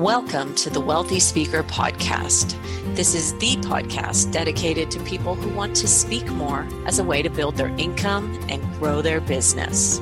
Welcome 0.00 0.54
to 0.54 0.70
the 0.70 0.80
Wealthy 0.80 1.20
Speaker 1.20 1.62
Podcast. 1.62 2.56
This 2.96 3.14
is 3.14 3.34
the 3.34 3.56
podcast 3.56 4.32
dedicated 4.32 4.90
to 4.92 5.00
people 5.00 5.34
who 5.34 5.54
want 5.54 5.76
to 5.76 5.86
speak 5.86 6.26
more 6.28 6.66
as 6.86 6.98
a 6.98 7.04
way 7.04 7.20
to 7.20 7.28
build 7.28 7.56
their 7.56 7.68
income 7.76 8.32
and 8.48 8.62
grow 8.78 9.02
their 9.02 9.20
business. 9.20 9.98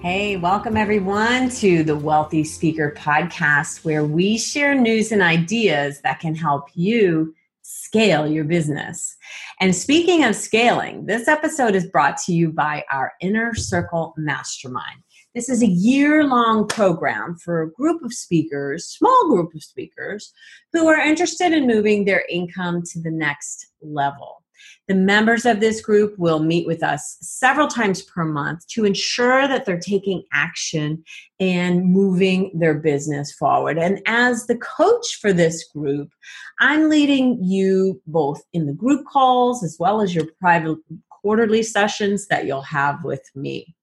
Hey, 0.00 0.36
welcome 0.36 0.76
everyone 0.76 1.48
to 1.48 1.82
the 1.82 1.96
Wealthy 1.96 2.44
Speaker 2.44 2.94
Podcast, 2.96 3.84
where 3.84 4.04
we 4.04 4.38
share 4.38 4.76
news 4.76 5.10
and 5.10 5.22
ideas 5.22 6.00
that 6.02 6.20
can 6.20 6.36
help 6.36 6.68
you 6.74 7.34
scale 7.62 8.28
your 8.28 8.44
business. 8.44 9.16
And 9.58 9.74
speaking 9.74 10.22
of 10.22 10.36
scaling, 10.36 11.06
this 11.06 11.26
episode 11.26 11.74
is 11.74 11.86
brought 11.86 12.18
to 12.18 12.32
you 12.32 12.52
by 12.52 12.84
our 12.92 13.14
Inner 13.20 13.52
Circle 13.56 14.14
Mastermind. 14.16 15.02
This 15.32 15.48
is 15.48 15.62
a 15.62 15.68
year 15.68 16.24
long 16.24 16.66
program 16.66 17.36
for 17.36 17.62
a 17.62 17.70
group 17.70 18.02
of 18.02 18.12
speakers, 18.12 18.88
small 18.88 19.28
group 19.28 19.54
of 19.54 19.62
speakers, 19.62 20.32
who 20.72 20.88
are 20.88 20.98
interested 20.98 21.52
in 21.52 21.68
moving 21.68 22.04
their 22.04 22.24
income 22.28 22.82
to 22.90 23.00
the 23.00 23.12
next 23.12 23.68
level. 23.80 24.42
The 24.88 24.96
members 24.96 25.46
of 25.46 25.60
this 25.60 25.80
group 25.80 26.18
will 26.18 26.40
meet 26.40 26.66
with 26.66 26.82
us 26.82 27.16
several 27.20 27.68
times 27.68 28.02
per 28.02 28.24
month 28.24 28.66
to 28.70 28.84
ensure 28.84 29.46
that 29.46 29.64
they're 29.64 29.78
taking 29.78 30.24
action 30.32 31.04
and 31.38 31.84
moving 31.84 32.50
their 32.58 32.74
business 32.74 33.32
forward. 33.32 33.78
And 33.78 34.02
as 34.06 34.48
the 34.48 34.58
coach 34.58 35.20
for 35.20 35.32
this 35.32 35.64
group, 35.72 36.10
I'm 36.58 36.88
leading 36.88 37.38
you 37.40 38.02
both 38.08 38.42
in 38.52 38.66
the 38.66 38.72
group 38.72 39.06
calls 39.06 39.62
as 39.62 39.76
well 39.78 40.00
as 40.00 40.12
your 40.12 40.26
private 40.40 40.78
quarterly 41.08 41.62
sessions 41.62 42.26
that 42.26 42.46
you'll 42.46 42.62
have 42.62 43.04
with 43.04 43.22
me 43.36 43.76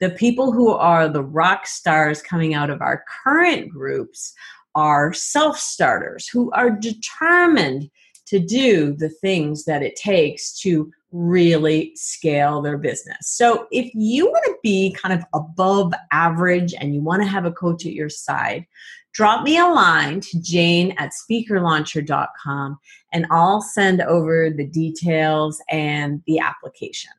the 0.00 0.10
people 0.10 0.52
who 0.52 0.70
are 0.70 1.08
the 1.08 1.22
rock 1.22 1.66
stars 1.66 2.22
coming 2.22 2.54
out 2.54 2.70
of 2.70 2.82
our 2.82 3.04
current 3.24 3.70
groups 3.70 4.34
are 4.74 5.12
self 5.12 5.58
starters 5.58 6.28
who 6.28 6.50
are 6.52 6.70
determined 6.70 7.90
to 8.26 8.38
do 8.38 8.94
the 8.94 9.08
things 9.08 9.64
that 9.64 9.82
it 9.82 9.96
takes 9.96 10.58
to 10.60 10.90
really 11.12 11.92
scale 11.94 12.60
their 12.60 12.76
business. 12.76 13.18
So, 13.22 13.66
if 13.70 13.90
you 13.94 14.26
want 14.26 14.44
to 14.46 14.56
be 14.62 14.94
kind 15.00 15.14
of 15.14 15.24
above 15.32 15.92
average 16.12 16.74
and 16.74 16.94
you 16.94 17.00
want 17.00 17.22
to 17.22 17.28
have 17.28 17.46
a 17.46 17.52
coach 17.52 17.86
at 17.86 17.92
your 17.92 18.10
side, 18.10 18.66
drop 19.14 19.44
me 19.44 19.58
a 19.58 19.64
line 19.64 20.20
to 20.20 20.40
jane 20.42 20.94
at 20.98 21.12
speakerlauncher.com 21.12 22.78
and 23.12 23.26
I'll 23.30 23.62
send 23.62 24.02
over 24.02 24.50
the 24.50 24.66
details 24.66 25.62
and 25.70 26.22
the 26.26 26.38
application. 26.38 27.12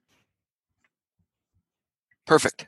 Perfect. 2.28 2.68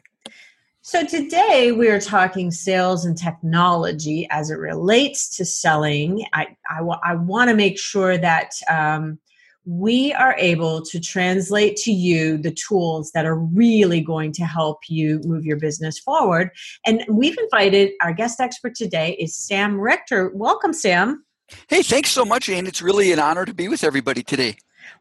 So, 0.81 1.05
today 1.05 1.71
we 1.71 1.89
are 1.89 1.99
talking 1.99 2.49
sales 2.49 3.05
and 3.05 3.15
technology 3.15 4.27
as 4.31 4.49
it 4.49 4.55
relates 4.55 5.35
to 5.38 5.45
selling. 5.45 6.25
I, 6.33 6.55
I, 6.67 6.77
w- 6.77 6.99
I 7.03 7.13
want 7.13 7.49
to 7.49 7.55
make 7.55 7.77
sure 7.77 8.17
that 8.17 8.53
um, 8.69 9.19
we 9.66 10.13
are 10.13 10.35
able 10.39 10.81
to 10.81 10.99
translate 10.99 11.75
to 11.75 11.91
you 11.91 12.38
the 12.38 12.51
tools 12.51 13.11
that 13.11 13.25
are 13.25 13.35
really 13.35 14.01
going 14.01 14.31
to 14.31 14.45
help 14.45 14.79
you 14.88 15.19
move 15.25 15.45
your 15.45 15.57
business 15.57 15.99
forward. 15.99 16.49
And 16.88 17.05
we've 17.07 17.38
invited 17.38 17.91
our 18.01 18.13
guest 18.13 18.39
expert 18.39 18.73
today 18.73 19.16
is 19.19 19.35
Sam 19.35 19.79
Richter. 19.79 20.31
Welcome, 20.33 20.73
Sam. 20.73 21.23
Hey, 21.67 21.83
thanks 21.83 22.09
so 22.09 22.25
much, 22.25 22.49
Anne. 22.49 22.66
It's 22.66 22.81
really 22.81 23.11
an 23.11 23.19
honor 23.19 23.45
to 23.45 23.53
be 23.53 23.67
with 23.67 23.83
everybody 23.83 24.23
today. 24.23 24.55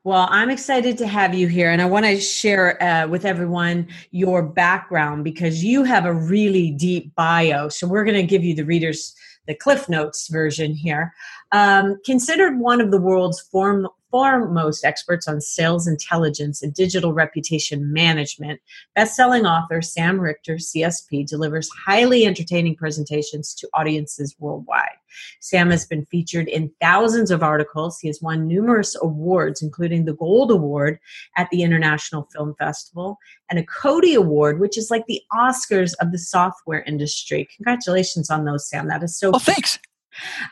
Well, 0.05 0.29
I'm 0.31 0.51
excited 0.51 0.99
to 0.99 1.07
have 1.07 1.35
you 1.35 1.49
here, 1.49 1.71
and 1.71 1.83
I 1.83 1.87
want 1.87 2.07
to 2.07 2.21
share 2.21 2.83
uh, 2.83 3.07
with 3.09 3.25
everyone 3.25 3.89
your 4.11 4.43
background 4.43 5.25
because 5.25 5.65
you 5.65 5.85
have 5.85 6.07
a 6.07 6.13
really 6.13 6.71
deep 6.71 7.15
bio. 7.15 7.69
So, 7.69 7.87
we're 7.87 8.05
going 8.05 8.17
to 8.17 8.23
give 8.23 8.45
you 8.45 8.55
the 8.55 8.65
readers 8.65 9.15
the 9.49 9.55
Cliff 9.55 9.89
Notes 9.89 10.29
version 10.29 10.75
here. 10.75 11.13
Um, 11.51 11.97
considered 12.05 12.61
one 12.61 12.81
of 12.81 12.93
the 12.93 13.01
world's 13.01 13.41
form, 13.41 13.89
foremost 14.11 14.85
experts 14.85 15.29
on 15.29 15.41
sales 15.41 15.87
intelligence 15.87 16.63
and 16.63 16.75
digital 16.75 17.13
reputation 17.13 17.93
management, 17.93 18.61
best-selling 18.95 19.47
author 19.47 19.83
Sam 19.83 20.21
Richter, 20.21 20.55
CSP, 20.55 21.27
delivers 21.27 21.69
highly 21.87 22.27
entertaining 22.27 22.77
presentations 22.77 23.55
to 23.55 23.69
audiences 23.75 24.35
worldwide. 24.39 24.97
Sam 25.41 25.71
has 25.71 25.87
been 25.87 26.07
featured 26.07 26.49
in 26.49 26.71
thousands 26.81 27.31
of 27.31 27.43
articles. 27.43 27.99
He 27.99 28.09
has 28.09 28.21
won 28.23 28.47
numerous 28.47 28.97
awards, 29.01 29.63
including 29.63 30.05
the 30.05 30.15
Gold 30.15 30.51
Award 30.51 30.99
at 31.37 31.49
the 31.51 31.63
International 31.63 32.29
Film 32.35 32.55
Festival 32.59 33.19
and 33.51 33.59
a 33.59 33.65
CODiE 33.65 34.17
Award, 34.17 34.61
which 34.61 34.77
is 34.77 34.91
like 34.91 35.07
the 35.07 35.23
Oscars 35.33 35.95
of 36.01 36.13
the 36.13 36.19
software 36.19 36.83
industry. 36.83 37.49
Congratulations 37.57 38.31
on 38.31 38.45
those, 38.45 38.69
Sam. 38.69 38.89
That 38.89 39.03
is 39.03 39.19
so. 39.19 39.31
Well, 39.31 39.41
thanks. 39.41 39.79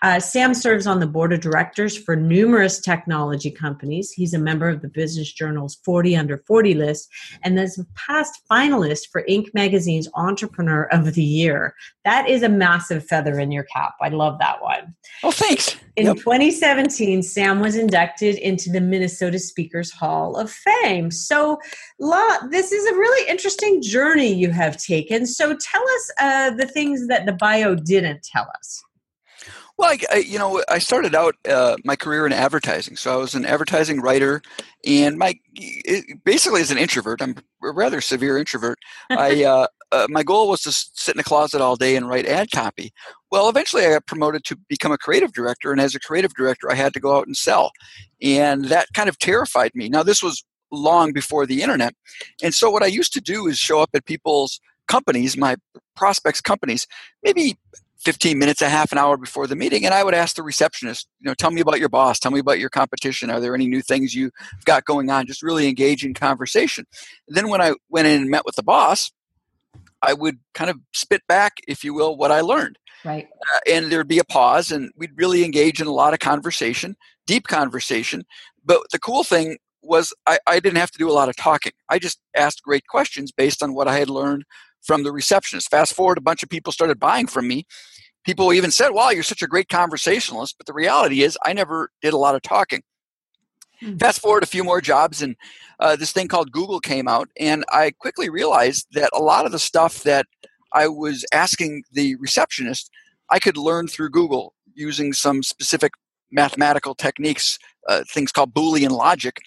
Uh, 0.02 0.20
Sam 0.20 0.54
serves 0.54 0.86
on 0.86 1.00
the 1.00 1.06
board 1.06 1.32
of 1.32 1.40
directors 1.40 1.96
for 1.96 2.16
numerous 2.16 2.80
technology 2.80 3.50
companies. 3.50 4.12
He's 4.12 4.34
a 4.34 4.38
member 4.38 4.68
of 4.68 4.82
the 4.82 4.88
Business 4.88 5.32
Journal's 5.32 5.76
40 5.84 6.16
Under 6.16 6.38
40 6.38 6.74
list 6.74 7.08
and 7.42 7.58
is 7.58 7.78
a 7.78 7.86
past 7.94 8.42
finalist 8.50 9.08
for 9.10 9.24
Inc. 9.28 9.46
magazine's 9.54 10.08
Entrepreneur 10.14 10.84
of 10.92 11.14
the 11.14 11.22
Year. 11.22 11.74
That 12.04 12.28
is 12.28 12.42
a 12.42 12.48
massive 12.48 13.06
feather 13.06 13.38
in 13.38 13.50
your 13.50 13.64
cap. 13.64 13.94
I 14.00 14.08
love 14.08 14.38
that 14.38 14.62
one. 14.62 14.94
Oh, 15.22 15.30
thanks. 15.30 15.76
In 15.96 16.06
yep. 16.06 16.16
2017, 16.16 17.22
Sam 17.22 17.60
was 17.60 17.74
inducted 17.74 18.36
into 18.36 18.70
the 18.70 18.82
Minnesota 18.82 19.38
Speakers 19.38 19.90
Hall 19.90 20.36
of 20.36 20.50
Fame. 20.50 21.10
So, 21.10 21.58
La, 21.98 22.46
this 22.50 22.70
is 22.70 22.86
a 22.86 22.94
really 22.94 23.30
interesting 23.30 23.80
journey 23.80 24.32
you 24.32 24.50
have 24.50 24.76
taken. 24.76 25.26
So, 25.26 25.56
tell 25.56 25.82
us 25.82 26.10
uh, 26.20 26.50
the 26.50 26.66
things 26.66 27.08
that 27.08 27.24
the 27.24 27.32
bio 27.32 27.74
didn't 27.74 28.22
tell 28.22 28.46
us. 28.58 28.82
Well, 29.78 29.90
I, 29.90 29.98
I, 30.10 30.16
you 30.18 30.38
know, 30.38 30.62
I 30.70 30.78
started 30.78 31.14
out 31.14 31.34
uh, 31.46 31.76
my 31.84 31.96
career 31.96 32.24
in 32.26 32.32
advertising, 32.32 32.96
so 32.96 33.12
I 33.12 33.16
was 33.16 33.34
an 33.34 33.44
advertising 33.44 34.00
writer, 34.00 34.40
and 34.86 35.18
my 35.18 35.38
it, 35.54 36.24
basically 36.24 36.62
as 36.62 36.70
an 36.70 36.78
introvert, 36.78 37.20
I'm 37.20 37.34
a 37.62 37.72
rather 37.72 38.00
severe 38.00 38.38
introvert. 38.38 38.78
I 39.10 39.44
uh, 39.44 39.66
uh, 39.92 40.06
my 40.08 40.22
goal 40.22 40.48
was 40.48 40.62
to 40.62 40.72
sit 40.72 41.14
in 41.14 41.20
a 41.20 41.24
closet 41.24 41.60
all 41.60 41.76
day 41.76 41.94
and 41.94 42.08
write 42.08 42.26
ad 42.26 42.50
copy. 42.50 42.90
Well, 43.30 43.50
eventually 43.50 43.84
I 43.84 43.90
got 43.90 44.06
promoted 44.06 44.44
to 44.44 44.56
become 44.68 44.92
a 44.92 44.98
creative 44.98 45.32
director, 45.32 45.72
and 45.72 45.80
as 45.80 45.94
a 45.94 46.00
creative 46.00 46.32
director, 46.32 46.70
I 46.70 46.74
had 46.74 46.94
to 46.94 47.00
go 47.00 47.14
out 47.14 47.26
and 47.26 47.36
sell, 47.36 47.70
and 48.22 48.66
that 48.66 48.88
kind 48.94 49.10
of 49.10 49.18
terrified 49.18 49.72
me. 49.74 49.90
Now, 49.90 50.02
this 50.02 50.22
was 50.22 50.42
long 50.72 51.12
before 51.12 51.44
the 51.44 51.60
internet, 51.60 51.94
and 52.42 52.54
so 52.54 52.70
what 52.70 52.82
I 52.82 52.86
used 52.86 53.12
to 53.12 53.20
do 53.20 53.46
is 53.46 53.58
show 53.58 53.80
up 53.80 53.90
at 53.92 54.06
people's 54.06 54.58
companies, 54.88 55.36
my 55.36 55.56
prospects' 55.96 56.40
companies, 56.40 56.86
maybe 57.22 57.58
15 57.98 58.38
minutes, 58.38 58.62
a 58.62 58.68
half 58.68 58.92
an 58.92 58.98
hour 58.98 59.16
before 59.16 59.46
the 59.46 59.56
meeting, 59.56 59.84
and 59.84 59.94
I 59.94 60.04
would 60.04 60.14
ask 60.14 60.36
the 60.36 60.42
receptionist, 60.42 61.08
you 61.20 61.28
know, 61.28 61.34
tell 61.34 61.50
me 61.50 61.60
about 61.60 61.80
your 61.80 61.88
boss, 61.88 62.18
tell 62.18 62.30
me 62.30 62.40
about 62.40 62.58
your 62.58 62.68
competition. 62.68 63.30
Are 63.30 63.40
there 63.40 63.54
any 63.54 63.66
new 63.66 63.82
things 63.82 64.14
you've 64.14 64.32
got 64.64 64.84
going 64.84 65.10
on? 65.10 65.26
Just 65.26 65.42
really 65.42 65.68
engage 65.68 66.04
in 66.04 66.14
conversation. 66.14 66.86
And 67.26 67.36
then 67.36 67.48
when 67.48 67.60
I 67.60 67.74
went 67.88 68.06
in 68.06 68.22
and 68.22 68.30
met 68.30 68.44
with 68.44 68.56
the 68.56 68.62
boss, 68.62 69.10
I 70.02 70.12
would 70.12 70.38
kind 70.54 70.70
of 70.70 70.78
spit 70.92 71.22
back, 71.26 71.54
if 71.66 71.82
you 71.82 71.94
will, 71.94 72.16
what 72.16 72.30
I 72.30 72.40
learned. 72.40 72.78
Right. 73.04 73.26
Uh, 73.54 73.60
and 73.72 73.90
there'd 73.90 74.08
be 74.08 74.18
a 74.18 74.24
pause, 74.24 74.70
and 74.70 74.90
we'd 74.96 75.16
really 75.16 75.44
engage 75.44 75.80
in 75.80 75.86
a 75.86 75.92
lot 75.92 76.12
of 76.12 76.18
conversation, 76.18 76.96
deep 77.26 77.46
conversation. 77.46 78.24
But 78.64 78.82
the 78.92 78.98
cool 78.98 79.24
thing 79.24 79.58
was 79.82 80.12
I, 80.26 80.38
I 80.46 80.60
didn't 80.60 80.78
have 80.78 80.90
to 80.90 80.98
do 80.98 81.08
a 81.08 81.12
lot 81.12 81.28
of 81.28 81.36
talking. 81.36 81.72
I 81.88 81.98
just 81.98 82.20
asked 82.36 82.62
great 82.62 82.86
questions 82.88 83.32
based 83.32 83.62
on 83.62 83.74
what 83.74 83.88
I 83.88 83.98
had 83.98 84.10
learned 84.10 84.44
from 84.86 85.02
the 85.02 85.12
receptionist. 85.12 85.70
Fast 85.70 85.94
forward, 85.94 86.18
a 86.18 86.22
bunch 86.22 86.42
of 86.42 86.48
people 86.48 86.72
started 86.72 86.98
buying 86.98 87.26
from 87.26 87.48
me. 87.48 87.66
People 88.24 88.52
even 88.52 88.70
said, 88.70 88.90
Wow, 88.90 89.10
you're 89.10 89.22
such 89.22 89.42
a 89.42 89.46
great 89.46 89.68
conversationalist. 89.68 90.56
But 90.58 90.66
the 90.66 90.72
reality 90.72 91.22
is, 91.22 91.38
I 91.44 91.52
never 91.52 91.90
did 92.02 92.12
a 92.12 92.18
lot 92.18 92.34
of 92.34 92.42
talking. 92.42 92.82
Mm-hmm. 93.82 93.98
Fast 93.98 94.20
forward 94.20 94.42
a 94.42 94.46
few 94.46 94.64
more 94.64 94.80
jobs, 94.80 95.20
and 95.20 95.36
uh, 95.80 95.96
this 95.96 96.12
thing 96.12 96.28
called 96.28 96.50
Google 96.50 96.80
came 96.80 97.08
out, 97.08 97.28
and 97.38 97.62
I 97.70 97.90
quickly 97.90 98.30
realized 98.30 98.86
that 98.92 99.10
a 99.12 99.20
lot 99.20 99.44
of 99.44 99.52
the 99.52 99.58
stuff 99.58 100.02
that 100.04 100.24
I 100.72 100.88
was 100.88 101.26
asking 101.32 101.82
the 101.92 102.16
receptionist, 102.16 102.90
I 103.30 103.38
could 103.38 103.58
learn 103.58 103.86
through 103.86 104.10
Google 104.10 104.54
using 104.74 105.12
some 105.12 105.42
specific 105.42 105.92
mathematical 106.30 106.94
techniques, 106.94 107.58
uh, 107.88 108.04
things 108.12 108.32
called 108.32 108.54
Boolean 108.54 108.90
logic. 108.90 109.38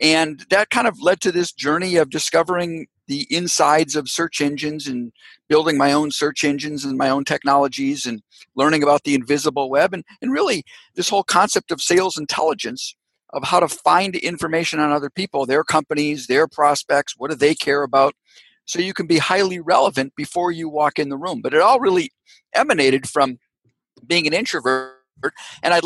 And 0.00 0.44
that 0.50 0.70
kind 0.70 0.86
of 0.88 1.00
led 1.00 1.20
to 1.22 1.32
this 1.32 1.52
journey 1.52 1.96
of 1.96 2.10
discovering 2.10 2.86
the 3.10 3.26
insides 3.28 3.96
of 3.96 4.08
search 4.08 4.40
engines 4.40 4.86
and 4.86 5.12
building 5.48 5.76
my 5.76 5.92
own 5.92 6.12
search 6.12 6.44
engines 6.44 6.84
and 6.84 6.96
my 6.96 7.10
own 7.10 7.24
technologies 7.24 8.06
and 8.06 8.22
learning 8.54 8.84
about 8.84 9.02
the 9.02 9.16
invisible 9.16 9.68
web 9.68 9.92
and, 9.92 10.04
and 10.22 10.30
really 10.30 10.62
this 10.94 11.08
whole 11.08 11.24
concept 11.24 11.72
of 11.72 11.82
sales 11.82 12.16
intelligence 12.16 12.94
of 13.32 13.42
how 13.42 13.58
to 13.58 13.66
find 13.66 14.14
information 14.14 14.78
on 14.78 14.92
other 14.92 15.10
people, 15.10 15.44
their 15.44 15.64
companies, 15.64 16.28
their 16.28 16.46
prospects, 16.46 17.14
what 17.18 17.30
do 17.30 17.36
they 17.36 17.52
care 17.52 17.82
about, 17.82 18.14
so 18.64 18.78
you 18.78 18.94
can 18.94 19.08
be 19.08 19.18
highly 19.18 19.58
relevant 19.58 20.14
before 20.14 20.52
you 20.52 20.68
walk 20.68 21.00
in 21.00 21.08
the 21.08 21.18
room. 21.18 21.40
But 21.42 21.52
it 21.52 21.60
all 21.60 21.80
really 21.80 22.12
emanated 22.54 23.08
from 23.08 23.38
being 24.06 24.28
an 24.28 24.32
introvert. 24.32 24.94
And 25.64 25.74
I'd 25.74 25.82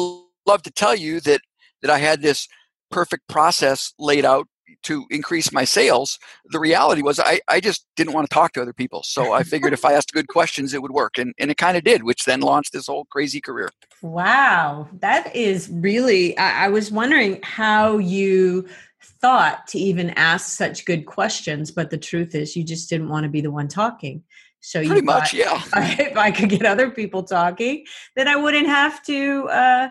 love 0.46 0.62
to 0.64 0.70
tell 0.70 0.94
you 0.94 1.20
that 1.20 1.40
that 1.80 1.90
I 1.90 1.98
had 1.98 2.20
this 2.20 2.48
perfect 2.90 3.28
process 3.28 3.94
laid 3.98 4.26
out 4.26 4.46
to 4.84 5.06
increase 5.10 5.52
my 5.52 5.64
sales, 5.64 6.18
the 6.46 6.60
reality 6.60 7.02
was 7.02 7.18
I, 7.18 7.40
I 7.48 7.60
just 7.60 7.86
didn't 7.96 8.12
want 8.12 8.28
to 8.28 8.34
talk 8.34 8.52
to 8.54 8.62
other 8.62 8.72
people. 8.72 9.02
So 9.02 9.32
I 9.32 9.42
figured 9.42 9.72
if 9.72 9.84
I 9.84 9.92
asked 9.92 10.12
good 10.12 10.28
questions, 10.28 10.74
it 10.74 10.82
would 10.82 10.90
work. 10.90 11.18
And, 11.18 11.34
and 11.38 11.50
it 11.50 11.56
kind 11.56 11.76
of 11.76 11.84
did, 11.84 12.02
which 12.02 12.24
then 12.24 12.40
launched 12.40 12.72
this 12.72 12.86
whole 12.86 13.04
crazy 13.06 13.40
career. 13.40 13.70
Wow. 14.02 14.88
That 15.00 15.34
is 15.34 15.68
really, 15.70 16.36
I, 16.38 16.66
I 16.66 16.68
was 16.68 16.90
wondering 16.90 17.40
how 17.42 17.98
you 17.98 18.66
thought 19.02 19.66
to 19.68 19.78
even 19.78 20.10
ask 20.10 20.48
such 20.48 20.84
good 20.84 21.06
questions, 21.06 21.70
but 21.70 21.90
the 21.90 21.98
truth 21.98 22.34
is 22.34 22.56
you 22.56 22.64
just 22.64 22.88
didn't 22.90 23.08
want 23.08 23.24
to 23.24 23.30
be 23.30 23.40
the 23.40 23.50
one 23.50 23.68
talking. 23.68 24.22
So 24.60 24.80
Pretty 24.80 24.96
you 24.96 25.02
much, 25.02 25.34
yeah. 25.34 25.56
If 25.56 25.74
I, 25.74 25.96
if 25.98 26.16
I 26.16 26.30
could 26.30 26.48
get 26.48 26.64
other 26.64 26.90
people 26.90 27.22
talking, 27.22 27.84
then 28.16 28.28
I 28.28 28.36
wouldn't 28.36 28.66
have 28.66 29.02
to 29.04 29.48
uh, 29.48 29.88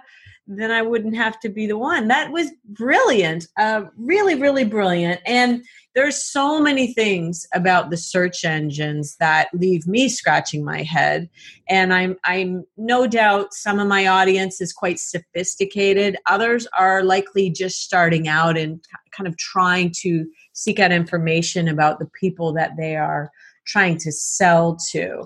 then 0.48 0.72
I 0.72 0.82
wouldn't 0.82 1.16
have 1.16 1.40
to 1.42 1.50
be 1.50 1.68
the 1.68 1.78
one. 1.78 2.10
That 2.10 2.32
was 2.32 2.52
brilliant, 2.66 3.48
uh, 3.58 3.84
really, 3.98 4.36
really 4.36 4.66
brilliant. 4.66 5.22
And 5.26 5.64
there's 5.96 6.24
so 6.24 6.60
many 6.60 6.94
things 6.94 7.46
about 7.54 7.90
the 7.90 7.98
search 7.98 8.44
engines 8.44 9.16
that 9.20 9.50
leave 9.54 9.88
me 9.88 10.10
scratching 10.10 10.66
my 10.66 10.82
head. 10.82 11.30
And 11.70 11.94
I'm, 11.94 12.18
I'm 12.26 12.66
no 12.78 13.08
doubt 13.08 13.54
some 13.54 13.80
of 13.80 13.88
my 13.88 14.08
audience 14.08 14.60
is 14.60 14.74
quite 14.74 15.00
sophisticated. 15.00 16.18
Others 16.26 16.68
are 16.78 17.04
likely 17.04 17.50
just 17.50 17.82
starting 17.82 18.28
out 18.28 18.58
and 18.58 18.84
kind 19.16 19.28
of 19.28 19.38
trying 19.38 19.94
to 20.02 20.26
seek 20.54 20.80
out 20.80 20.92
information 20.92 21.68
about 21.68 22.00
the 22.00 22.10
people 22.20 22.54
that 22.54 22.72
they 22.78 22.96
are 22.96 23.30
trying 23.66 23.98
to 24.00 24.12
sell 24.12 24.78
to. 24.92 25.26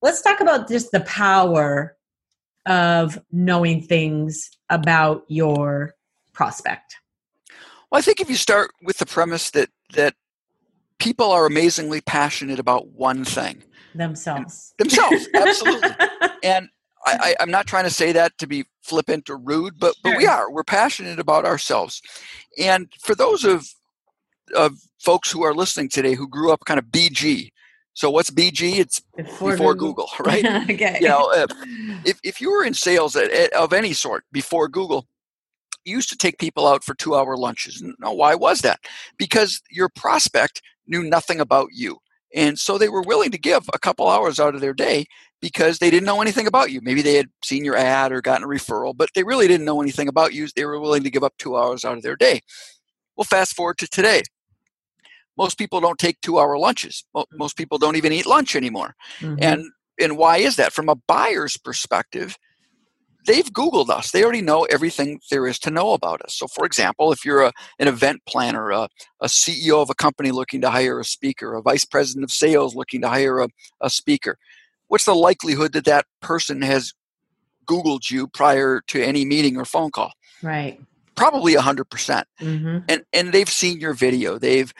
Let's 0.00 0.22
talk 0.22 0.40
about 0.40 0.68
just 0.68 0.90
the 0.90 1.00
power 1.00 1.97
of 2.68 3.18
knowing 3.32 3.82
things 3.82 4.50
about 4.70 5.24
your 5.26 5.94
prospect? 6.32 6.94
Well, 7.90 7.98
I 7.98 8.02
think 8.02 8.20
if 8.20 8.30
you 8.30 8.36
start 8.36 8.70
with 8.82 8.98
the 8.98 9.06
premise 9.06 9.50
that 9.50 9.70
that 9.94 10.14
people 10.98 11.32
are 11.32 11.46
amazingly 11.46 12.00
passionate 12.00 12.58
about 12.58 12.88
one 12.88 13.24
thing 13.24 13.62
themselves, 13.94 14.74
themselves, 14.78 15.26
absolutely. 15.34 15.90
and 16.44 16.68
I, 17.06 17.36
am 17.40 17.50
not 17.50 17.66
trying 17.66 17.84
to 17.84 17.90
say 17.90 18.12
that 18.12 18.36
to 18.38 18.46
be 18.46 18.64
flippant 18.82 19.30
or 19.30 19.38
rude, 19.38 19.78
but 19.78 19.94
sure. 19.94 20.12
but 20.12 20.18
we 20.18 20.26
are. 20.26 20.50
We're 20.50 20.64
passionate 20.64 21.18
about 21.18 21.46
ourselves. 21.46 22.02
And 22.58 22.92
for 23.00 23.14
those 23.14 23.44
of 23.44 23.66
of 24.54 24.78
folks 24.98 25.30
who 25.30 25.42
are 25.42 25.54
listening 25.54 25.88
today 25.88 26.14
who 26.14 26.28
grew 26.28 26.52
up 26.52 26.64
kind 26.66 26.78
of 26.78 26.86
BG, 26.86 27.50
so 27.98 28.10
what's 28.10 28.30
BG? 28.30 28.78
It's 28.78 29.00
before, 29.16 29.50
before 29.50 29.74
Google. 29.74 30.08
Google. 30.16 30.24
right? 30.24 30.70
okay. 30.70 30.98
You 31.00 31.08
know, 31.08 31.32
if 32.04 32.20
if 32.22 32.40
you 32.40 32.52
were 32.52 32.62
in 32.62 32.72
sales 32.72 33.16
at, 33.16 33.28
at, 33.32 33.52
of 33.54 33.72
any 33.72 33.92
sort 33.92 34.22
before 34.30 34.68
Google, 34.68 35.08
you 35.84 35.96
used 35.96 36.08
to 36.10 36.16
take 36.16 36.38
people 36.38 36.68
out 36.68 36.84
for 36.84 36.94
two-hour 36.94 37.36
lunches. 37.36 37.82
Now, 37.98 38.12
why 38.12 38.36
was 38.36 38.60
that? 38.60 38.78
Because 39.18 39.60
your 39.68 39.88
prospect 39.88 40.62
knew 40.86 41.02
nothing 41.02 41.40
about 41.40 41.70
you, 41.72 41.98
and 42.32 42.56
so 42.56 42.78
they 42.78 42.88
were 42.88 43.02
willing 43.02 43.32
to 43.32 43.38
give 43.38 43.68
a 43.72 43.80
couple 43.80 44.06
hours 44.06 44.38
out 44.38 44.54
of 44.54 44.60
their 44.60 44.74
day 44.74 45.04
because 45.40 45.80
they 45.80 45.90
didn't 45.90 46.06
know 46.06 46.22
anything 46.22 46.46
about 46.46 46.70
you. 46.70 46.80
Maybe 46.80 47.02
they 47.02 47.14
had 47.14 47.30
seen 47.42 47.64
your 47.64 47.76
ad 47.76 48.12
or 48.12 48.20
gotten 48.20 48.44
a 48.44 48.46
referral, 48.46 48.96
but 48.96 49.10
they 49.16 49.24
really 49.24 49.48
didn't 49.48 49.66
know 49.66 49.82
anything 49.82 50.06
about 50.06 50.32
you. 50.32 50.46
They 50.54 50.66
were 50.66 50.78
willing 50.78 51.02
to 51.02 51.10
give 51.10 51.24
up 51.24 51.34
two 51.36 51.56
hours 51.56 51.84
out 51.84 51.96
of 51.96 52.04
their 52.04 52.16
day. 52.16 52.42
Well, 53.16 53.24
fast 53.24 53.56
forward 53.56 53.78
to 53.78 53.88
today 53.88 54.22
most 55.38 55.56
people 55.56 55.80
don't 55.80 55.98
take 55.98 56.20
two 56.20 56.38
hour 56.38 56.58
lunches. 56.58 57.04
Mm. 57.16 57.24
most 57.34 57.56
people 57.56 57.78
don't 57.78 57.96
even 57.96 58.12
eat 58.12 58.26
lunch 58.26 58.56
anymore. 58.56 58.94
Mm-hmm. 59.20 59.36
and 59.40 59.64
and 60.00 60.16
why 60.16 60.38
is 60.38 60.56
that? 60.56 60.72
From 60.72 60.88
a 60.88 60.96
buyer's 60.96 61.56
perspective 61.56 62.36
they've 63.26 63.52
googled 63.52 63.90
us. 63.90 64.10
They 64.10 64.22
already 64.22 64.40
know 64.40 64.62
everything 64.70 65.20
there 65.30 65.46
is 65.46 65.58
to 65.58 65.70
know 65.70 65.92
about 65.92 66.22
us. 66.22 66.34
So 66.34 66.46
for 66.46 66.64
example 66.64 67.12
if 67.12 67.24
you're 67.24 67.42
a, 67.42 67.52
an 67.78 67.88
event 67.88 68.22
planner 68.26 68.70
a, 68.70 68.88
a 69.20 69.26
ceo 69.26 69.82
of 69.82 69.90
a 69.90 69.94
company 69.94 70.30
looking 70.30 70.60
to 70.62 70.70
hire 70.70 70.98
a 70.98 71.04
speaker 71.04 71.54
a 71.54 71.62
vice 71.62 71.84
president 71.84 72.24
of 72.24 72.32
sales 72.32 72.74
looking 72.74 73.02
to 73.02 73.08
hire 73.08 73.40
a, 73.40 73.48
a 73.80 73.90
speaker 73.90 74.38
what's 74.88 75.04
the 75.04 75.14
likelihood 75.14 75.72
that 75.74 75.84
that 75.84 76.06
person 76.20 76.62
has 76.62 76.92
googled 77.68 78.10
you 78.10 78.26
prior 78.26 78.80
to 78.88 79.02
any 79.02 79.24
meeting 79.24 79.56
or 79.56 79.64
phone 79.64 79.90
call? 79.90 80.12
Right. 80.42 80.80
Probably 81.14 81.54
100%. 81.54 82.24
Mm-hmm. 82.40 82.78
and 82.88 83.02
and 83.12 83.32
they've 83.32 83.48
seen 83.48 83.80
your 83.80 83.92
video. 83.92 84.38
They've 84.38 84.72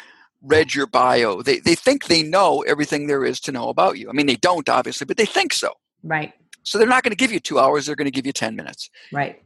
read 0.42 0.74
your 0.74 0.86
bio. 0.86 1.42
They, 1.42 1.58
they 1.58 1.74
think 1.74 2.04
they 2.04 2.22
know 2.22 2.62
everything 2.62 3.06
there 3.06 3.24
is 3.24 3.40
to 3.40 3.52
know 3.52 3.68
about 3.68 3.98
you. 3.98 4.08
I 4.08 4.12
mean, 4.12 4.26
they 4.26 4.36
don't, 4.36 4.68
obviously, 4.68 5.04
but 5.04 5.16
they 5.16 5.26
think 5.26 5.52
so. 5.52 5.72
Right. 6.02 6.32
So 6.62 6.78
they're 6.78 6.86
not 6.86 7.02
going 7.02 7.12
to 7.12 7.16
give 7.16 7.32
you 7.32 7.40
two 7.40 7.58
hours, 7.58 7.86
they're 7.86 7.96
going 7.96 8.06
to 8.06 8.10
give 8.10 8.26
you 8.26 8.32
10 8.32 8.54
minutes. 8.54 8.90
Right. 9.12 9.42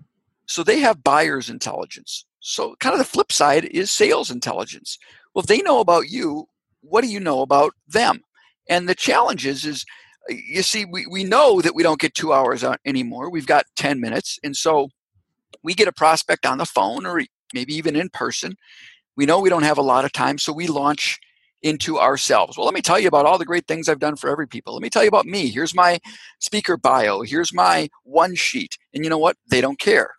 So 0.47 0.62
they 0.62 0.81
have 0.81 1.05
buyer's 1.05 1.49
intelligence. 1.49 2.27
So, 2.41 2.75
kind 2.81 2.93
of 2.93 2.99
the 2.99 3.05
flip 3.05 3.31
side 3.31 3.65
is 3.67 3.91
sales 3.91 4.31
intelligence. 4.31 4.99
Well, 5.33 5.43
if 5.43 5.47
they 5.47 5.62
know 5.62 5.79
about 5.79 6.11
you, 6.11 6.47
what 6.81 7.03
do 7.03 7.09
you 7.09 7.21
know 7.21 7.41
about 7.41 7.75
them? 7.87 8.23
And 8.69 8.89
the 8.89 8.97
challenge 8.97 9.47
is, 9.47 9.65
is 9.65 9.85
uh, 10.29 10.35
you 10.35 10.62
see, 10.62 10.85
we, 10.85 11.06
we 11.06 11.23
know 11.23 11.61
that 11.61 11.77
we 11.77 11.85
don't 11.85 12.00
get 12.00 12.15
two 12.15 12.33
hours 12.33 12.65
anymore. 12.85 13.31
We've 13.31 13.47
got 13.47 13.67
10 13.77 14.00
minutes. 14.00 14.41
And 14.43 14.56
so 14.56 14.89
we 15.62 15.75
get 15.75 15.87
a 15.87 15.93
prospect 15.93 16.44
on 16.44 16.59
the 16.59 16.67
phone 16.67 17.06
or 17.06 17.23
maybe 17.55 17.75
even 17.75 17.94
in 17.94 18.09
person 18.09 18.56
we 19.17 19.26
know 19.26 19.41
we 19.41 19.50
don't 19.50 19.62
have 19.62 19.79
a 19.79 19.82
lot 19.82 20.05
of 20.05 20.12
time, 20.12 20.38
so 20.38 20.53
we 20.53 20.67
launch 20.67 21.20
into 21.62 21.99
ourselves. 21.99 22.56
Well, 22.56 22.64
let 22.67 22.75
me 22.75 22.82
tell 22.82 22.99
you 22.99 23.09
about 23.09 23.26
all 23.26 23.38
the 23.38 23.44
great 23.44 23.67
things 23.67 23.88
I've 23.88 24.00
done 24.00 24.17
for 24.17 24.29
every 24.29 24.49
people. 24.49 24.75
Let 24.75 24.82
me 24.82 24.91
tell 24.91 25.03
you 25.03 25.09
about 25.09 25.26
me. 25.26 25.49
Here's 25.49 25.75
my 25.75 26.00
speaker 26.41 26.76
bio. 26.76 27.23
Here's 27.23 27.53
my 27.55 27.88
one 28.03 28.35
sheet. 28.35 28.76
And 28.93 29.05
you 29.05 29.11
know 29.11 29.19
what? 29.19 29.37
They 29.49 29.61
don't 29.61 29.79
care. 29.79 30.11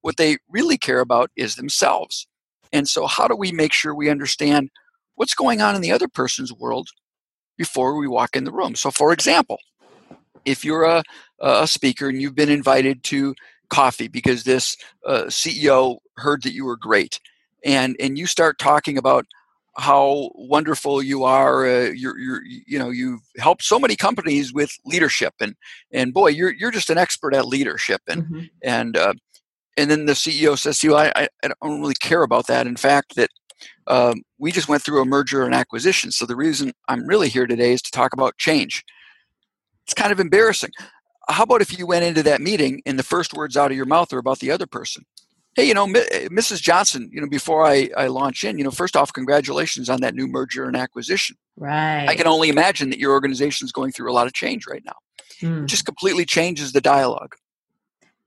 What 0.00 0.16
they 0.16 0.38
really 0.48 0.78
care 0.78 1.00
about 1.00 1.30
is 1.36 1.56
themselves. 1.56 2.26
And 2.72 2.88
so, 2.88 3.06
how 3.06 3.28
do 3.28 3.36
we 3.36 3.52
make 3.52 3.72
sure 3.72 3.94
we 3.94 4.08
understand 4.08 4.70
what's 5.16 5.34
going 5.34 5.60
on 5.60 5.74
in 5.74 5.82
the 5.82 5.92
other 5.92 6.08
person's 6.08 6.52
world 6.52 6.88
before 7.58 7.98
we 7.98 8.08
walk 8.08 8.36
in 8.36 8.44
the 8.44 8.52
room? 8.52 8.74
So, 8.74 8.90
for 8.90 9.12
example, 9.12 9.58
if 10.44 10.64
you're 10.64 10.84
a, 10.84 11.02
a 11.40 11.66
speaker 11.66 12.08
and 12.08 12.22
you've 12.22 12.34
been 12.34 12.48
invited 12.48 13.02
to 13.04 13.34
coffee 13.68 14.08
because 14.08 14.44
this 14.44 14.76
uh, 15.06 15.24
CEO 15.24 15.98
heard 16.16 16.42
that 16.44 16.54
you 16.54 16.64
were 16.64 16.76
great, 16.76 17.20
and 17.64 17.96
and 18.00 18.18
you 18.18 18.26
start 18.26 18.58
talking 18.58 18.98
about 18.98 19.26
how 19.76 20.30
wonderful 20.34 21.02
you 21.02 21.24
are 21.24 21.66
uh, 21.66 21.90
you're, 21.90 22.18
you're 22.18 22.42
you 22.44 22.78
know 22.78 22.90
you've 22.90 23.20
helped 23.38 23.62
so 23.62 23.78
many 23.78 23.96
companies 23.96 24.52
with 24.52 24.72
leadership 24.84 25.34
and 25.40 25.54
and 25.92 26.12
boy 26.12 26.28
you're 26.28 26.52
you're 26.52 26.70
just 26.70 26.90
an 26.90 26.98
expert 26.98 27.34
at 27.34 27.46
leadership 27.46 28.00
and 28.08 28.24
mm-hmm. 28.24 28.44
and 28.62 28.96
uh, 28.96 29.14
and 29.76 29.90
then 29.90 30.06
the 30.06 30.12
ceo 30.12 30.58
says 30.58 30.78
to 30.78 30.88
you 30.88 30.96
I, 30.96 31.12
I 31.16 31.28
don't 31.42 31.80
really 31.80 31.94
care 31.94 32.22
about 32.22 32.46
that. 32.48 32.66
In 32.66 32.76
fact 32.76 33.16
that 33.16 33.30
um, 33.86 34.22
we 34.38 34.52
just 34.52 34.68
went 34.68 34.82
through 34.82 35.02
a 35.02 35.06
merger 35.06 35.44
and 35.44 35.54
acquisition 35.54 36.10
so 36.10 36.26
the 36.26 36.36
reason 36.36 36.72
i'm 36.88 37.06
really 37.06 37.28
here 37.28 37.46
today 37.46 37.72
is 37.72 37.82
to 37.82 37.90
talk 37.90 38.12
about 38.12 38.38
change. 38.38 38.84
It's 39.84 39.94
kind 39.94 40.12
of 40.12 40.20
embarrassing. 40.20 40.70
How 41.28 41.44
about 41.44 41.62
if 41.62 41.76
you 41.76 41.86
went 41.86 42.04
into 42.04 42.22
that 42.24 42.40
meeting 42.40 42.82
and 42.86 42.98
the 42.98 43.02
first 43.02 43.34
words 43.34 43.56
out 43.56 43.70
of 43.70 43.76
your 43.76 43.86
mouth 43.86 44.12
are 44.12 44.18
about 44.18 44.40
the 44.40 44.50
other 44.50 44.66
person 44.66 45.04
hey, 45.54 45.64
you 45.64 45.74
know, 45.74 45.86
Mrs. 45.86 46.60
Johnson, 46.60 47.10
you 47.12 47.20
know, 47.20 47.28
before 47.28 47.66
I, 47.66 47.90
I 47.96 48.06
launch 48.06 48.44
in, 48.44 48.58
you 48.58 48.64
know, 48.64 48.70
first 48.70 48.96
off, 48.96 49.12
congratulations 49.12 49.88
on 49.88 50.00
that 50.00 50.14
new 50.14 50.26
merger 50.26 50.64
and 50.64 50.76
acquisition. 50.76 51.36
Right. 51.56 52.06
I 52.08 52.14
can 52.14 52.26
only 52.26 52.48
imagine 52.48 52.90
that 52.90 52.98
your 52.98 53.12
organization 53.12 53.64
is 53.64 53.72
going 53.72 53.92
through 53.92 54.10
a 54.10 54.14
lot 54.14 54.26
of 54.26 54.32
change 54.32 54.66
right 54.66 54.82
now. 54.84 54.96
Mm. 55.40 55.64
It 55.64 55.66
just 55.66 55.84
completely 55.84 56.24
changes 56.24 56.72
the 56.72 56.80
dialogue. 56.80 57.34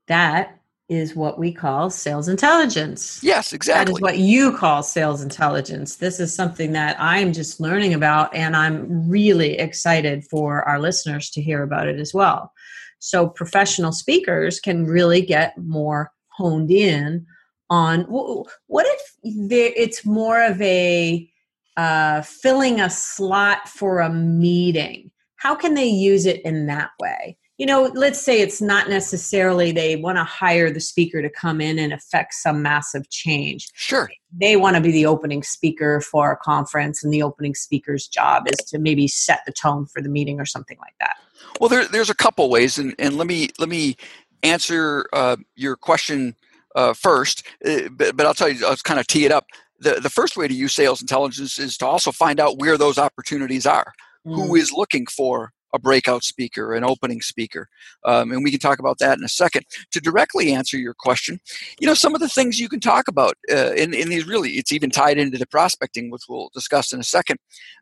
That 0.06 0.58
is 0.90 1.16
what 1.16 1.38
we 1.38 1.50
call 1.50 1.88
sales 1.88 2.28
intelligence. 2.28 3.20
Yes, 3.22 3.54
exactly. 3.54 3.92
That 3.92 3.98
is 3.98 4.02
what 4.02 4.18
you 4.18 4.54
call 4.56 4.82
sales 4.82 5.22
intelligence. 5.22 5.96
This 5.96 6.20
is 6.20 6.34
something 6.34 6.72
that 6.72 6.96
I'm 7.00 7.32
just 7.32 7.58
learning 7.58 7.94
about, 7.94 8.34
and 8.34 8.54
I'm 8.54 9.08
really 9.08 9.58
excited 9.58 10.24
for 10.24 10.62
our 10.68 10.78
listeners 10.78 11.30
to 11.30 11.42
hear 11.42 11.62
about 11.62 11.88
it 11.88 11.98
as 11.98 12.12
well. 12.12 12.52
So, 12.98 13.26
professional 13.26 13.92
speakers 13.92 14.60
can 14.60 14.84
really 14.84 15.22
get 15.22 15.56
more 15.56 16.12
honed 16.36 16.70
in 16.70 17.26
on 17.70 18.02
what 18.02 18.86
if 18.86 19.00
it's 19.22 20.04
more 20.04 20.42
of 20.42 20.60
a 20.60 21.28
uh, 21.76 22.22
filling 22.22 22.80
a 22.80 22.90
slot 22.90 23.68
for 23.68 24.00
a 24.00 24.10
meeting? 24.10 25.10
How 25.36 25.54
can 25.54 25.74
they 25.74 25.86
use 25.86 26.26
it 26.26 26.40
in 26.42 26.66
that 26.66 26.90
way? 27.00 27.36
You 27.58 27.66
know 27.66 27.82
let's 27.94 28.20
say 28.20 28.40
it's 28.40 28.60
not 28.60 28.88
necessarily 28.88 29.70
they 29.70 29.94
want 29.94 30.18
to 30.18 30.24
hire 30.24 30.72
the 30.72 30.80
speaker 30.80 31.22
to 31.22 31.30
come 31.30 31.60
in 31.60 31.78
and 31.78 31.92
affect 31.92 32.34
some 32.34 32.62
massive 32.62 33.08
change. 33.10 33.70
Sure. 33.74 34.10
They 34.36 34.56
want 34.56 34.74
to 34.74 34.82
be 34.82 34.90
the 34.90 35.06
opening 35.06 35.44
speaker 35.44 36.00
for 36.00 36.32
a 36.32 36.36
conference 36.36 37.04
and 37.04 37.12
the 37.12 37.22
opening 37.22 37.54
speaker's 37.54 38.08
job 38.08 38.48
is 38.48 38.58
to 38.70 38.78
maybe 38.80 39.06
set 39.06 39.42
the 39.46 39.52
tone 39.52 39.86
for 39.86 40.02
the 40.02 40.08
meeting 40.08 40.40
or 40.40 40.46
something 40.46 40.78
like 40.80 40.94
that. 40.98 41.14
Well 41.60 41.68
there, 41.68 41.86
there's 41.86 42.10
a 42.10 42.14
couple 42.14 42.50
ways 42.50 42.78
and, 42.78 42.92
and 42.98 43.16
let 43.16 43.28
me 43.28 43.50
let 43.60 43.68
me 43.68 43.96
answer 44.44 45.06
uh, 45.12 45.36
your 45.56 45.76
question 45.76 46.36
uh, 46.74 46.92
first, 46.92 47.46
uh, 47.64 47.88
but, 47.90 48.16
but 48.16 48.26
I'll 48.26 48.34
tell 48.34 48.48
you, 48.48 48.66
I'll 48.66 48.76
kind 48.76 49.00
of 49.00 49.06
tee 49.06 49.24
it 49.24 49.32
up. 49.32 49.46
The, 49.80 49.94
the 49.94 50.10
first 50.10 50.36
way 50.36 50.48
to 50.48 50.54
use 50.54 50.74
sales 50.74 51.00
intelligence 51.00 51.58
is 51.58 51.76
to 51.78 51.86
also 51.86 52.12
find 52.12 52.40
out 52.40 52.58
where 52.58 52.78
those 52.78 52.98
opportunities 52.98 53.66
are. 53.66 53.92
Mm. 54.26 54.36
Who 54.36 54.54
is 54.54 54.72
looking 54.72 55.06
for 55.06 55.52
a 55.74 55.78
breakout 55.78 56.22
speaker, 56.22 56.72
an 56.74 56.84
opening 56.84 57.20
speaker, 57.20 57.68
um, 58.04 58.30
and 58.30 58.44
we 58.44 58.50
can 58.50 58.60
talk 58.60 58.78
about 58.78 58.98
that 58.98 59.18
in 59.18 59.24
a 59.24 59.28
second. 59.28 59.66
To 59.90 60.00
directly 60.00 60.52
answer 60.52 60.78
your 60.78 60.94
question, 60.94 61.40
you 61.80 61.86
know, 61.86 61.94
some 61.94 62.14
of 62.14 62.20
the 62.20 62.28
things 62.28 62.60
you 62.60 62.68
can 62.68 62.80
talk 62.80 63.08
about 63.08 63.34
uh, 63.52 63.72
in, 63.72 63.92
in 63.92 64.08
these 64.08 64.26
really, 64.26 64.50
it's 64.52 64.72
even 64.72 64.90
tied 64.90 65.18
into 65.18 65.36
the 65.36 65.48
prospecting, 65.48 66.10
which 66.10 66.22
we'll 66.28 66.48
discuss 66.54 66.92
in 66.92 67.00
a 67.00 67.04
second. 67.04 67.38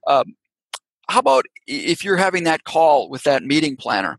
Um, 0.07 0.35
how 1.09 1.21
about 1.21 1.45
if 1.67 2.03
you're 2.03 2.17
having 2.17 2.45
that 2.45 2.65
call 2.65 3.11
with 3.11 3.23
that 3.25 3.43
meeting 3.43 3.77
planner 3.77 4.19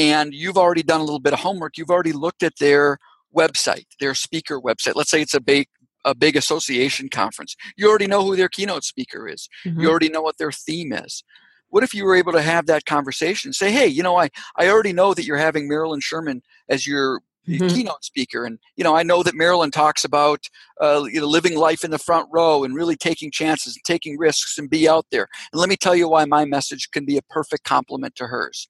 and 0.00 0.32
you've 0.32 0.56
already 0.56 0.82
done 0.82 1.00
a 1.00 1.04
little 1.04 1.20
bit 1.20 1.34
of 1.34 1.40
homework, 1.40 1.76
you've 1.76 1.90
already 1.90 2.12
looked 2.12 2.42
at 2.42 2.56
their 2.58 2.98
website, 3.36 3.84
their 4.00 4.14
speaker 4.14 4.58
website. 4.58 4.94
Let's 4.94 5.10
say 5.10 5.20
it's 5.20 5.34
a 5.34 5.40
big 5.40 5.68
a 6.06 6.14
big 6.14 6.34
association 6.34 7.10
conference. 7.10 7.54
You 7.76 7.86
already 7.90 8.06
know 8.06 8.24
who 8.24 8.34
their 8.34 8.48
keynote 8.48 8.84
speaker 8.84 9.28
is. 9.28 9.50
Mm-hmm. 9.66 9.80
You 9.80 9.90
already 9.90 10.08
know 10.08 10.22
what 10.22 10.38
their 10.38 10.50
theme 10.50 10.94
is. 10.94 11.22
What 11.68 11.84
if 11.84 11.92
you 11.92 12.06
were 12.06 12.16
able 12.16 12.32
to 12.32 12.40
have 12.40 12.64
that 12.66 12.86
conversation? 12.86 13.52
Say, 13.52 13.70
hey, 13.70 13.86
you 13.86 14.02
know, 14.02 14.16
I, 14.16 14.30
I 14.56 14.68
already 14.68 14.94
know 14.94 15.12
that 15.12 15.26
you're 15.26 15.36
having 15.36 15.68
Marilyn 15.68 16.00
Sherman 16.00 16.40
as 16.70 16.86
your 16.86 17.20
mm-hmm. 17.46 17.68
keynote 17.68 18.02
speaker, 18.02 18.46
and 18.46 18.58
you 18.76 18.84
know, 18.84 18.96
I 18.96 19.02
know 19.02 19.22
that 19.22 19.34
Marilyn 19.34 19.70
talks 19.70 20.02
about 20.02 20.48
uh, 20.80 21.04
you 21.12 21.20
know, 21.20 21.26
living 21.26 21.58
life 21.58 21.84
in 21.84 21.90
the 21.90 21.98
front 21.98 22.26
row 22.32 22.64
and 22.64 22.74
really 22.74 22.96
taking 22.96 23.30
chances 23.30 23.76
and 23.76 23.84
taking 23.84 24.16
risks 24.16 24.56
and 24.56 24.70
be 24.70 24.88
out 24.88 25.04
there. 25.12 25.28
And 25.52 25.60
let 25.60 25.68
me 25.68 25.76
tell 25.76 25.94
you 25.94 26.08
why 26.08 26.24
my 26.24 26.46
message 26.46 26.90
can 26.90 27.04
be 27.04 27.18
a 27.18 27.22
perfect 27.28 27.64
complement 27.64 28.16
to 28.16 28.28
hers 28.28 28.66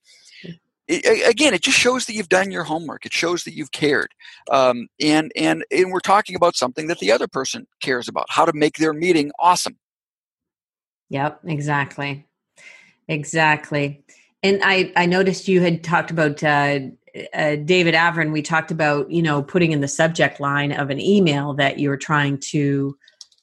it, 0.91 1.29
again, 1.29 1.55
it 1.55 1.63
just 1.63 1.79
shows 1.79 2.07
that 2.07 2.15
you've 2.15 2.29
done 2.29 2.51
your 2.51 2.65
homework. 2.65 3.07
It 3.07 3.13
shows 3.13 3.45
that 3.45 3.55
you've 3.55 3.71
cared, 3.71 4.13
um, 4.51 4.89
and 5.01 5.31
and 5.37 5.65
and 5.71 5.93
we're 5.93 6.01
talking 6.01 6.35
about 6.35 6.57
something 6.57 6.89
that 6.89 6.99
the 6.99 7.13
other 7.13 7.29
person 7.29 7.67
cares 7.81 8.09
about. 8.09 8.27
How 8.29 8.45
to 8.45 8.53
make 8.53 8.77
their 8.77 8.93
meeting 8.93 9.31
awesome. 9.39 9.79
Yep, 11.11 11.41
exactly, 11.45 12.27
exactly. 13.09 14.05
And 14.43 14.61
I 14.65 14.93
I 14.97 15.07
noticed 15.07 15.49
you 15.49 15.61
had 15.61 15.85
talked 15.85 16.11
about 16.11 16.43
uh, 16.43 16.81
uh, 17.35 17.57
David 17.57 17.95
Avrin. 17.95 18.33
We 18.33 18.43
talked 18.43 18.71
about 18.71 19.11
you 19.11 19.23
know 19.23 19.43
putting 19.43 19.73
in 19.73 19.81
the 19.81 19.89
subject 19.89 20.41
line 20.41 20.73
of 20.73 20.91
an 20.91 21.01
email 21.01 21.55
that 21.55 21.79
you're 21.79 21.97
trying 21.97 22.39
to 22.51 22.97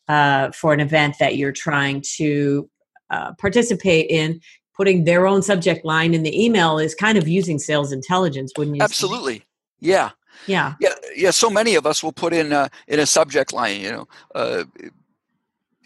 uh, 0.07 0.51
for 0.51 0.73
an 0.73 0.79
event 0.79 1.15
that 1.19 1.37
you're 1.37 1.51
trying 1.51 2.03
to 2.15 2.69
uh, 3.09 3.33
participate 3.33 4.09
in 4.09 4.41
putting 4.77 5.03
their 5.03 5.27
own 5.27 5.41
subject 5.41 5.83
line 5.83 6.13
in 6.13 6.23
the 6.23 6.45
email 6.45 6.77
is 6.77 6.95
kind 6.95 7.17
of 7.17 7.27
using 7.27 7.59
sales 7.59 7.91
intelligence, 7.91 8.53
wouldn't 8.57 8.77
you? 8.77 8.83
Absolutely. 8.83 9.39
Say? 9.39 9.45
Yeah. 9.79 10.11
Yeah. 10.45 10.75
Yeah. 10.79 10.93
Yeah. 11.15 11.31
So 11.31 11.49
many 11.49 11.75
of 11.75 11.85
us 11.85 12.03
will 12.03 12.13
put 12.13 12.31
in 12.31 12.53
a, 12.53 12.69
in 12.87 12.99
a 12.99 13.05
subject 13.05 13.51
line, 13.51 13.81
you 13.81 13.91
know, 13.91 14.07
uh, 14.35 14.63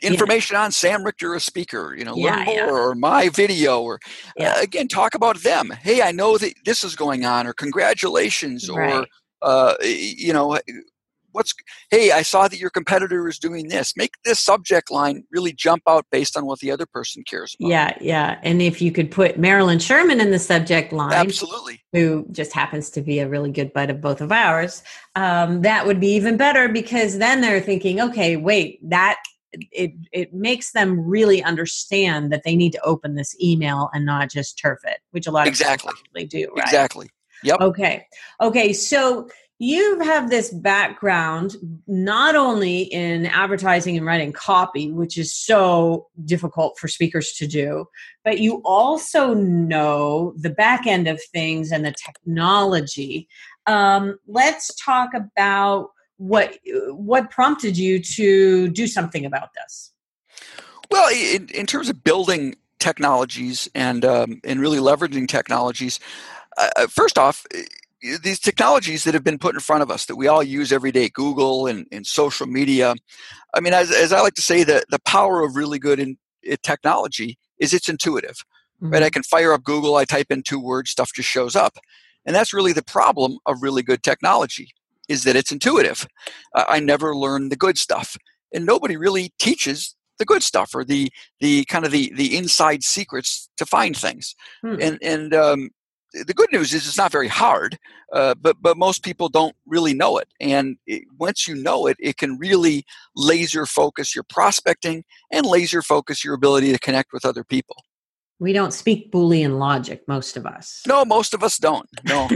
information 0.02 0.56
yeah. 0.56 0.64
on 0.64 0.72
Sam 0.72 1.04
Richter, 1.04 1.36
a 1.36 1.40
speaker, 1.40 1.96
you 1.98 2.04
know, 2.04 2.16
yeah, 2.16 2.36
learn 2.36 2.46
more 2.46 2.56
yeah. 2.56 2.70
or 2.70 2.96
my 2.96 3.30
video 3.30 3.82
or 3.82 4.00
uh, 4.40 4.56
again, 4.62 4.88
talk 4.88 5.16
about 5.16 5.38
them. 5.38 5.70
Hey, 5.70 6.02
I 6.02 6.12
know 6.12 6.38
that 6.38 6.54
this 6.66 6.84
is 6.84 6.96
going 6.96 7.24
on 7.24 7.48
or 7.48 7.54
congratulations 7.54 8.70
right. 8.70 8.94
or, 8.94 9.08
uh, 9.42 9.76
you 9.82 10.34
know, 10.34 10.60
what's 11.32 11.54
hey 11.90 12.12
i 12.12 12.22
saw 12.22 12.48
that 12.48 12.60
your 12.60 12.70
competitor 12.70 13.28
is 13.28 13.38
doing 13.38 13.68
this 13.68 13.96
make 13.96 14.14
this 14.26 14.40
subject 14.40 14.92
line 14.92 15.24
really 15.32 15.54
jump 15.54 15.82
out 15.88 16.06
based 16.12 16.38
on 16.38 16.46
what 16.46 16.60
the 16.60 16.72
other 16.72 16.86
person 16.86 17.24
cares 17.28 17.56
about 17.60 17.70
yeah 17.70 17.98
yeah 18.02 18.40
and 18.44 18.62
if 18.62 18.82
you 18.82 18.92
could 18.92 19.12
put 19.12 19.38
marilyn 19.38 19.80
sherman 19.80 20.20
in 20.20 20.32
the 20.32 20.40
subject 20.40 20.92
line 20.92 21.14
absolutely 21.14 21.82
who 21.92 22.26
just 22.32 22.54
happens 22.54 22.90
to 22.90 23.02
be 23.02 23.20
a 23.20 23.28
really 23.28 23.52
good 23.52 23.72
bud 23.74 23.90
of 23.90 24.02
both 24.02 24.22
of 24.22 24.32
ours 24.32 24.84
um, 25.16 25.62
that 25.62 25.86
would 25.86 26.00
be 26.00 26.14
even 26.14 26.38
better 26.38 26.70
because 26.70 27.18
then 27.18 27.42
they're 27.42 27.62
thinking 27.62 28.00
okay 28.00 28.38
wait 28.38 28.80
that 28.90 29.18
it 29.72 29.92
it 30.14 30.34
makes 30.34 30.72
them 30.72 31.00
really 31.00 31.44
understand 31.44 32.32
that 32.32 32.44
they 32.44 32.56
need 32.56 32.72
to 32.72 32.82
open 32.86 33.16
this 33.16 33.36
email 33.42 33.90
and 33.94 34.06
not 34.06 34.30
just 34.30 34.58
turf 34.58 34.80
it 34.86 35.00
which 35.12 35.28
a 35.28 35.32
lot 35.32 35.48
exactly. 35.48 35.90
of 35.90 35.96
people 36.14 36.28
do 36.30 36.54
right? 36.56 36.66
exactly 36.66 37.10
Yep. 37.44 37.62
Okay. 37.62 38.08
Okay. 38.40 38.74
So 38.74 39.30
you 39.62 40.00
have 40.00 40.32
this 40.32 40.50
background 40.50 41.56
not 41.86 42.36
only 42.36 42.82
in 42.82 43.28
advertising 43.28 43.96
and 43.96 44.04
writing 44.08 44.34
copy, 44.34 44.92
which 44.92 45.20
is 45.20 45.36
so 45.36 46.08
difficult 46.26 46.80
for 46.80 46.88
speakers 46.88 47.34
to 47.34 47.46
do, 47.46 47.86
but 48.26 48.40
you 48.40 48.60
also 48.66 49.36
know 49.36 50.34
the 50.36 50.50
back 50.50 50.88
end 50.88 51.08
of 51.08 51.22
things 51.32 51.72
and 51.72 51.86
the 51.86 51.94
technology. 51.94 53.28
Um, 53.68 54.18
let's 54.26 54.74
talk 54.84 55.12
about 55.14 55.90
what 56.18 56.58
what 56.88 57.30
prompted 57.30 57.78
you 57.78 58.00
to 58.02 58.68
do 58.70 58.88
something 58.88 59.28
about 59.28 59.50
this. 59.54 59.94
Well, 60.90 61.08
in, 61.14 61.50
in 61.50 61.68
terms 61.68 61.88
of 61.88 62.04
building 62.04 62.56
technologies 62.80 63.70
and 63.76 64.04
um, 64.06 64.42
and 64.44 64.60
really 64.60 64.80
leveraging 64.80 65.28
technologies, 65.28 66.00
uh, 66.58 66.88
first 66.88 67.20
off 67.20 67.46
these 68.02 68.40
technologies 68.40 69.04
that 69.04 69.14
have 69.14 69.24
been 69.24 69.38
put 69.38 69.56
in 69.56 69.62
front 69.62 69.84
of 69.84 69.92
us 69.92 70.06
that 70.06 70.16
we 70.16 70.28
all 70.28 70.44
use 70.44 70.72
every 70.72 70.92
day 70.92 71.10
google 71.10 71.68
and, 71.68 71.86
and 71.92 72.06
social 72.06 72.48
media. 72.48 72.96
I 73.54 73.60
mean 73.60 73.74
as, 73.74 73.92
as 73.92 74.12
i 74.12 74.22
like 74.22 74.34
to 74.36 74.42
say 74.42 74.64
the, 74.64 74.84
the 74.90 75.00
power 75.00 75.44
of 75.44 75.56
really 75.56 75.80
good 75.80 76.00
in, 76.00 76.18
in 76.44 76.58
technology 76.64 77.38
is 77.60 77.74
it's 77.74 77.90
intuitive 77.90 78.44
mm-hmm. 78.82 78.94
right? 78.94 79.04
I 79.04 79.10
can 79.10 79.24
fire 79.24 79.54
up 79.54 79.64
google 79.64 79.96
i 79.96 80.06
type 80.06 80.28
in 80.30 80.44
two 80.44 80.60
words 80.60 80.92
stuff 80.92 81.12
just 81.14 81.30
shows 81.30 81.56
up. 81.56 81.78
And 82.26 82.36
that's 82.36 82.54
really 82.54 82.74
the 82.74 82.84
problem 82.84 83.40
of 83.48 83.64
really 83.64 83.82
good 83.82 84.04
technology 84.04 84.70
is 85.10 85.24
that 85.24 85.36
it's 85.36 85.52
intuitive. 85.52 86.08
Uh, 86.56 86.66
i 86.68 86.80
never 86.80 87.16
learn 87.16 87.50
the 87.50 87.56
good 87.56 87.78
stuff. 87.78 88.16
And 88.54 88.66
nobody 88.66 88.98
really 88.98 89.34
teaches 89.40 89.96
the 90.20 90.26
good 90.26 90.44
stuff 90.44 90.76
or 90.76 90.86
the 90.86 91.10
the 91.40 91.66
kind 91.66 91.84
of 91.84 91.92
the 91.92 92.12
the 92.16 92.38
inside 92.38 92.84
secrets 92.84 93.50
to 93.58 93.66
find 93.66 93.98
things. 93.98 94.36
Hmm. 94.62 94.78
and 94.80 95.00
and 95.02 95.34
um, 95.34 95.70
the 96.14 96.34
good 96.34 96.52
news 96.52 96.74
is 96.74 96.88
it's 96.88 96.98
not 96.98 97.12
very 97.12 97.28
hard, 97.28 97.78
uh, 98.12 98.36
but 98.36 98.58
but 98.62 98.78
most 98.78 99.04
people 99.04 99.30
don't 99.30 99.56
really 99.66 99.94
know 99.94 100.18
it. 100.18 100.28
And 100.40 100.78
it, 100.86 101.04
once 101.18 101.48
you 101.48 101.56
know 101.56 101.88
it, 101.88 101.98
it 102.00 102.18
can 102.18 102.38
really 102.38 102.86
laser 103.16 103.66
focus 103.66 104.14
your 104.14 104.24
prospecting 104.24 105.04
and 105.32 105.46
laser 105.46 105.82
focus 105.82 106.24
your 106.24 106.34
ability 106.34 106.72
to 106.72 106.80
connect 106.80 107.14
with 107.14 107.26
other 107.26 107.44
people. 107.44 107.78
We 108.40 108.54
don't 108.54 108.74
speak 108.74 109.12
Boolean 109.12 109.60
logic, 109.60 110.04
most 110.08 110.36
of 110.36 110.46
us. 110.46 110.82
No, 110.88 111.06
most 111.06 111.34
of 111.34 111.44
us 111.44 111.58
don't. 111.58 111.88
No. 112.06 112.28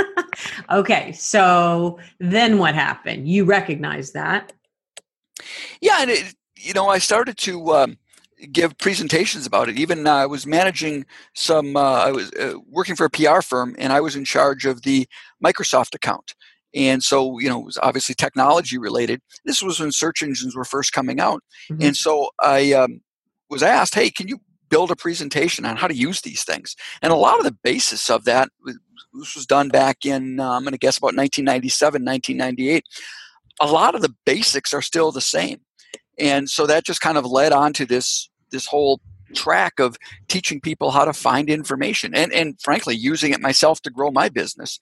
okay, 0.70 1.12
so 1.12 1.98
then 2.18 2.58
what 2.58 2.74
happened? 2.74 3.26
You 3.26 3.44
recognize 3.44 4.12
that? 4.12 4.52
Yeah, 5.80 5.96
and 6.00 6.10
it, 6.10 6.34
you 6.58 6.74
know, 6.74 6.88
I 6.88 6.98
started 6.98 7.38
to. 7.38 7.72
Um, 7.72 7.98
give 8.52 8.76
presentations 8.78 9.46
about 9.46 9.68
it. 9.68 9.78
Even 9.78 10.06
uh, 10.06 10.14
I 10.14 10.26
was 10.26 10.46
managing 10.46 11.04
some, 11.34 11.76
uh, 11.76 12.04
I 12.04 12.12
was 12.12 12.32
uh, 12.32 12.54
working 12.68 12.96
for 12.96 13.04
a 13.04 13.10
PR 13.10 13.40
firm 13.40 13.74
and 13.78 13.92
I 13.92 14.00
was 14.00 14.16
in 14.16 14.24
charge 14.24 14.64
of 14.66 14.82
the 14.82 15.06
Microsoft 15.44 15.94
account. 15.94 16.34
And 16.74 17.02
so, 17.02 17.38
you 17.38 17.48
know, 17.48 17.60
it 17.60 17.64
was 17.64 17.78
obviously 17.82 18.14
technology 18.14 18.78
related. 18.78 19.20
This 19.44 19.62
was 19.62 19.80
when 19.80 19.92
search 19.92 20.22
engines 20.22 20.54
were 20.54 20.64
first 20.64 20.92
coming 20.92 21.20
out. 21.20 21.42
Mm-hmm. 21.70 21.82
And 21.82 21.96
so 21.96 22.30
I 22.40 22.72
um, 22.72 23.00
was 23.48 23.62
asked, 23.62 23.94
hey, 23.94 24.10
can 24.10 24.28
you 24.28 24.38
build 24.68 24.90
a 24.90 24.96
presentation 24.96 25.64
on 25.64 25.76
how 25.76 25.88
to 25.88 25.96
use 25.96 26.20
these 26.20 26.44
things? 26.44 26.76
And 27.02 27.12
a 27.12 27.16
lot 27.16 27.38
of 27.38 27.44
the 27.44 27.56
basis 27.64 28.08
of 28.08 28.24
that, 28.24 28.50
this 28.64 29.34
was 29.34 29.46
done 29.46 29.68
back 29.68 30.06
in, 30.06 30.38
uh, 30.38 30.52
I'm 30.52 30.62
going 30.62 30.72
to 30.72 30.78
guess 30.78 30.98
about 30.98 31.16
1997, 31.16 32.04
1998. 32.04 32.84
A 33.60 33.66
lot 33.66 33.96
of 33.96 34.00
the 34.00 34.14
basics 34.24 34.72
are 34.72 34.82
still 34.82 35.10
the 35.10 35.20
same 35.20 35.60
and 36.20 36.50
so 36.50 36.66
that 36.66 36.84
just 36.84 37.00
kind 37.00 37.18
of 37.18 37.24
led 37.24 37.52
on 37.52 37.72
to 37.72 37.86
this 37.86 38.29
this 38.50 38.66
whole 38.66 39.00
track 39.34 39.78
of 39.78 39.96
teaching 40.28 40.60
people 40.60 40.90
how 40.90 41.04
to 41.04 41.12
find 41.12 41.48
information 41.48 42.14
and 42.14 42.32
and 42.32 42.60
frankly 42.60 42.96
using 42.96 43.32
it 43.32 43.40
myself 43.40 43.80
to 43.82 43.90
grow 43.90 44.10
my 44.10 44.28
business. 44.28 44.78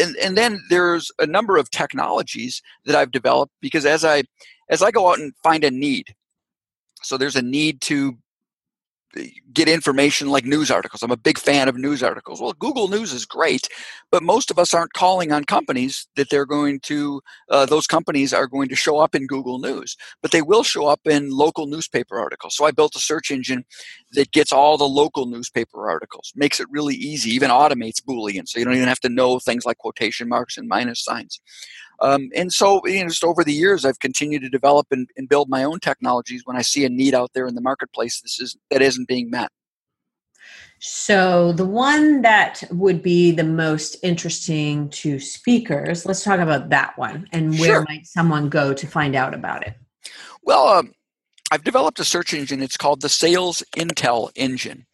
And 0.00 0.16
and 0.16 0.36
then 0.36 0.60
there's 0.70 1.10
a 1.18 1.26
number 1.26 1.56
of 1.56 1.70
technologies 1.70 2.62
that 2.86 2.96
I've 2.96 3.12
developed 3.12 3.52
because 3.60 3.84
as 3.86 4.04
I 4.04 4.24
as 4.70 4.82
I 4.82 4.90
go 4.90 5.10
out 5.10 5.18
and 5.18 5.34
find 5.42 5.64
a 5.64 5.70
need 5.70 6.14
so 7.04 7.18
there's 7.18 7.36
a 7.36 7.42
need 7.42 7.80
to 7.82 8.16
get 9.52 9.68
information 9.68 10.28
like 10.28 10.44
news 10.44 10.70
articles. 10.70 11.02
I'm 11.02 11.10
a 11.10 11.16
big 11.16 11.38
fan 11.38 11.68
of 11.68 11.76
news 11.76 12.02
articles. 12.02 12.40
Well, 12.40 12.52
Google 12.54 12.88
News 12.88 13.12
is 13.12 13.24
great, 13.24 13.68
but 14.10 14.22
most 14.22 14.50
of 14.50 14.58
us 14.58 14.74
aren't 14.74 14.92
calling 14.92 15.32
on 15.32 15.44
companies 15.44 16.06
that 16.16 16.30
they're 16.30 16.46
going 16.46 16.80
to, 16.80 17.20
uh, 17.50 17.66
those 17.66 17.86
companies 17.86 18.32
are 18.32 18.46
going 18.46 18.68
to 18.68 18.76
show 18.76 18.98
up 18.98 19.14
in 19.14 19.26
Google 19.26 19.58
News, 19.58 19.96
but 20.22 20.30
they 20.30 20.42
will 20.42 20.62
show 20.62 20.86
up 20.86 21.00
in 21.06 21.30
local 21.30 21.66
newspaper 21.66 22.18
articles. 22.18 22.56
So 22.56 22.64
I 22.64 22.70
built 22.70 22.96
a 22.96 23.00
search 23.00 23.30
engine 23.30 23.64
that 24.12 24.32
gets 24.32 24.52
all 24.52 24.76
the 24.76 24.84
local 24.84 25.26
newspaper 25.26 25.88
articles, 25.88 26.32
makes 26.34 26.60
it 26.60 26.66
really 26.70 26.94
easy, 26.94 27.30
even 27.30 27.50
automates 27.50 28.02
Boolean, 28.02 28.48
so 28.48 28.58
you 28.58 28.64
don't 28.64 28.74
even 28.74 28.88
have 28.88 29.00
to 29.00 29.08
know 29.08 29.38
things 29.38 29.64
like 29.64 29.78
quotation 29.78 30.28
marks 30.28 30.56
and 30.58 30.68
minus 30.68 31.02
signs. 31.04 31.40
Um, 32.00 32.30
and 32.34 32.52
so, 32.52 32.84
you 32.86 33.02
know, 33.02 33.08
just 33.08 33.24
over 33.24 33.44
the 33.44 33.52
years, 33.52 33.84
I've 33.84 34.00
continued 34.00 34.42
to 34.42 34.48
develop 34.48 34.86
and, 34.90 35.08
and, 35.16 35.28
build 35.28 35.48
my 35.48 35.64
own 35.64 35.80
technologies 35.80 36.42
when 36.44 36.56
I 36.56 36.62
see 36.62 36.84
a 36.84 36.88
need 36.88 37.14
out 37.14 37.32
there 37.34 37.46
in 37.46 37.54
the 37.54 37.60
marketplace 37.60 38.20
this 38.20 38.40
is, 38.40 38.56
that 38.70 38.82
isn't 38.82 39.08
being 39.08 39.30
met. 39.30 39.50
So, 40.80 41.52
the 41.52 41.64
one 41.64 42.22
that 42.22 42.64
would 42.70 43.02
be 43.02 43.30
the 43.30 43.44
most 43.44 43.96
interesting 44.02 44.90
to 44.90 45.18
speakers, 45.18 46.04
let's 46.04 46.22
talk 46.22 46.40
about 46.40 46.68
that 46.70 46.98
one 46.98 47.26
and 47.32 47.58
where 47.58 47.76
sure. 47.76 47.84
might 47.88 48.06
someone 48.06 48.48
go 48.48 48.74
to 48.74 48.86
find 48.86 49.14
out 49.14 49.32
about 49.32 49.66
it? 49.66 49.74
Well, 50.42 50.68
um, 50.68 50.92
I've 51.50 51.64
developed 51.64 52.00
a 52.00 52.04
search 52.04 52.34
engine. 52.34 52.60
It's 52.60 52.76
called 52.76 53.00
the 53.00 53.08
Sales 53.08 53.62
Intel 53.76 54.30
Engine 54.34 54.84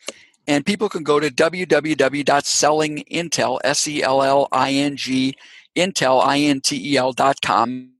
and 0.51 0.67
people 0.67 0.89
can 0.89 1.05
go 1.05 1.21
to 1.21 1.31
www.sellingintel, 1.31 3.61
S-E-L-L-I-N-G, 3.63 5.37
intel, 5.77 6.25
I-N-T-E-L 6.25 7.13
dot 7.13 7.37
com, 7.43 7.93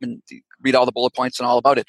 and 0.00 0.22
read 0.62 0.74
all 0.74 0.86
the 0.86 0.92
bullet 0.92 1.14
points 1.14 1.38
and 1.38 1.46
all 1.46 1.58
about 1.58 1.78
it. 1.78 1.86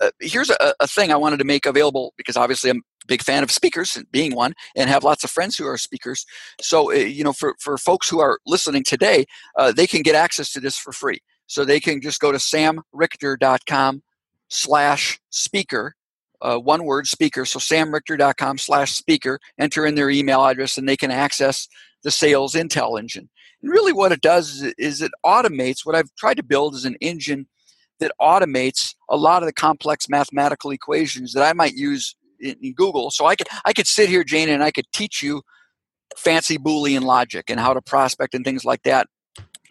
Uh, 0.00 0.10
here's 0.20 0.50
a, 0.50 0.74
a, 0.80 0.86
thing 0.86 1.12
I 1.12 1.16
wanted 1.16 1.38
to 1.38 1.44
make 1.44 1.66
available 1.66 2.12
because 2.16 2.36
obviously 2.36 2.70
I'm 2.70 2.78
a 2.78 3.06
big 3.06 3.22
fan 3.22 3.42
of 3.42 3.50
speakers, 3.50 4.02
being 4.10 4.34
one, 4.34 4.54
and 4.74 4.88
have 4.88 5.04
lots 5.04 5.22
of 5.22 5.30
friends 5.30 5.56
who 5.56 5.66
are 5.66 5.78
speakers. 5.78 6.24
So, 6.60 6.90
uh, 6.90 6.96
you 6.96 7.22
know, 7.22 7.32
for, 7.32 7.54
for 7.60 7.78
folks 7.78 8.08
who 8.08 8.20
are 8.20 8.38
listening 8.46 8.84
today, 8.84 9.26
uh, 9.56 9.70
they 9.70 9.86
can 9.86 10.02
get 10.02 10.14
access 10.14 10.50
to 10.52 10.60
this 10.60 10.76
for 10.76 10.92
free. 10.92 11.20
So 11.46 11.64
they 11.64 11.78
can 11.78 12.00
just 12.00 12.20
go 12.20 12.32
to 12.32 12.38
samrichter.com 12.38 14.02
slash 14.48 15.20
speaker, 15.30 15.94
uh, 16.42 16.58
one 16.58 16.84
word 16.84 17.06
speaker. 17.06 17.44
So 17.44 17.58
samrichter.com 17.58 18.58
slash 18.58 18.92
speaker, 18.92 19.38
enter 19.58 19.86
in 19.86 19.94
their 19.94 20.10
email 20.10 20.44
address 20.44 20.76
and 20.76 20.88
they 20.88 20.96
can 20.96 21.10
access 21.10 21.68
the 22.02 22.10
sales 22.10 22.54
intel 22.54 22.98
engine. 22.98 23.30
And 23.62 23.70
really 23.70 23.92
what 23.92 24.12
it 24.12 24.20
does 24.20 24.62
is, 24.76 25.00
it 25.00 25.12
automates 25.24 25.86
what 25.86 25.94
I've 25.94 26.12
tried 26.16 26.36
to 26.38 26.42
build 26.42 26.74
is 26.74 26.84
an 26.84 26.96
engine 27.00 27.46
that 28.00 28.12
automates 28.20 28.94
a 29.08 29.16
lot 29.16 29.42
of 29.42 29.46
the 29.46 29.52
complex 29.52 30.08
mathematical 30.08 30.72
equations 30.72 31.32
that 31.32 31.44
I 31.44 31.52
might 31.52 31.74
use 31.74 32.16
in, 32.40 32.56
in 32.60 32.74
Google. 32.74 33.12
So 33.12 33.26
I 33.26 33.36
could 33.36 33.46
I 33.64 33.72
could 33.72 33.86
sit 33.86 34.08
here, 34.08 34.24
Jane, 34.24 34.48
and 34.48 34.64
I 34.64 34.72
could 34.72 34.86
teach 34.92 35.22
you 35.22 35.42
fancy 36.16 36.58
Boolean 36.58 37.02
logic 37.02 37.48
and 37.48 37.60
how 37.60 37.72
to 37.72 37.80
prospect 37.80 38.34
and 38.34 38.44
things 38.44 38.64
like 38.64 38.82
that 38.82 39.06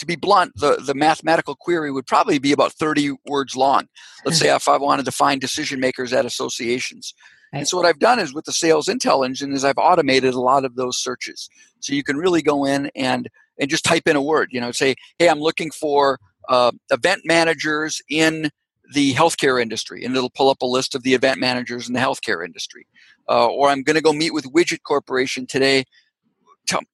to 0.01 0.05
be 0.05 0.15
blunt, 0.15 0.51
the, 0.55 0.75
the 0.75 0.93
mathematical 0.93 1.55
query 1.55 1.91
would 1.91 2.05
probably 2.05 2.37
be 2.37 2.51
about 2.51 2.73
30 2.73 3.15
words 3.25 3.55
long. 3.55 3.87
Let's 4.25 4.39
say 4.39 4.53
if 4.53 4.67
I 4.67 4.77
wanted 4.77 5.05
to 5.05 5.11
find 5.11 5.39
decision 5.39 5.79
makers 5.79 6.11
at 6.11 6.25
associations. 6.25 7.13
And 7.53 7.67
so 7.67 7.77
what 7.77 7.85
I've 7.85 7.99
done 7.99 8.19
is 8.19 8.33
with 8.33 8.45
the 8.45 8.51
sales 8.51 8.87
intel 8.87 9.25
engine 9.25 9.53
is 9.53 9.63
I've 9.63 9.77
automated 9.77 10.33
a 10.33 10.39
lot 10.39 10.65
of 10.65 10.75
those 10.75 10.97
searches. 10.97 11.49
So 11.79 11.93
you 11.93 12.03
can 12.03 12.17
really 12.17 12.41
go 12.41 12.65
in 12.65 12.91
and 12.95 13.29
and 13.59 13.69
just 13.69 13.83
type 13.83 14.07
in 14.07 14.15
a 14.15 14.21
word. 14.21 14.49
You 14.51 14.61
know, 14.61 14.71
say, 14.71 14.95
hey, 15.19 15.29
I'm 15.29 15.39
looking 15.39 15.69
for 15.71 16.17
uh, 16.49 16.71
event 16.89 17.21
managers 17.25 18.01
in 18.09 18.49
the 18.93 19.13
healthcare 19.13 19.61
industry, 19.61 20.03
and 20.03 20.15
it'll 20.15 20.31
pull 20.31 20.49
up 20.49 20.61
a 20.61 20.65
list 20.65 20.95
of 20.95 21.03
the 21.03 21.13
event 21.13 21.39
managers 21.39 21.87
in 21.87 21.93
the 21.93 21.99
healthcare 21.99 22.43
industry. 22.43 22.87
Uh, 23.29 23.47
or 23.47 23.69
I'm 23.69 23.83
going 23.83 23.95
to 23.95 24.01
go 24.01 24.13
meet 24.13 24.33
with 24.33 24.51
Widget 24.51 24.83
Corporation 24.83 25.45
today 25.45 25.85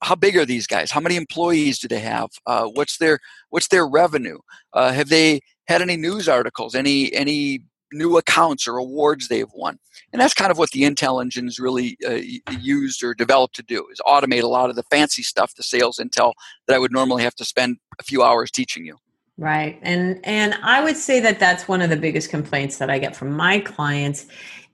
how 0.01 0.15
big 0.15 0.37
are 0.37 0.45
these 0.45 0.67
guys? 0.67 0.91
How 0.91 0.99
many 0.99 1.15
employees 1.15 1.79
do 1.79 1.87
they 1.87 1.99
have? 1.99 2.29
Uh, 2.45 2.65
what's 2.65 2.97
their 2.97 3.19
what's 3.49 3.67
their 3.67 3.87
revenue? 3.87 4.39
Uh, 4.73 4.91
have 4.91 5.09
they 5.09 5.41
had 5.67 5.81
any 5.81 5.97
news 5.97 6.27
articles? 6.29 6.75
Any 6.75 7.13
any 7.13 7.61
new 7.93 8.17
accounts 8.17 8.67
or 8.67 8.77
awards 8.77 9.27
they've 9.27 9.51
won? 9.53 9.79
And 10.11 10.21
that's 10.21 10.33
kind 10.33 10.51
of 10.51 10.57
what 10.57 10.71
the 10.71 10.83
Intel 10.83 11.21
engine 11.21 11.47
is 11.47 11.59
really 11.59 11.97
uh, 12.05 12.19
used 12.59 13.03
or 13.03 13.13
developed 13.13 13.55
to 13.55 13.63
do: 13.63 13.87
is 13.91 14.01
automate 14.05 14.43
a 14.43 14.47
lot 14.47 14.69
of 14.69 14.75
the 14.75 14.83
fancy 14.83 15.23
stuff, 15.23 15.55
the 15.55 15.63
sales 15.63 15.97
intel 15.97 16.33
that 16.67 16.75
I 16.75 16.79
would 16.79 16.91
normally 16.91 17.23
have 17.23 17.35
to 17.35 17.45
spend 17.45 17.77
a 17.99 18.03
few 18.03 18.23
hours 18.23 18.51
teaching 18.51 18.85
you. 18.85 18.97
Right, 19.37 19.79
and 19.83 20.19
and 20.23 20.55
I 20.63 20.83
would 20.83 20.97
say 20.97 21.19
that 21.19 21.39
that's 21.39 21.67
one 21.67 21.81
of 21.81 21.89
the 21.89 21.97
biggest 21.97 22.29
complaints 22.29 22.77
that 22.77 22.89
I 22.89 22.97
get 22.97 23.15
from 23.15 23.31
my 23.31 23.59
clients 23.59 24.25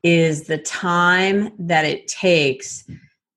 is 0.04 0.44
the 0.44 0.58
time 0.58 1.52
that 1.58 1.86
it 1.86 2.08
takes 2.08 2.84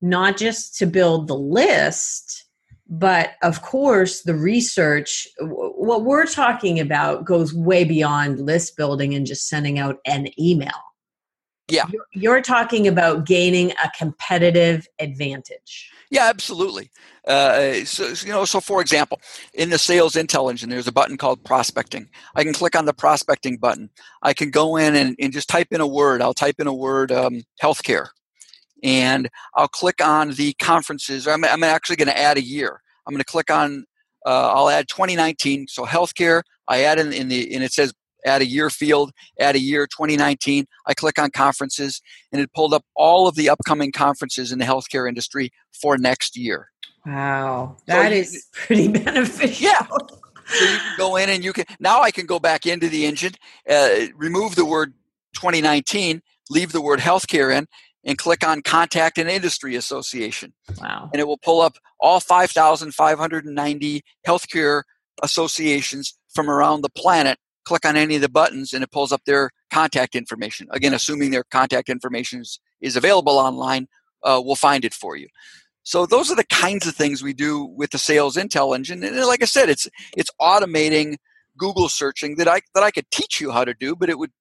not 0.09 0.37
just 0.37 0.77
to 0.79 0.87
build 0.87 1.27
the 1.27 1.37
list, 1.37 2.45
but 2.89 3.33
of 3.43 3.63
course, 3.63 4.23
the 4.23 4.35
research, 4.35 5.27
what 5.41 6.05
we're 6.05 6.27
talking 6.27 6.79
about 6.79 7.25
goes 7.25 7.53
way 7.53 7.85
beyond 7.85 8.41
list 8.41 8.77
building 8.77 9.15
and 9.15 9.27
just 9.27 9.49
sending 9.49 9.79
out 9.79 9.97
an 10.07 10.29
email. 10.41 10.71
Yeah. 11.69 11.87
You're, 11.91 12.07
you're 12.13 12.43
talking 12.43 12.87
about 12.87 13.27
gaining 13.27 13.73
a 13.73 13.91
competitive 13.99 14.87
advantage. 15.01 15.91
Yeah, 16.11 16.29
absolutely. 16.29 16.93
Uh, 17.27 17.85
so, 17.85 18.15
you 18.25 18.33
know, 18.33 18.45
so 18.45 18.61
for 18.61 18.81
example, 18.81 19.21
in 19.53 19.71
the 19.71 19.79
sales 19.79 20.13
intel 20.13 20.49
engine, 20.49 20.71
there's 20.71 20.87
a 20.87 20.93
button 20.93 21.17
called 21.17 21.43
prospecting. 21.43 22.09
I 22.37 22.45
can 22.45 22.53
click 22.53 22.77
on 22.77 22.85
the 22.85 22.95
prospecting 22.95 23.57
button. 23.57 23.91
I 24.23 24.33
can 24.33 24.51
go 24.51 24.77
in 24.77 24.95
and, 24.95 25.17
and 25.19 25.33
just 25.33 25.49
type 25.49 25.69
in 25.73 25.81
a 25.81 25.87
word. 25.89 26.23
I'll 26.23 26.35
type 26.35 26.61
in 26.61 26.69
a 26.69 26.75
word 26.75 27.11
um, 27.11 27.43
healthcare 27.61 28.11
and 28.87 29.29
I'll 29.55 29.69
click 29.69 30.03
on 30.03 30.31
the 30.31 30.55
conferences. 30.55 31.27
I'm, 31.27 31.45
I'm 31.45 31.65
actually 31.65 31.97
going 31.97 32.09
to 32.09 32.17
add 32.17 32.39
a 32.39 32.43
year. 32.43 32.81
I'm 33.05 33.13
going 33.13 33.21
to 33.21 33.25
click 33.25 33.51
on, 33.51 33.85
uh, 34.25 34.53
I'll 34.55 34.71
add 34.71 34.87
2019. 34.89 35.67
So 35.67 35.85
healthcare, 35.85 36.43
I 36.69 36.85
add 36.85 37.01
in, 37.01 37.13
in 37.13 37.29
the, 37.29 37.53
and 37.53 37.65
it 37.65 37.73
says 37.73 37.93
add 38.25 38.43
a 38.43 38.47
year 38.47 38.71
field, 38.71 39.11
add 39.41 39.57
a 39.57 39.59
year 39.59 39.89
2019. 39.89 40.67
I 40.87 40.95
click 40.95 41.19
on 41.19 41.31
conferences 41.33 42.01
and 42.31 42.41
it 42.41 42.53
pulled 42.55 42.73
up 42.73 42.85
all 42.95 43.27
of 43.27 43.35
the 43.35 43.51
upcoming 43.51 43.91
conferences 43.91 44.53
in 44.53 44.61
the 44.61 44.65
healthcare 44.65 45.09
industry 45.09 45.51
for 45.73 45.99
next 45.99 46.37
year. 46.37 46.71
Wow, 47.05 47.77
that 47.87 48.11
so 48.11 48.17
is 48.17 48.35
you, 48.35 48.41
pretty 48.53 48.89
beneficial. 49.05 49.69
Yeah. 49.69 49.85
So 50.49 50.65
you 50.65 50.79
can 50.79 50.97
go 50.97 51.17
in 51.17 51.29
and 51.29 51.45
you 51.45 51.53
can, 51.53 51.65
now 51.81 52.03
I 52.03 52.13
can 52.13 52.27
go 52.27 52.39
back 52.39 52.67
into 52.67 52.89
the 52.89 53.05
engine, 53.05 53.33
uh, 53.69 54.07
remove 54.15 54.55
the 54.55 54.65
word 54.65 54.95
2019, 55.35 56.23
leave 56.51 56.73
the 56.73 56.81
word 56.81 57.01
healthcare 57.01 57.57
in, 57.57 57.67
and 58.06 58.16
click 58.16 58.47
on 58.47 58.62
Contact 58.62 59.19
an 59.19 59.28
Industry 59.28 59.75
Association. 59.75 60.54
Wow. 60.80 61.10
And 61.12 61.21
it 61.21 61.26
will 61.26 61.38
pull 61.38 61.60
up 61.60 61.76
all 62.00 62.21
5,590 62.21 64.02
healthcare 64.26 64.82
associations 65.23 66.16
from 66.32 66.49
around 66.49 66.82
the 66.82 66.88
planet. 66.88 67.38
Click 67.64 67.84
on 67.84 67.97
any 67.97 68.14
of 68.14 68.23
the 68.23 68.28
buttons 68.28 68.73
and 68.73 68.84
it 68.84 68.92
pulls 68.92 69.10
up 69.10 69.23
their 69.26 69.50
contact 69.73 70.14
information. 70.14 70.69
Again, 70.71 70.95
assuming 70.95 71.32
their 71.32 71.45
contact 71.50 71.88
information 71.88 72.40
is, 72.40 72.60
is 72.80 72.97
available 72.97 73.38
online, 73.38 73.88
uh, 74.23 74.40
we'll 74.42 74.54
find 74.54 74.84
it 74.84 74.95
for 74.95 75.16
you. 75.16 75.26
So 75.82 76.06
those 76.06 76.30
are 76.30 76.36
the 76.36 76.45
kinds 76.45 76.86
of 76.86 76.95
things 76.95 77.23
we 77.23 77.32
do 77.32 77.64
with 77.64 77.90
the 77.90 77.99
sales 77.99 78.36
intel 78.36 78.75
engine. 78.75 79.02
And 79.04 79.16
like 79.26 79.42
I 79.42 79.47
said, 79.47 79.69
it's 79.69 79.88
it's 80.16 80.30
automating 80.40 81.16
Google 81.56 81.88
searching 81.88 82.36
that 82.36 82.49
I 82.49 82.60
that 82.75 82.82
I 82.82 82.90
could 82.90 83.08
teach 83.12 83.40
you 83.40 83.52
how 83.52 83.64
to 83.64 83.73
do, 83.73 83.95
but 83.95 84.10
it 84.10 84.19
would 84.19 84.32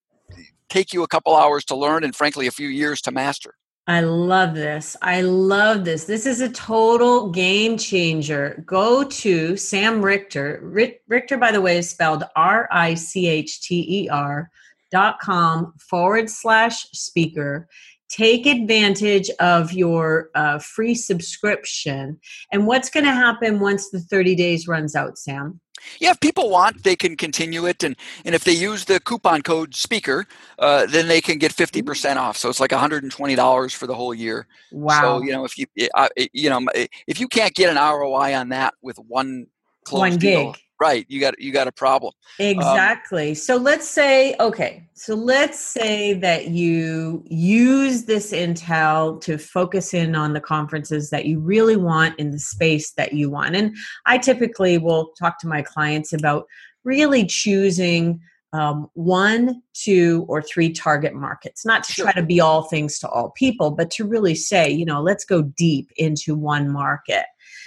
take 0.70 0.94
you 0.94 1.04
a 1.04 1.08
couple 1.08 1.36
hours 1.36 1.66
to 1.66 1.76
learn 1.76 2.04
and 2.04 2.16
frankly 2.16 2.48
a 2.48 2.52
few 2.52 2.68
years 2.68 3.02
to 3.02 3.12
master. 3.12 3.56
I 3.88 4.00
love 4.00 4.56
this. 4.56 4.98
I 5.04 5.22
love 5.22 5.86
this. 5.86 6.06
This 6.06 6.26
is 6.26 6.42
a 6.42 6.50
total 6.50 7.30
game 7.30 7.78
changer. 7.78 8.64
Go 8.66 9.04
to 9.04 9.56
Sam 9.58 10.02
Richter. 10.02 10.60
Richter, 11.08 11.38
by 11.38 11.52
the 11.52 11.62
way, 11.62 11.78
is 11.78 11.90
spelled 11.90 12.24
R 12.36 12.68
I 12.72 12.96
C 12.96 13.28
H 13.28 13.62
T 13.62 13.86
E 14.06 14.10
R 14.10 14.50
dot 14.92 15.20
com 15.20 15.74
forward 15.78 16.32
slash 16.32 16.90
speaker. 16.94 17.68
Take 18.10 18.48
advantage 18.48 19.30
of 19.40 19.72
your 19.72 20.30
uh, 20.34 20.58
free 20.60 20.96
subscription. 20.96 22.20
And 22.52 22.66
what's 22.66 22.90
going 22.90 23.06
to 23.06 23.12
happen 23.12 23.60
once 23.60 23.90
the 23.90 24.00
30 24.00 24.36
days 24.36 24.68
runs 24.68 24.96
out, 24.96 25.18
Sam? 25.18 25.60
Yeah, 26.00 26.12
if 26.12 26.20
people 26.20 26.50
want, 26.50 26.84
they 26.84 26.96
can 26.96 27.16
continue 27.16 27.66
it, 27.66 27.84
and 27.84 27.96
and 28.26 28.36
if 28.36 28.44
they 28.44 28.52
use 28.52 28.86
the 28.86 29.00
coupon 29.00 29.42
code 29.42 29.76
Speaker, 29.76 30.26
uh, 30.60 30.86
then 30.88 31.08
they 31.08 31.22
can 31.22 31.38
get 31.38 31.52
fifty 31.52 31.82
percent 31.82 32.20
off. 32.20 32.38
So 32.38 32.50
it's 32.50 32.60
like 32.60 32.72
one 32.72 32.80
hundred 32.80 33.04
and 33.04 33.12
twenty 33.12 33.36
dollars 33.36 33.74
for 33.74 33.88
the 33.88 33.96
whole 33.96 34.14
year. 34.14 34.48
Wow! 34.72 35.02
So 35.02 35.24
you 35.24 35.32
know, 35.32 35.46
if 35.46 35.58
you 35.58 35.66
uh, 35.94 36.10
you 36.34 36.50
know 36.50 36.66
if 36.74 37.20
you 37.20 37.28
can't 37.28 37.54
get 37.54 37.70
an 37.70 37.78
ROI 37.78 38.36
on 38.36 38.50
that 38.50 38.74
with 38.82 38.98
one 38.98 39.48
one 39.90 40.12
gig, 40.12 40.20
deal, 40.20 40.56
right 40.80 41.06
you 41.08 41.20
got 41.20 41.40
you 41.40 41.52
got 41.52 41.68
a 41.68 41.72
problem 41.72 42.14
um, 42.40 42.46
exactly 42.46 43.30
um, 43.30 43.36
so 43.36 43.56
let's 43.56 43.90
say 43.90 44.36
okay 44.40 44.88
so 44.94 45.16
let's 45.16 45.60
say 45.60 46.14
that 46.14 46.50
you 46.50 47.24
use 47.28 48.04
this 48.06 48.32
intel 48.32 49.20
to 49.22 49.38
focus 49.38 49.94
in 49.94 50.16
on 50.16 50.34
the 50.34 50.42
conferences 50.42 51.10
that 51.10 51.26
you 51.26 51.40
really 51.40 51.78
want 51.78 52.18
in 52.20 52.32
the 52.32 52.40
space 52.40 52.92
that 52.92 53.14
you 53.14 53.30
want 53.30 53.56
and 53.56 53.76
i 54.06 54.18
typically 54.18 54.78
will 54.78 55.12
talk 55.18 55.40
to 55.40 55.48
my 55.48 55.62
clients 55.62 56.14
about 56.14 56.46
really 56.84 57.26
choosing 57.26 58.20
um, 58.56 58.90
one, 58.94 59.62
two, 59.74 60.26
or 60.30 60.42
three 60.42 60.72
target 60.72 61.14
markets, 61.14 61.66
not 61.66 61.84
to 61.84 61.92
sure. 61.92 62.06
try 62.06 62.14
to 62.14 62.24
be 62.24 62.40
all 62.40 62.64
things 62.64 63.00
to 63.00 63.10
all 63.10 63.32
people, 63.32 63.72
but 63.72 63.92
to 63.92 64.06
really 64.06 64.36
say, 64.36 64.70
you 64.70 64.86
know, 64.86 65.02
let's 65.02 65.26
go 65.26 65.42
deep 65.42 65.92
into 65.98 66.36
one 66.36 66.72
market. 66.72 67.26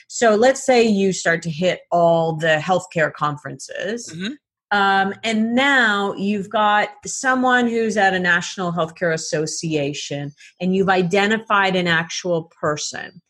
So 0.08 0.34
let's 0.34 0.64
say 0.64 0.82
you 0.82 1.12
start 1.12 1.42
to 1.42 1.50
hit 1.50 1.82
all 1.92 2.34
the 2.36 2.56
healthcare 2.56 3.12
conferences. 3.12 4.10
Mm-hmm. 4.12 4.32
Um, 4.70 5.14
and 5.24 5.54
now 5.54 6.14
you've 6.14 6.50
got 6.50 6.90
someone 7.06 7.68
who's 7.68 7.96
at 7.96 8.12
a 8.12 8.18
national 8.18 8.72
healthcare 8.72 9.14
association 9.14 10.32
and 10.60 10.74
you've 10.74 10.90
identified 10.90 11.74
an 11.76 11.86
actual 11.86 12.50
person 12.60 13.22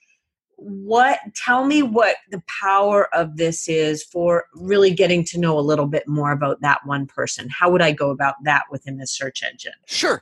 what 0.61 1.21
tell 1.37 1.65
me 1.65 1.83
what 1.83 2.17
the 2.33 2.43
power 2.61 3.15
of 3.15 3.37
this 3.37 3.69
is 3.69 4.03
for 4.03 4.47
really 4.55 4.91
getting 4.91 5.23
to 5.25 5.39
know 5.39 5.57
a 5.57 5.61
little 5.61 5.87
bit 5.87 6.09
more 6.09 6.33
about 6.33 6.61
that 6.61 6.81
one 6.85 7.07
person 7.07 7.49
how 7.49 7.71
would 7.71 7.81
i 7.81 7.93
go 7.93 8.11
about 8.11 8.35
that 8.43 8.65
within 8.69 8.97
the 8.97 9.07
search 9.07 9.45
engine 9.45 9.73
sure 9.87 10.21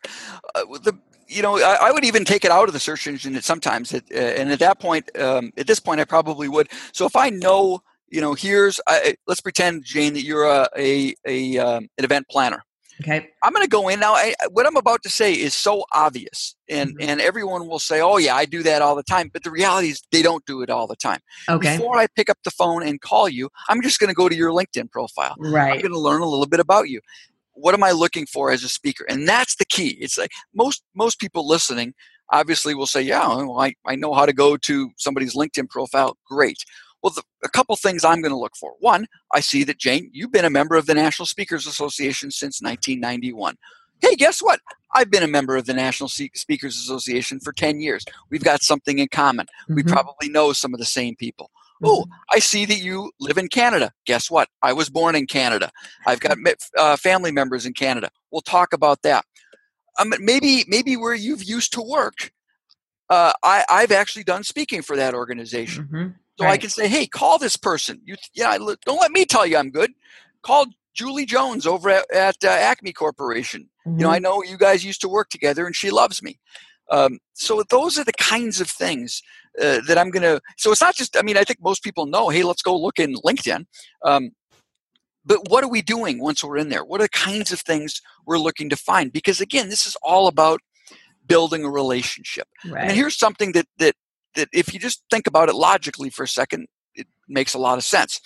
uh, 0.55 0.63
the 0.83 0.93
you 1.29 1.43
know 1.43 1.59
I, 1.59 1.89
I, 1.89 1.93
would 1.93 2.05
even 2.05 2.25
take 2.25 2.45
it 2.45 2.51
out 2.51 2.69
of 2.69 2.73
the 2.73 2.81
search 2.81 3.07
engine 3.07 3.41
sometimes 3.43 3.93
it, 3.93 4.05
uh, 4.13 4.19
and 4.19 4.51
at 4.51 4.59
that 4.61 4.79
point 4.81 5.11
um, 5.19 5.53
at 5.57 5.67
this 5.67 5.81
point 5.81 6.01
i 6.01 6.05
probably 6.05 6.49
would 6.49 6.69
so 6.93 7.07
if 7.07 7.17
i 7.17 7.31
know 7.31 7.81
you 8.09 8.21
know 8.21 8.35
here's 8.35 8.81
I, 8.87 9.17
let's 9.27 9.41
pretend 9.41 9.85
jane 9.85 10.15
that 10.15 10.23
you're 10.23 10.45
a, 10.45 10.69
a, 10.77 11.15
a 11.27 11.59
um, 11.59 11.89
an 11.99 12.05
event 12.05 12.27
planner 12.31 12.63
Okay. 13.01 13.29
I'm 13.43 13.53
going 13.53 13.65
to 13.65 13.69
go 13.69 13.89
in 13.89 14.01
now. 14.01 14.15
I, 14.15 14.35
what 14.51 14.67
I'm 14.67 14.77
about 14.77 15.03
to 15.03 15.11
say 15.11 15.35
is 15.35 15.55
so 15.55 15.85
obvious, 15.93 16.57
and 16.69 16.91
mm-hmm. 16.91 17.11
and 17.11 17.21
everyone 17.21 17.69
will 17.69 17.79
say, 17.79 18.01
"Oh 18.01 18.17
yeah, 18.17 18.35
I 18.35 18.47
do 18.47 18.63
that 18.63 18.81
all 18.81 18.97
the 18.97 19.03
time." 19.03 19.31
But 19.33 19.43
the 19.45 19.51
reality 19.51 19.89
is, 19.89 20.03
they 20.13 20.23
don't 20.23 20.45
do 20.47 20.63
it 20.63 20.71
all 20.71 20.87
the 20.87 20.97
time. 20.97 21.21
Okay. 21.49 21.77
Before 21.77 21.99
I 21.99 22.07
pick 22.07 22.31
up 22.31 22.39
the 22.45 22.51
phone 22.51 22.83
and 22.83 23.01
call 23.01 23.29
you, 23.29 23.51
I'm 23.69 23.83
just 23.83 24.01
going 24.01 24.09
to 24.09 24.15
go 24.15 24.29
to 24.29 24.35
your 24.35 24.51
LinkedIn 24.51 24.91
profile. 24.91 25.35
Right. 25.39 25.75
I'm 25.75 25.81
going 25.81 25.93
to 25.93 25.99
learn 25.99 26.23
a 26.23 26.27
little 26.27 26.47
bit 26.47 26.61
about 26.61 26.89
you. 26.89 27.01
What 27.57 27.75
am 27.75 27.83
I 27.83 27.91
looking 27.91 28.27
for 28.27 28.51
as 28.51 28.63
a 28.63 28.69
speaker? 28.69 29.05
And 29.09 29.29
that's 29.29 29.57
the 29.57 29.65
key. 29.65 29.97
It's 30.01 30.19
like 30.19 30.31
most 30.55 30.83
most 30.95 31.19
people 31.19 31.47
listening 31.47 31.95
obviously 32.31 32.75
will 32.75 32.87
say, 32.87 33.03
"Yeah, 33.03 33.27
well, 33.27 33.59
I 33.61 33.75
I 33.87 33.97
know 33.97 34.15
how 34.15 34.27
to 34.27 34.33
go 34.33 34.57
to 34.57 34.91
somebody's 34.97 35.35
LinkedIn 35.35 35.69
profile." 35.69 36.17
Great. 36.29 36.65
Well, 37.03 37.13
the, 37.13 37.23
a 37.45 37.49
couple 37.49 37.77
things 37.77 38.05
I'm 38.05 38.21
going 38.21 38.33
to 38.33 38.39
look 38.39 38.57
for. 38.57 38.73
One, 38.81 39.07
I 39.33 39.41
see 39.41 39.65
that 39.65 39.79
Jane, 39.79 40.11
you've 40.13 40.33
been 40.33 40.45
a 40.45 40.51
member 40.51 40.75
of 40.75 40.87
the 40.87 40.95
National 40.95 41.27
Speakers 41.27 41.67
Association 41.67 42.31
since 42.31 42.61
1991. 42.61 43.57
Hey, 44.01 44.17
guess 44.17 44.41
what? 44.41 44.61
I've 44.95 45.11
been 45.11 45.23
a 45.23 45.29
member 45.29 45.57
of 45.57 45.67
the 45.67 45.75
National 45.75 46.09
Speakers 46.09 46.77
Association 46.77 47.39
for 47.41 47.53
10 47.53 47.81
years. 47.81 48.05
We've 48.31 48.43
got 48.43 48.63
something 48.63 48.99
in 48.99 49.09
common. 49.09 49.47
Mm-hmm. 49.47 49.75
We 49.75 49.83
probably 49.83 50.29
know 50.29 50.53
some 50.53 50.75
of 50.75 50.81
the 50.81 50.87
same 50.87 51.17
people. 51.17 51.51
Oh, 51.85 52.07
I 52.31 52.39
see 52.39 52.65
that 52.65 52.79
you 52.79 53.13
live 53.21 53.39
in 53.39 53.49
Canada. 53.49 53.93
Guess 54.07 54.31
what? 54.31 54.49
I 54.63 54.73
was 54.73 54.89
born 54.89 55.15
in 55.15 55.27
Canada. 55.27 55.71
I've 56.07 56.21
got 56.21 56.39
uh, 56.77 56.97
family 56.97 57.33
members 57.33 57.67
in 57.67 57.75
Canada. 57.75 58.11
We'll 58.31 58.41
talk 58.41 58.73
about 58.73 59.03
that. 59.03 59.25
Um, 59.99 60.13
maybe, 60.21 60.65
maybe 60.69 60.97
where 60.97 61.15
you've 61.15 61.45
used 61.45 61.73
to 61.75 61.83
work, 61.83 62.33
uh, 63.09 63.33
I, 63.43 63.65
have 63.69 63.93
actually 63.93 64.25
done 64.25 64.43
speaking 64.43 64.83
for 64.83 64.97
that 64.97 65.15
organization. 65.15 65.85
Mm-hmm. 65.85 66.09
So 66.39 66.45
right. 66.45 66.53
I 66.53 66.57
can 66.59 66.71
say, 66.71 66.89
hey, 66.89 67.07
call 67.07 67.39
this 67.39 67.57
person. 67.57 68.01
You, 68.05 68.17
yeah, 68.35 68.57
don't 68.59 69.01
let 69.01 69.11
me 69.11 69.25
tell 69.25 69.47
you 69.47 69.57
I'm 69.57 69.71
good. 69.71 69.93
Call 70.43 70.67
Julie 70.93 71.27
Jones 71.27 71.67
over 71.67 71.91
at, 71.91 72.11
at 72.11 72.45
uh, 72.45 72.49
Acme 72.49 72.93
Corporation. 72.93 73.69
Mm-hmm. 73.87 73.99
You 73.99 74.05
know, 74.05 74.11
I 74.11 74.17
mm-hmm. 74.17 74.25
know 74.25 74.43
you 74.43 74.59
guys 74.59 74.85
used 74.85 75.01
to 75.03 75.09
work 75.09 75.31
together, 75.31 75.67
and 75.67 75.75
she 75.75 75.91
loves 75.91 76.23
me. 76.23 76.39
Um, 76.91 77.19
so 77.35 77.63
those 77.69 77.99
are 77.99 78.05
the 78.05 78.13
kinds 78.13 78.61
of 78.61 78.69
things 78.69 79.23
uh, 79.61 79.81
that 79.87 79.99
I'm 79.99 80.11
going 80.11 80.23
to. 80.23 80.41
So 80.57 80.71
it's 80.73 80.81
not 80.81 80.95
just. 80.95 81.17
I 81.17 81.23
mean, 81.23 81.37
I 81.37 81.45
think 81.45 81.61
most 81.63 81.83
people 81.83 82.07
know. 82.07 82.29
Hey, 82.29 82.43
let's 82.43 82.63
go 82.63 82.77
look 82.77 82.99
in 82.99 83.15
LinkedIn. 83.17 83.65
Um, 84.05 84.31
but 85.25 85.49
what 85.49 85.65
are 85.65 85.69
we 85.69 85.83
doing 85.83 86.21
once 86.21 86.45
we're 86.45 86.57
in 86.57 86.69
there? 86.69 86.85
What 86.85 87.01
are 87.01 87.05
the 87.05 87.09
kinds 87.09 87.51
of 87.53 87.61
things 87.61 88.01
we're 88.25 88.39
looking 88.39 88.69
to 88.71 88.77
find? 88.77 89.13
Because 89.13 89.41
again, 89.41 89.69
this 89.69 89.85
is 89.85 89.97
all 90.03 90.29
about 90.29 90.61
building 91.27 91.65
a 91.65 91.71
relationship. 91.71 92.47
Right. 92.65 92.85
And 92.85 92.93
here's 92.93 93.19
something 93.19 93.53
that 93.53 93.67
that 93.79 93.95
that 94.37 94.49
if 94.53 94.73
you 94.73 94.79
just 94.79 95.03
think 95.11 95.27
about 95.27 95.49
it 95.49 95.55
logically 95.55 96.11
for 96.11 96.23
a 96.23 96.29
second, 96.29 96.69
it 96.95 97.09
makes 97.29 97.55
a 97.55 97.59
lot 97.59 97.79
of 97.79 97.85
sense. 97.85 98.21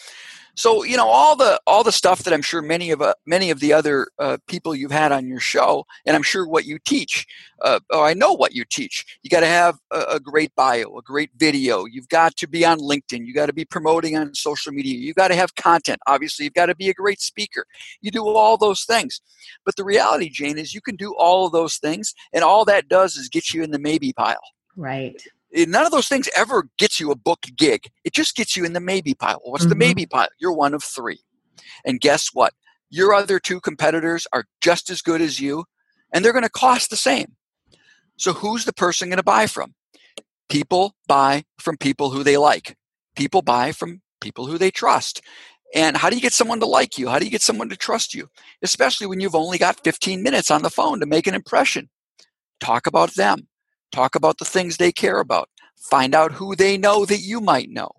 So 0.60 0.84
you 0.84 0.98
know 0.98 1.08
all 1.08 1.36
the 1.36 1.58
all 1.66 1.82
the 1.82 1.90
stuff 1.90 2.22
that 2.24 2.34
I'm 2.34 2.42
sure 2.42 2.60
many 2.60 2.90
of 2.90 3.00
uh, 3.00 3.14
many 3.24 3.48
of 3.48 3.60
the 3.60 3.72
other 3.72 4.08
uh, 4.18 4.36
people 4.46 4.74
you've 4.74 4.90
had 4.90 5.10
on 5.10 5.26
your 5.26 5.40
show, 5.40 5.86
and 6.04 6.14
I'm 6.14 6.22
sure 6.22 6.46
what 6.46 6.66
you 6.66 6.78
teach. 6.78 7.26
Uh, 7.62 7.80
oh, 7.88 8.02
I 8.02 8.12
know 8.12 8.34
what 8.34 8.52
you 8.52 8.66
teach. 8.66 9.06
You 9.22 9.30
got 9.30 9.40
to 9.40 9.46
have 9.46 9.78
a, 9.90 10.00
a, 10.16 10.20
great 10.20 10.54
bio, 10.56 10.98
a 10.98 11.02
great 11.02 11.30
video. 11.34 11.86
You've 11.86 12.10
got 12.10 12.36
to 12.36 12.46
be 12.46 12.62
on 12.66 12.78
LinkedIn. 12.78 13.26
You 13.26 13.32
got 13.32 13.46
to 13.46 13.54
be 13.54 13.64
promoting 13.64 14.18
on 14.18 14.34
social 14.34 14.70
media. 14.70 14.98
You 14.98 15.14
got 15.14 15.28
to 15.28 15.34
have 15.34 15.54
content. 15.54 15.98
Obviously, 16.06 16.44
you've 16.44 16.52
got 16.52 16.66
to 16.66 16.74
be 16.74 16.90
a 16.90 16.94
great 16.94 17.22
speaker. 17.22 17.64
You 18.02 18.10
do 18.10 18.28
all 18.28 18.58
those 18.58 18.84
things. 18.84 19.22
But 19.64 19.76
the 19.76 19.84
reality, 19.84 20.28
Jane, 20.28 20.58
is 20.58 20.74
you 20.74 20.82
can 20.82 20.96
do 20.96 21.14
all 21.16 21.46
of 21.46 21.52
those 21.52 21.78
things, 21.78 22.12
and 22.34 22.44
all 22.44 22.66
that 22.66 22.86
does 22.86 23.16
is 23.16 23.30
get 23.30 23.54
you 23.54 23.62
in 23.62 23.70
the 23.70 23.78
maybe 23.78 24.12
pile. 24.12 24.36
Right. 24.76 25.22
None 25.52 25.84
of 25.84 25.92
those 25.92 26.08
things 26.08 26.28
ever 26.36 26.68
gets 26.78 27.00
you 27.00 27.10
a 27.10 27.16
book 27.16 27.46
gig. 27.56 27.90
It 28.04 28.14
just 28.14 28.36
gets 28.36 28.56
you 28.56 28.64
in 28.64 28.72
the 28.72 28.80
maybe 28.80 29.14
pile. 29.14 29.40
What's 29.42 29.64
mm-hmm. 29.64 29.70
the 29.70 29.76
maybe 29.76 30.06
pile? 30.06 30.28
You're 30.38 30.52
one 30.52 30.74
of 30.74 30.82
three. 30.82 31.20
And 31.84 32.00
guess 32.00 32.28
what? 32.32 32.54
Your 32.88 33.14
other 33.14 33.38
two 33.38 33.60
competitors 33.60 34.26
are 34.32 34.44
just 34.60 34.90
as 34.90 35.02
good 35.02 35.20
as 35.20 35.40
you, 35.40 35.64
and 36.12 36.24
they're 36.24 36.32
going 36.32 36.42
to 36.42 36.50
cost 36.50 36.90
the 36.90 36.96
same. 36.96 37.36
So 38.16 38.32
who's 38.32 38.64
the 38.64 38.72
person 38.72 39.08
going 39.08 39.16
to 39.16 39.22
buy 39.22 39.46
from? 39.46 39.74
People 40.48 40.94
buy 41.06 41.44
from 41.58 41.76
people 41.76 42.10
who 42.10 42.22
they 42.22 42.36
like. 42.36 42.76
People 43.16 43.42
buy 43.42 43.72
from 43.72 44.02
people 44.20 44.46
who 44.46 44.58
they 44.58 44.70
trust. 44.70 45.22
And 45.74 45.96
how 45.96 46.10
do 46.10 46.16
you 46.16 46.22
get 46.22 46.32
someone 46.32 46.60
to 46.60 46.66
like 46.66 46.98
you? 46.98 47.08
How 47.08 47.18
do 47.18 47.24
you 47.24 47.30
get 47.30 47.42
someone 47.42 47.68
to 47.68 47.76
trust 47.76 48.14
you? 48.14 48.28
Especially 48.62 49.06
when 49.06 49.20
you've 49.20 49.36
only 49.36 49.56
got 49.56 49.82
15 49.84 50.22
minutes 50.22 50.50
on 50.50 50.62
the 50.62 50.70
phone 50.70 51.00
to 51.00 51.06
make 51.06 51.26
an 51.26 51.34
impression. 51.34 51.88
Talk 52.58 52.86
about 52.86 53.14
them. 53.14 53.46
Talk 53.92 54.14
about 54.14 54.38
the 54.38 54.44
things 54.44 54.76
they 54.76 54.92
care 54.92 55.18
about. 55.20 55.48
Find 55.76 56.14
out 56.14 56.32
who 56.32 56.54
they 56.54 56.76
know 56.76 57.04
that 57.04 57.20
you 57.20 57.40
might 57.40 57.70
know. 57.70 57.90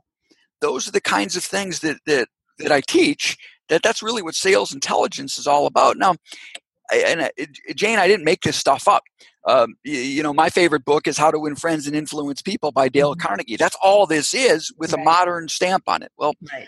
Those 0.61 0.87
are 0.87 0.91
the 0.91 1.01
kinds 1.01 1.35
of 1.35 1.43
things 1.43 1.79
that 1.79 1.97
that 2.05 2.27
that 2.59 2.71
I 2.71 2.81
teach. 2.81 3.37
That 3.69 3.81
that's 3.83 4.03
really 4.03 4.21
what 4.21 4.35
sales 4.35 4.73
intelligence 4.73 5.37
is 5.37 5.47
all 5.47 5.65
about. 5.65 5.97
Now, 5.97 6.15
and 6.91 7.21
uh, 7.21 7.29
Jane, 7.75 7.99
I 7.99 8.07
didn't 8.07 8.25
make 8.25 8.41
this 8.41 8.57
stuff 8.57 8.87
up. 8.87 9.03
Um, 9.47 9.75
you, 9.83 9.97
you, 9.97 10.23
know, 10.23 10.33
my 10.33 10.49
favorite 10.49 10.85
book 10.85 11.07
is 11.07 11.17
How 11.17 11.31
to 11.31 11.39
Win 11.39 11.55
Friends 11.55 11.87
and 11.87 11.95
Influence 11.95 12.41
People 12.41 12.71
by 12.71 12.89
Dale 12.89 13.13
mm-hmm. 13.13 13.25
Carnegie. 13.25 13.55
That's 13.55 13.77
all 13.81 14.05
this 14.05 14.33
is 14.33 14.71
with 14.77 14.93
right. 14.93 15.01
a 15.01 15.03
modern 15.03 15.47
stamp 15.47 15.83
on 15.87 16.03
it. 16.03 16.11
Well, 16.17 16.33
right. 16.51 16.67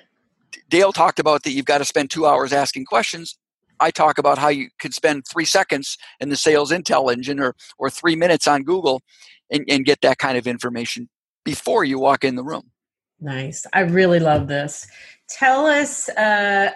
Dale 0.70 0.92
talked 0.92 1.20
about 1.20 1.44
that 1.44 1.52
you've 1.52 1.66
got 1.66 1.80
to 1.80 1.86
spend 1.86 2.10
two 2.10 2.26
hours 2.26 2.52
asking 2.52 2.86
questions. 2.86 3.38
I 3.80 3.92
talk 3.92 4.18
about 4.18 4.38
how 4.38 4.50
you 4.50 4.70
could 4.80 4.94
spend 4.94 5.24
three 5.32 5.46
seconds 5.46 5.98
in 6.20 6.30
the 6.30 6.36
sales 6.36 6.72
intel 6.72 7.12
engine 7.12 7.40
or, 7.40 7.56
or 7.78 7.90
three 7.90 8.16
minutes 8.16 8.48
on 8.48 8.64
Google 8.64 9.02
and, 9.50 9.66
and 9.68 9.86
get 9.86 10.02
that 10.02 10.18
kind 10.18 10.38
of 10.38 10.48
information 10.48 11.10
before 11.44 11.84
you 11.84 12.00
walk 12.00 12.24
in 12.24 12.36
the 12.36 12.44
room. 12.44 12.72
Nice. 13.20 13.66
I 13.74 13.82
really 13.82 14.20
love 14.20 14.48
this. 14.48 14.88
Tell 15.30 15.66
us 15.66 16.10
uh, 16.10 16.72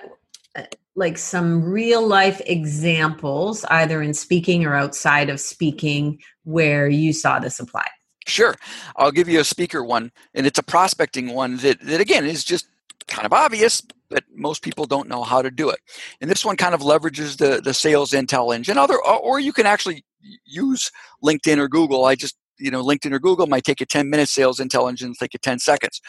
like 0.96 1.18
some 1.18 1.64
real 1.64 2.06
life 2.06 2.42
examples, 2.46 3.64
either 3.66 4.02
in 4.02 4.14
speaking 4.14 4.66
or 4.66 4.74
outside 4.74 5.30
of 5.30 5.40
speaking, 5.40 6.20
where 6.44 6.88
you 6.88 7.14
saw 7.14 7.40
this 7.40 7.60
applied. 7.60 7.90
Sure. 8.26 8.56
I'll 8.96 9.12
give 9.12 9.30
you 9.30 9.40
a 9.40 9.44
speaker 9.44 9.84
one, 9.84 10.12
and 10.34 10.46
it's 10.46 10.60
a 10.60 10.64
prospecting 10.64 11.34
one 11.34 11.58
that, 11.58 11.80
that 11.82 12.02
again, 12.02 12.26
is 12.26 12.44
just 12.44 12.68
kind 13.08 13.26
of 13.26 13.34
obvious, 13.34 13.82
but 14.10 14.24
most 14.34 14.62
people 14.62 14.86
don't 14.86 15.08
know 15.08 15.24
how 15.24 15.42
to 15.42 15.52
do 15.52 15.70
it. 15.70 15.80
And 16.22 16.30
this 16.30 16.46
one 16.46 16.58
kind 16.58 16.74
of 16.74 16.82
leverages 16.82 17.38
the 17.38 17.62
the 17.62 17.74
sales 17.74 18.12
intel 18.12 18.54
engine. 18.54 18.78
Other 18.78 18.98
or 19.04 19.40
you 19.40 19.54
can 19.54 19.66
actually 19.66 20.06
use 20.46 20.92
LinkedIn 21.24 21.58
or 21.58 21.68
Google. 21.68 22.06
I 22.06 22.16
just 22.16 22.38
you 22.60 22.72
know 22.72 22.84
LinkedIn 22.84 23.12
or 23.12 23.20
Google 23.20 23.48
might 23.48 23.64
take 23.64 23.80
you 23.80 23.86
10 23.86 24.10
minutes. 24.10 24.32
Sales 24.32 24.60
intel 24.60 24.90
engine 24.90 25.14
take 25.14 25.34
you 25.34 25.40
10 25.40 25.60
seconds. 25.60 26.02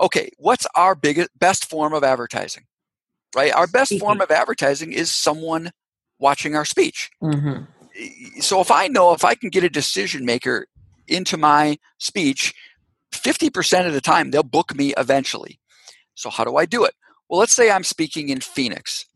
Okay, 0.00 0.30
what's 0.38 0.66
our 0.74 0.94
biggest 0.94 1.30
best 1.38 1.68
form 1.68 1.92
of 1.92 2.02
advertising? 2.02 2.64
Right, 3.34 3.52
our 3.52 3.66
best 3.66 3.98
form 3.98 4.20
of 4.20 4.30
advertising 4.30 4.92
is 4.92 5.10
someone 5.10 5.72
watching 6.20 6.54
our 6.54 6.64
speech. 6.64 7.10
Mm-hmm. 7.22 8.40
So 8.40 8.60
if 8.60 8.70
I 8.70 8.88
know 8.88 9.12
if 9.12 9.24
I 9.24 9.34
can 9.34 9.50
get 9.50 9.64
a 9.64 9.68
decision 9.68 10.24
maker 10.24 10.66
into 11.08 11.36
my 11.36 11.78
speech, 11.98 12.54
50% 13.12 13.86
of 13.86 13.92
the 13.92 14.00
time 14.00 14.30
they'll 14.30 14.42
book 14.42 14.74
me 14.74 14.94
eventually. 14.96 15.60
So 16.14 16.30
how 16.30 16.44
do 16.44 16.56
I 16.56 16.66
do 16.66 16.84
it? 16.84 16.94
Well, 17.28 17.40
let's 17.40 17.52
say 17.52 17.70
I'm 17.70 17.84
speaking 17.84 18.28
in 18.28 18.40
Phoenix. 18.40 19.06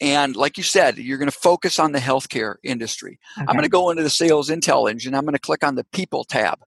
And 0.00 0.36
like 0.36 0.58
you 0.58 0.62
said, 0.62 0.98
you're 0.98 1.18
going 1.18 1.30
to 1.30 1.36
focus 1.36 1.78
on 1.78 1.92
the 1.92 1.98
healthcare 1.98 2.56
industry. 2.62 3.18
Okay. 3.38 3.46
I'm 3.48 3.54
going 3.54 3.62
to 3.62 3.70
go 3.70 3.90
into 3.90 4.02
the 4.02 4.10
sales 4.10 4.50
intel 4.50 4.90
engine. 4.90 5.14
I'm 5.14 5.24
going 5.24 5.32
to 5.32 5.38
click 5.38 5.64
on 5.64 5.74
the 5.74 5.84
people 5.84 6.24
tab 6.24 6.58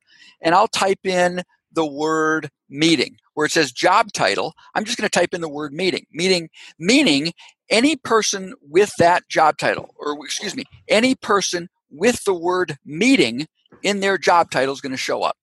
and 0.42 0.56
I'll 0.56 0.68
type 0.68 1.06
in 1.06 1.44
the 1.72 1.86
word 1.86 2.50
meeting 2.70 3.18
where 3.34 3.46
it 3.46 3.52
says 3.52 3.72
job 3.72 4.12
title. 4.14 4.54
I'm 4.74 4.84
just 4.84 4.98
going 4.98 5.08
to 5.08 5.20
type 5.20 5.34
in 5.34 5.42
the 5.42 5.50
word 5.50 5.74
meeting, 5.74 6.06
meeting, 6.12 6.50
meaning 6.80 7.34
any 7.70 7.96
person 7.96 8.54
with 8.62 8.92
that 8.98 9.30
job 9.30 9.58
title, 9.58 9.94
or 9.98 10.18
excuse 10.26 10.56
me, 10.56 10.64
any 10.88 11.16
person 11.16 11.70
with 11.92 12.24
the 12.24 12.34
word 12.34 12.78
meeting 12.86 13.48
in 13.84 14.00
their 14.00 14.18
job 14.18 14.50
title 14.52 14.74
is 14.74 14.82
going 14.82 14.92
to 14.92 14.98
show 14.98 15.22
up. 15.22 15.38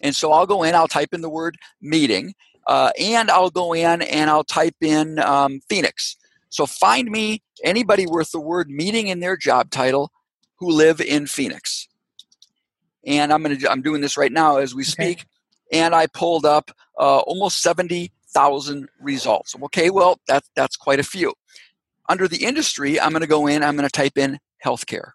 And 0.00 0.14
so 0.14 0.32
I'll 0.32 0.46
go 0.46 0.62
in, 0.64 0.74
I'll 0.74 0.88
type 0.88 1.14
in 1.14 1.20
the 1.20 1.30
word 1.30 1.56
meeting, 1.80 2.34
uh, 2.66 2.90
and 2.98 3.30
I'll 3.30 3.50
go 3.50 3.74
in 3.74 4.02
and 4.02 4.30
I'll 4.30 4.44
type 4.44 4.76
in 4.80 5.18
um, 5.18 5.60
Phoenix. 5.68 6.16
So 6.48 6.66
find 6.66 7.10
me 7.10 7.42
anybody 7.64 8.06
worth 8.06 8.30
the 8.30 8.40
word 8.40 8.68
meeting 8.68 9.08
in 9.08 9.20
their 9.20 9.36
job 9.36 9.70
title 9.70 10.12
who 10.56 10.70
live 10.70 11.00
in 11.00 11.26
Phoenix. 11.26 11.88
And 13.04 13.32
I'm 13.32 13.42
gonna 13.42 13.58
I'm 13.68 13.82
doing 13.82 14.00
this 14.00 14.16
right 14.16 14.32
now 14.32 14.58
as 14.58 14.74
we 14.74 14.84
speak. 14.84 15.20
Okay. 15.72 15.80
And 15.80 15.94
I 15.94 16.06
pulled 16.06 16.44
up 16.44 16.70
uh, 16.98 17.18
almost 17.20 17.62
seventy 17.62 18.12
thousand 18.32 18.88
results. 19.00 19.54
Okay, 19.64 19.90
well 19.90 20.20
that 20.28 20.44
that's 20.54 20.76
quite 20.76 21.00
a 21.00 21.04
few. 21.04 21.34
Under 22.08 22.28
the 22.28 22.44
industry, 22.44 23.00
I'm 23.00 23.10
going 23.10 23.22
to 23.22 23.26
go 23.26 23.46
in. 23.46 23.62
I'm 23.62 23.76
going 23.76 23.88
to 23.88 23.92
type 23.92 24.18
in 24.18 24.38
healthcare. 24.64 25.12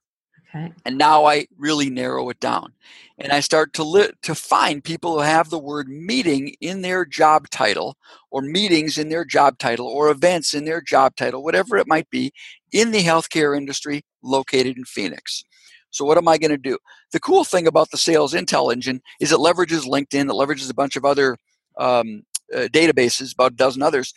And 0.86 0.97
now 0.97 1.25
I 1.25 1.47
really 1.57 1.89
narrow 1.89 2.29
it 2.29 2.39
down. 2.39 2.73
And 3.17 3.31
I 3.31 3.39
start 3.39 3.73
to 3.73 3.83
li- 3.83 4.12
to 4.21 4.36
find 4.36 4.83
people 4.83 5.13
who 5.13 5.21
have 5.21 5.49
the 5.49 5.60
word 5.60 5.89
meeting 5.89 6.55
in 6.62 6.81
their 6.81 7.03
job 7.03 7.49
title 7.49 7.97
or 8.31 8.41
meetings 8.41 8.97
in 8.97 9.10
their 9.10 9.25
job 9.25 9.57
title 9.57 9.88
or 9.88 10.10
events 10.10 10.53
in 10.53 10.65
their 10.65 10.81
job 10.81 11.15
title, 11.15 11.43
whatever 11.43 11.77
it 11.77 11.88
might 11.88 12.10
be, 12.10 12.31
in 12.71 12.91
the 12.91 13.03
healthcare 13.03 13.57
industry 13.57 14.03
located 14.21 14.77
in 14.77 14.86
Phoenix. 14.86 15.43
So 15.89 16.05
what 16.05 16.17
am 16.17 16.27
I 16.27 16.38
going 16.38 16.51
to 16.51 16.57
do? 16.57 16.77
The 17.12 17.19
cool 17.19 17.43
thing 17.43 17.65
about 17.65 17.91
the 17.91 17.97
sales 17.97 18.33
intel 18.33 18.71
engine 18.71 19.01
is 19.19 19.31
it 19.31 19.39
leverages 19.39 19.88
LinkedIn, 19.88 20.29
it 20.29 20.33
leverages 20.33 20.69
a 20.69 20.75
bunch 20.75 20.95
of 20.95 21.05
other 21.05 21.38
um, 21.79 22.23
uh, 22.53 22.67
databases, 22.71 23.33
about 23.33 23.53
a 23.53 23.55
dozen 23.55 23.81
others. 23.81 24.13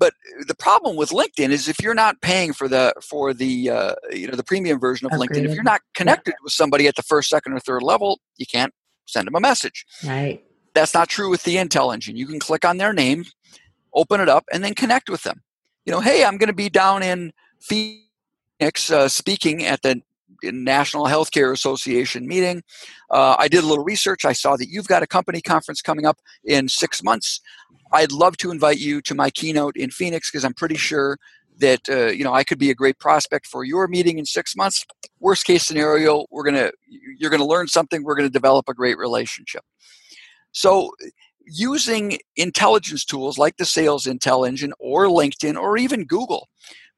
But 0.00 0.14
the 0.48 0.54
problem 0.54 0.96
with 0.96 1.10
linkedin 1.10 1.50
is 1.50 1.68
if 1.68 1.80
you're 1.80 1.94
not 1.94 2.20
paying 2.22 2.52
for 2.52 2.66
the 2.66 2.92
for 3.00 3.32
the 3.32 3.70
uh, 3.70 3.94
you 4.10 4.26
know 4.26 4.34
the 4.34 4.42
premium 4.42 4.80
version 4.80 5.06
of 5.06 5.12
Agreed. 5.12 5.30
linkedin 5.30 5.44
if 5.44 5.54
you're 5.54 5.62
not 5.62 5.82
connected 5.94 6.34
with 6.42 6.52
somebody 6.52 6.88
at 6.88 6.96
the 6.96 7.02
first 7.02 7.28
second 7.28 7.52
or 7.52 7.60
third 7.60 7.82
level 7.82 8.18
you 8.38 8.46
can't 8.46 8.74
send 9.06 9.26
them 9.26 9.34
a 9.36 9.40
message. 9.40 9.84
Right. 10.04 10.42
that's 10.74 10.94
not 10.94 11.08
true 11.08 11.30
with 11.30 11.42
the 11.42 11.56
intel 11.56 11.92
engine. 11.92 12.16
You 12.16 12.26
can 12.26 12.40
click 12.40 12.64
on 12.64 12.78
their 12.78 12.92
name 12.92 13.24
open 13.94 14.20
it 14.20 14.28
up 14.28 14.44
and 14.52 14.64
then 14.64 14.74
connect 14.74 15.10
with 15.10 15.22
them. 15.22 15.42
You 15.84 15.92
know 15.92 16.00
hey 16.00 16.24
i'm 16.24 16.38
going 16.38 16.48
to 16.48 16.54
be 16.54 16.70
down 16.70 17.02
in 17.02 17.32
phoenix 17.60 18.90
uh, 18.90 19.08
speaking 19.08 19.64
at 19.64 19.82
the 19.82 20.02
national 20.42 21.04
healthcare 21.04 21.52
association 21.52 22.26
meeting. 22.26 22.62
Uh, 23.10 23.36
i 23.38 23.48
did 23.48 23.62
a 23.62 23.66
little 23.66 23.84
research. 23.84 24.24
I 24.24 24.32
saw 24.32 24.56
that 24.56 24.68
you've 24.68 24.88
got 24.88 25.02
a 25.02 25.06
company 25.06 25.42
conference 25.42 25.82
coming 25.82 26.06
up 26.06 26.18
in 26.44 26.68
six 26.68 27.02
months 27.02 27.40
i'd 27.92 28.12
love 28.12 28.36
to 28.36 28.50
invite 28.50 28.78
you 28.78 29.00
to 29.00 29.14
my 29.14 29.30
keynote 29.30 29.76
in 29.76 29.90
phoenix 29.90 30.30
because 30.30 30.44
i'm 30.44 30.54
pretty 30.54 30.76
sure 30.76 31.18
that 31.58 31.80
uh, 31.88 32.06
you 32.06 32.24
know 32.24 32.32
i 32.32 32.42
could 32.42 32.58
be 32.58 32.70
a 32.70 32.74
great 32.74 32.98
prospect 32.98 33.46
for 33.46 33.64
your 33.64 33.86
meeting 33.86 34.18
in 34.18 34.24
six 34.24 34.56
months. 34.56 34.84
Worst 35.20 35.44
case 35.44 35.64
scenario 35.64 36.26
we're 36.30 36.50
to 36.50 36.72
you're 37.18 37.30
to 37.30 37.44
learn 37.44 37.68
something 37.68 38.02
we're 38.02 38.16
to 38.16 38.30
develop 38.30 38.68
a 38.68 38.74
great 38.74 38.98
relationship. 38.98 39.62
So 40.52 40.92
using 41.46 42.18
intelligence 42.36 43.04
tools 43.04 43.38
like 43.38 43.56
the 43.56 43.64
sales 43.64 44.04
intel 44.04 44.46
engine 44.46 44.72
or 44.78 45.06
linkedin 45.06 45.56
or 45.56 45.76
even 45.76 46.04
google 46.04 46.48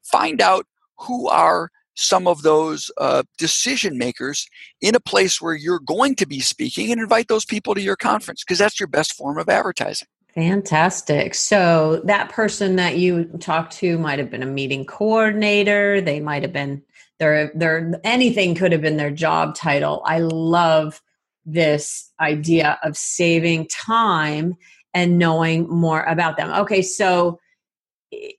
find 0.03 0.41
out 0.41 0.65
who 0.99 1.27
are 1.29 1.71
some 1.95 2.27
of 2.27 2.41
those 2.41 2.91
uh, 2.97 3.23
decision 3.37 3.97
makers 3.97 4.47
in 4.81 4.95
a 4.95 4.99
place 4.99 5.39
where 5.39 5.53
you're 5.53 5.79
going 5.79 6.15
to 6.15 6.25
be 6.25 6.39
speaking 6.39 6.91
and 6.91 6.99
invite 6.99 7.27
those 7.27 7.45
people 7.45 7.75
to 7.75 7.81
your 7.81 7.95
conference 7.95 8.43
because 8.43 8.57
that's 8.57 8.79
your 8.79 8.87
best 8.87 9.13
form 9.13 9.37
of 9.37 9.47
advertising 9.47 10.07
Fantastic. 10.35 11.35
So 11.35 12.01
that 12.05 12.29
person 12.29 12.75
that 12.77 12.97
you 12.97 13.25
talked 13.39 13.73
to 13.77 13.97
might 13.99 14.17
have 14.17 14.31
been 14.31 14.41
a 14.41 14.47
meeting 14.47 14.83
coordinator. 14.85 16.01
They 16.01 16.19
might 16.19 16.41
have 16.41 16.53
been 16.53 16.81
their 17.19 17.51
their 17.53 17.99
anything 18.03 18.55
could 18.55 18.71
have 18.71 18.81
been 18.81 18.97
their 18.97 19.11
job 19.11 19.53
title. 19.55 20.01
I 20.05 20.19
love 20.19 21.01
this 21.45 22.11
idea 22.19 22.79
of 22.83 22.97
saving 22.97 23.67
time 23.67 24.55
and 24.93 25.19
knowing 25.19 25.69
more 25.69 26.03
about 26.03 26.37
them. 26.37 26.51
Okay, 26.61 26.81
so 26.81 27.39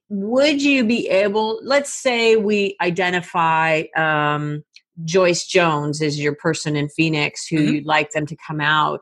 would 0.08 0.62
you 0.62 0.84
be 0.84 1.08
able 1.08 1.60
let's 1.62 1.92
say 1.92 2.36
we 2.36 2.76
identify 2.80 3.82
um, 3.96 4.64
joyce 5.04 5.46
jones 5.46 6.00
as 6.00 6.20
your 6.20 6.34
person 6.34 6.76
in 6.76 6.88
phoenix 6.88 7.46
who 7.46 7.56
Mhm. 7.56 7.72
you'd 7.72 7.86
like 7.86 8.12
them 8.12 8.26
to 8.26 8.36
come 8.46 8.60
out 8.60 9.00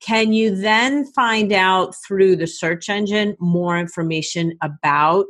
can 0.00 0.32
you 0.32 0.54
then 0.54 1.04
find 1.12 1.52
out 1.52 1.94
through 2.06 2.36
the 2.36 2.46
search 2.46 2.88
engine 2.88 3.36
more 3.38 3.78
information 3.78 4.56
about 4.62 5.26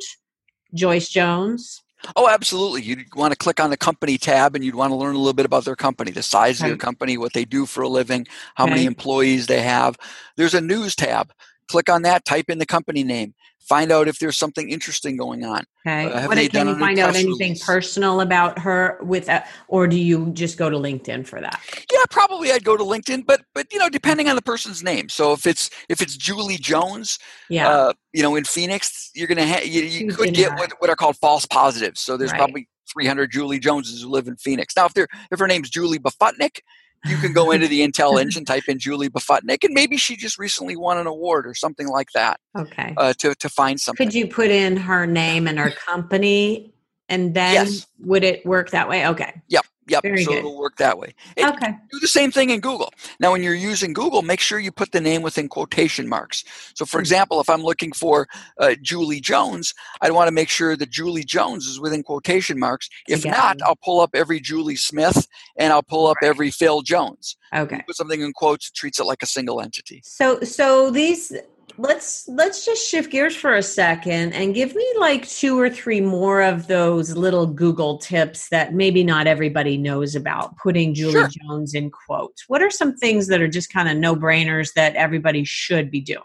joyce 0.74 1.08
jones 1.08 1.82
Oh, 2.16 2.28
absolutely. 2.28 2.82
You'd 2.82 3.14
want 3.14 3.32
to 3.32 3.36
click 3.36 3.60
on 3.60 3.70
the 3.70 3.76
company 3.76 4.16
tab 4.16 4.54
and 4.54 4.64
you'd 4.64 4.74
want 4.74 4.90
to 4.90 4.96
learn 4.96 5.14
a 5.14 5.18
little 5.18 5.34
bit 5.34 5.46
about 5.46 5.64
their 5.64 5.76
company, 5.76 6.10
the 6.10 6.22
size 6.22 6.60
of 6.60 6.68
their 6.68 6.76
company, 6.76 7.18
what 7.18 7.34
they 7.34 7.44
do 7.44 7.66
for 7.66 7.82
a 7.82 7.88
living, 7.88 8.26
how 8.54 8.66
many 8.66 8.86
employees 8.86 9.46
they 9.46 9.60
have. 9.60 9.98
There's 10.36 10.54
a 10.54 10.60
news 10.60 10.96
tab. 10.96 11.32
Click 11.70 11.88
on 11.88 12.02
that, 12.02 12.24
type 12.24 12.50
in 12.50 12.58
the 12.58 12.66
company 12.66 13.04
name, 13.04 13.32
find 13.60 13.92
out 13.92 14.08
if 14.08 14.18
there's 14.18 14.36
something 14.36 14.68
interesting 14.68 15.16
going 15.16 15.44
on. 15.44 15.62
okay 15.86 16.08
Uh, 16.08 16.18
have 16.18 16.28
what, 16.28 16.34
they 16.34 16.48
can 16.48 16.66
done 16.66 16.74
you 16.74 16.84
find 16.84 16.98
out 16.98 17.14
anything 17.14 17.50
release? 17.50 17.64
personal 17.64 18.20
about 18.22 18.58
her 18.58 18.98
with 19.02 19.26
that 19.26 19.48
or 19.68 19.86
do 19.86 19.96
you 19.96 20.30
just 20.32 20.58
go 20.58 20.68
to 20.68 20.76
linkedin 20.76 21.24
for 21.24 21.40
that 21.40 21.60
Yeah, 21.92 22.00
probably 22.10 22.50
I'd 22.50 22.64
go 22.64 22.76
to 22.76 22.82
LinkedIn, 22.82 23.24
but 23.24 23.42
but 23.54 23.72
you 23.72 23.78
know, 23.78 23.88
depending 23.88 24.28
on 24.28 24.34
the 24.34 24.42
person's 24.42 24.82
name. 24.82 25.08
So 25.08 25.32
if 25.32 25.46
it's 25.46 25.70
if 25.88 26.02
it's 26.02 26.16
Julie 26.16 26.58
Jones, 26.58 27.18
yeah 27.48 27.68
uh, 27.68 27.92
you 28.12 28.22
know, 28.24 28.34
in 28.34 28.44
Phoenix, 28.44 29.10
you're 29.14 29.28
gonna 29.28 29.46
ha- 29.46 29.62
you, 29.62 29.82
you 29.82 30.12
could 30.12 30.34
get 30.34 30.50
what, 30.58 30.72
what 30.80 30.90
are 30.90 30.96
called 30.96 31.16
false 31.18 31.46
positives. 31.46 32.00
So 32.00 32.16
there's 32.16 32.32
Right. 32.32 32.38
probably 32.38 32.68
300 32.92 33.30
Julie 33.30 33.60
Joneses 33.60 34.02
who 34.02 34.08
live 34.08 34.26
in 34.26 34.36
Phoenix. 34.36 34.74
Now, 34.76 34.86
if 34.86 34.94
they're 34.94 35.08
if 35.30 35.38
her 35.38 35.46
name's 35.46 35.70
Julie 35.70 36.00
Bafutnik, 36.00 36.58
you 37.06 37.16
can 37.16 37.32
go 37.32 37.50
into 37.50 37.68
the 37.68 37.80
Intel 37.86 38.20
engine, 38.20 38.44
type 38.44 38.64
in 38.68 38.78
Julie 38.78 39.08
Bafutnik, 39.08 39.64
and 39.64 39.74
maybe 39.74 39.96
she 39.96 40.16
just 40.16 40.38
recently 40.38 40.76
won 40.76 40.98
an 40.98 41.06
award 41.06 41.46
or 41.46 41.54
something 41.54 41.88
like 41.88 42.08
that 42.14 42.40
okay 42.56 42.94
uh, 42.96 43.12
to 43.18 43.34
to 43.34 43.48
find 43.48 43.80
something. 43.80 44.06
Could 44.06 44.14
you 44.14 44.26
put 44.26 44.50
in 44.50 44.76
her 44.76 45.06
name 45.06 45.46
and 45.46 45.58
her 45.58 45.70
company 45.70 46.72
and 47.08 47.34
then 47.34 47.66
Yes. 47.66 47.86
would 48.00 48.24
it 48.24 48.46
work 48.46 48.70
that 48.70 48.88
way? 48.88 49.06
Okay. 49.06 49.42
Yep, 49.48 49.66
yep. 49.90 50.02
Very 50.02 50.24
so 50.24 50.30
good. 50.30 50.38
it'll 50.38 50.56
work 50.58 50.76
that 50.76 50.96
way. 50.98 51.14
It- 51.36 51.46
Okay. 51.50 51.72
do 51.90 51.98
the 52.00 52.08
same 52.08 52.30
thing 52.30 52.50
in 52.50 52.60
Google. 52.60 52.92
Now, 53.18 53.32
when 53.32 53.42
you're 53.42 53.54
using 53.72 53.92
Google, 53.92 54.22
make 54.22 54.40
sure 54.40 54.58
you 54.58 54.70
put 54.72 54.92
the 54.92 55.00
name 55.00 55.22
within 55.22 55.48
quotation 55.48 56.08
marks. 56.08 56.44
So, 56.74 56.84
for 56.86 56.98
Mhm. 56.98 57.00
example, 57.00 57.40
if 57.40 57.48
I'm 57.50 57.62
looking 57.62 57.92
for 57.92 58.28
uh, 58.58 58.74
Julie 58.80 59.20
Jones, 59.20 59.74
I'd 60.00 60.12
want 60.12 60.28
to 60.28 60.32
make 60.32 60.48
sure 60.48 60.76
that 60.76 60.90
Julie 60.90 61.24
Jones 61.24 61.66
is 61.66 61.80
within 61.80 62.02
quotation 62.02 62.58
marks. 62.58 62.88
If 63.08 63.22
Together. 63.22 63.36
not, 63.36 63.56
I'll 63.62 63.76
pull 63.84 64.00
up 64.00 64.10
every 64.14 64.38
Julie 64.40 64.76
Smith 64.76 65.26
and 65.56 65.72
I'll 65.72 65.82
pull 65.82 66.06
up 66.06 66.16
Right. 66.22 66.28
every 66.28 66.50
Phil 66.50 66.82
Jones. 66.82 67.36
Okay. 67.54 67.82
Put 67.86 67.96
something 67.96 68.20
in 68.20 68.32
quotes, 68.32 68.68
it 68.68 68.74
treats 68.74 69.00
it 69.00 69.04
like 69.04 69.22
a 69.22 69.26
single 69.26 69.60
entity. 69.60 70.00
So 70.04 70.40
so 70.42 70.90
these 70.90 71.32
let's 71.78 72.28
let's 72.28 72.64
just 72.64 72.88
shift 72.88 73.10
gears 73.10 73.34
for 73.34 73.54
a 73.54 73.62
second 73.62 74.32
and 74.32 74.54
give 74.54 74.74
me 74.74 74.86
like 74.98 75.28
two 75.28 75.58
or 75.58 75.70
three 75.70 76.00
more 76.00 76.42
of 76.42 76.66
those 76.66 77.16
little 77.16 77.46
Google 77.46 77.98
tips 77.98 78.48
that 78.50 78.74
maybe 78.74 79.04
not 79.04 79.26
everybody 79.26 79.76
knows 79.76 80.14
about 80.14 80.56
putting 80.56 80.94
Julie 80.94 81.12
Sure. 81.12 81.28
Jones 81.28 81.74
in 81.74 81.90
quotes. 81.90 82.48
What 82.48 82.62
are 82.62 82.70
some 82.70 82.96
things 82.96 83.26
that 83.28 83.40
are 83.40 83.48
just 83.48 83.72
kind 83.72 83.88
of 83.88 83.96
no-brainers 83.96 84.72
that 84.74 84.94
everybody 84.96 85.44
should 85.44 85.90
be 85.90 86.00
doing? 86.00 86.22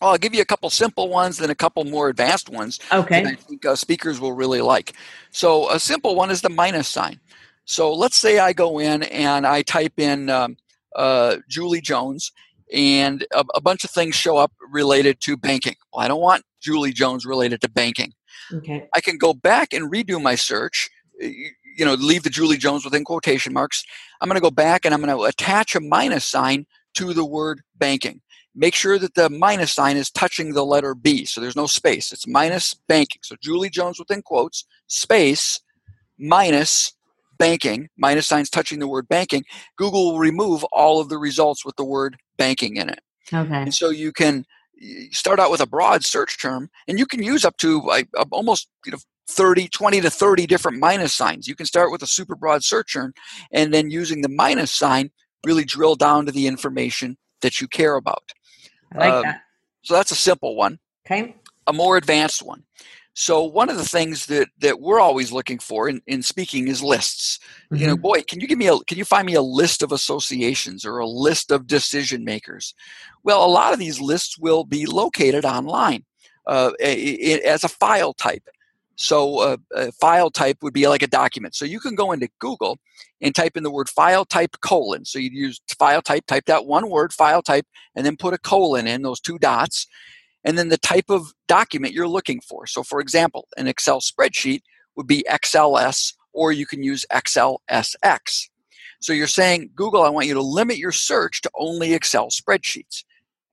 Well, 0.00 0.10
I'll 0.10 0.18
give 0.18 0.34
you 0.34 0.42
a 0.42 0.46
couple 0.46 0.68
simple 0.70 1.08
ones, 1.08 1.38
then 1.38 1.50
a 1.50 1.54
couple 1.54 1.84
more 1.84 2.08
advanced 2.08 2.50
ones. 2.50 2.78
Okay. 2.92 3.22
that 3.22 3.32
I 3.32 3.34
think 3.34 3.64
uh, 3.64 3.76
speakers 3.76 4.20
will 4.20 4.32
really 4.32 4.60
like. 4.60 4.94
So 5.30 5.70
a 5.70 5.80
simple 5.80 6.14
one 6.14 6.30
is 6.30 6.42
the 6.42 6.50
minus 6.50 6.88
sign. 6.88 7.18
So 7.64 7.92
let's 7.92 8.16
say 8.16 8.38
I 8.38 8.52
go 8.52 8.78
in 8.78 9.04
and 9.04 9.46
I 9.46 9.62
type 9.62 9.98
in 9.98 10.28
um, 10.30 10.56
uh, 10.94 11.36
Julie 11.48 11.80
Jones, 11.80 12.32
and 12.72 13.26
a, 13.32 13.44
a 13.54 13.60
bunch 13.60 13.84
of 13.84 13.90
things 13.90 14.14
show 14.14 14.36
up 14.36 14.52
related 14.70 15.20
to 15.20 15.36
banking. 15.36 15.74
Well, 15.92 16.04
I 16.04 16.08
don't 16.08 16.20
want 16.20 16.44
Julie 16.60 16.92
Jones 16.92 17.24
related 17.24 17.60
to 17.62 17.70
banking. 17.70 18.12
Okay. 18.52 18.88
I 18.94 19.00
can 19.00 19.18
go 19.18 19.34
back 19.34 19.72
and 19.72 19.90
redo 19.90 20.20
my 20.20 20.34
search. 20.34 20.90
You 21.20 21.84
know, 21.84 21.94
leave 21.94 22.22
the 22.22 22.30
Julie 22.30 22.56
Jones 22.56 22.84
within 22.84 23.04
quotation 23.04 23.52
marks. 23.52 23.84
I'm 24.20 24.28
going 24.28 24.36
to 24.36 24.42
go 24.42 24.50
back 24.50 24.84
and 24.84 24.94
I'm 24.94 25.02
going 25.02 25.16
to 25.16 25.24
attach 25.24 25.74
a 25.74 25.80
minus 25.80 26.24
sign 26.24 26.66
to 26.94 27.12
the 27.12 27.24
word 27.24 27.62
banking. 27.76 28.20
Make 28.54 28.74
sure 28.74 28.98
that 28.98 29.14
the 29.14 29.28
minus 29.28 29.74
sign 29.74 29.98
is 29.98 30.10
touching 30.10 30.54
the 30.54 30.64
letter 30.64 30.94
B, 30.94 31.26
so 31.26 31.42
there's 31.42 31.56
no 31.56 31.66
space. 31.66 32.10
It's 32.10 32.26
minus 32.26 32.72
banking. 32.88 33.20
So 33.22 33.36
Julie 33.42 33.68
Jones 33.68 33.98
within 33.98 34.22
quotes, 34.22 34.64
space, 34.86 35.60
minus 36.18 36.92
banking, 37.38 37.90
minus 37.98 38.26
signs 38.26 38.48
touching 38.48 38.78
the 38.78 38.88
word 38.88 39.08
banking. 39.08 39.44
Google 39.76 40.12
will 40.12 40.18
remove 40.18 40.64
all 40.72 41.00
of 41.00 41.10
the 41.10 41.18
results 41.18 41.66
with 41.66 41.76
the 41.76 41.84
word 41.84 42.16
banking 42.36 42.76
in 42.76 42.88
it. 42.88 43.00
Okay. 43.32 43.54
And 43.54 43.74
so 43.74 43.90
you 43.90 44.12
can 44.12 44.44
start 45.10 45.40
out 45.40 45.50
with 45.50 45.60
a 45.60 45.66
broad 45.66 46.04
search 46.04 46.40
term 46.40 46.68
and 46.86 46.98
you 46.98 47.06
can 47.06 47.22
use 47.22 47.44
up 47.44 47.56
to 47.56 47.80
like 47.82 48.08
almost 48.30 48.68
you 48.84 48.92
know 48.92 48.98
30 49.28 49.68
20 49.68 50.02
to 50.02 50.10
30 50.10 50.46
different 50.46 50.78
minus 50.78 51.14
signs 51.14 51.48
you 51.48 51.54
can 51.54 51.64
start 51.64 51.90
with 51.90 52.02
a 52.02 52.06
super 52.06 52.36
broad 52.36 52.62
search 52.62 52.92
term 52.92 53.14
and 53.52 53.72
then 53.72 53.90
using 53.90 54.20
the 54.20 54.28
minus 54.28 54.70
sign 54.70 55.10
really 55.46 55.64
drill 55.64 55.94
down 55.96 56.26
to 56.26 56.30
the 56.30 56.46
information 56.46 57.16
that 57.40 57.58
you 57.58 57.66
care 57.66 57.96
about 57.96 58.22
I 58.94 58.98
like 58.98 59.14
um, 59.14 59.22
that. 59.22 59.40
so 59.80 59.94
that's 59.94 60.10
a 60.10 60.14
simple 60.14 60.56
one 60.56 60.78
Okay. 61.06 61.36
a 61.66 61.72
more 61.72 61.96
advanced 61.96 62.42
one. 62.42 62.64
So 63.18 63.42
one 63.44 63.70
of 63.70 63.78
the 63.78 63.84
things 63.84 64.26
that 64.26 64.48
that 64.58 64.78
we're 64.80 65.00
always 65.00 65.32
looking 65.32 65.58
for 65.58 65.88
in, 65.88 66.02
in 66.06 66.22
speaking 66.22 66.68
is 66.68 66.82
lists. 66.82 67.38
You 67.72 67.86
know, 67.86 67.96
Mhm. 67.96 68.02
boy, 68.02 68.22
can 68.22 68.40
you 68.40 68.46
give 68.46 68.58
me 68.58 68.66
a 68.68 68.78
can 68.80 68.98
you 68.98 69.06
find 69.06 69.26
me 69.26 69.34
a 69.34 69.42
list 69.42 69.82
of 69.82 69.90
associations 69.90 70.84
or 70.84 70.98
a 70.98 71.06
list 71.08 71.50
of 71.50 71.66
decision 71.66 72.24
makers? 72.24 72.74
Well, 73.24 73.42
a 73.44 73.48
lot 73.48 73.72
of 73.72 73.78
these 73.78 74.00
lists 74.02 74.38
will 74.38 74.64
be 74.64 74.84
located 74.86 75.44
online 75.46 76.04
uh, 76.46 76.72
i- 76.80 76.84
i- 76.84 77.40
as 77.46 77.64
a 77.64 77.68
file 77.68 78.12
type. 78.14 78.44
So 78.96 79.38
uh, 79.40 79.56
a 79.74 79.92
file 79.92 80.30
type 80.30 80.58
would 80.62 80.74
be 80.74 80.86
like 80.88 81.02
a 81.02 81.06
document. 81.08 81.54
So 81.54 81.64
you 81.64 81.80
can 81.80 81.94
go 81.94 82.12
into 82.12 82.28
Google 82.38 82.78
and 83.22 83.34
type 83.34 83.56
in 83.56 83.62
the 83.62 83.70
word 83.70 83.88
file 83.88 84.24
type 84.26 84.56
colon. 84.60 85.04
So 85.06 85.18
you'd 85.18 85.32
use 85.32 85.60
file 85.78 86.02
type, 86.02 86.26
type 86.26 86.44
that 86.46 86.66
one 86.66 86.88
word, 86.90 87.12
file 87.12 87.42
type, 87.42 87.66
and 87.94 88.06
then 88.06 88.16
put 88.16 88.34
a 88.34 88.38
colon 88.38 88.86
in 88.86 89.02
those 89.02 89.20
two 89.20 89.38
dots 89.38 89.86
and 90.46 90.56
then 90.56 90.70
the 90.70 90.78
type 90.78 91.10
of 91.10 91.34
document 91.48 91.92
you're 91.92 92.08
looking 92.08 92.40
for. 92.40 92.66
So, 92.66 92.82
for 92.82 93.00
example, 93.00 93.46
an 93.58 93.66
Excel 93.66 94.00
spreadsheet 94.00 94.62
would 94.96 95.06
be 95.06 95.24
XLS, 95.28 96.14
or 96.32 96.52
you 96.52 96.64
can 96.66 96.82
use 96.82 97.04
XLSX. 97.12 98.48
So, 99.00 99.12
you're 99.12 99.26
saying, 99.26 99.70
Google, 99.74 100.02
I 100.02 100.08
want 100.08 100.26
you 100.26 100.34
to 100.34 100.40
limit 100.42 100.78
your 100.78 100.92
search 100.92 101.42
to 101.42 101.50
only 101.58 101.92
Excel 101.92 102.28
spreadsheets. 102.28 103.04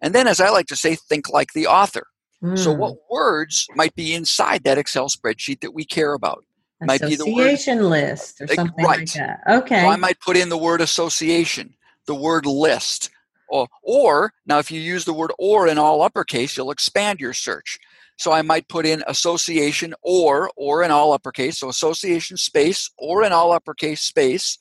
And 0.01 0.13
then, 0.15 0.27
as 0.27 0.39
I 0.39 0.49
like 0.49 0.67
to 0.67 0.75
say, 0.75 0.95
think 0.95 1.29
like 1.29 1.51
the 1.53 1.67
author. 1.67 2.08
So, 2.56 2.73
Mm. 2.73 2.77
what 2.77 2.95
words 3.10 3.65
might 3.75 3.95
be 3.95 4.13
inside 4.13 4.63
that 4.65 4.77
Excel 4.77 5.08
spreadsheet 5.10 5.62
that 5.62 5.73
we 5.73 5.86
care 5.86 6.13
about? 6.13 6.45
might 6.82 6.99
be 7.01 7.15
the 7.15 7.25
word- 7.25 7.45
association 7.53 7.89
list 7.89 8.41
or 8.41 8.47
Like, 8.47 8.56
something 8.58 8.84
like 8.84 8.97
right. 8.99 9.13
that. 9.13 9.39
Okay. 9.49 9.82
So 9.84 9.88
I 9.88 9.95
might 9.95 10.19
put 10.19 10.36
in 10.36 10.49
the 10.49 10.58
word 10.58 10.82
association, 10.82 11.75
the 12.08 12.15
word 12.15 12.45
list, 12.45 13.10
or, 13.49 13.67
or 13.82 14.34
now 14.45 14.60
if 14.60 14.71
you 14.71 14.79
use 14.79 15.06
the 15.06 15.13
word 15.13 15.32
or 15.38 15.67
in 15.67 15.77
all 15.77 16.01
uppercase, 16.01 16.58
you'll 16.58 16.71
expand 16.71 17.19
your 17.19 17.34
search. 17.34 17.79
So 18.17 18.32
I 18.32 18.41
might 18.41 18.67
put 18.67 18.86
in 18.86 19.03
association 19.08 19.93
or 20.01 20.51
or 20.56 20.84
in 20.84 20.91
all 20.91 21.13
uppercase, 21.13 21.60
so 21.60 21.69
association 21.69 22.38
space 22.38 22.89
or 22.97 23.23
in 23.23 23.32
all 23.32 23.51
uppercase 23.51 24.01
space 24.01 24.60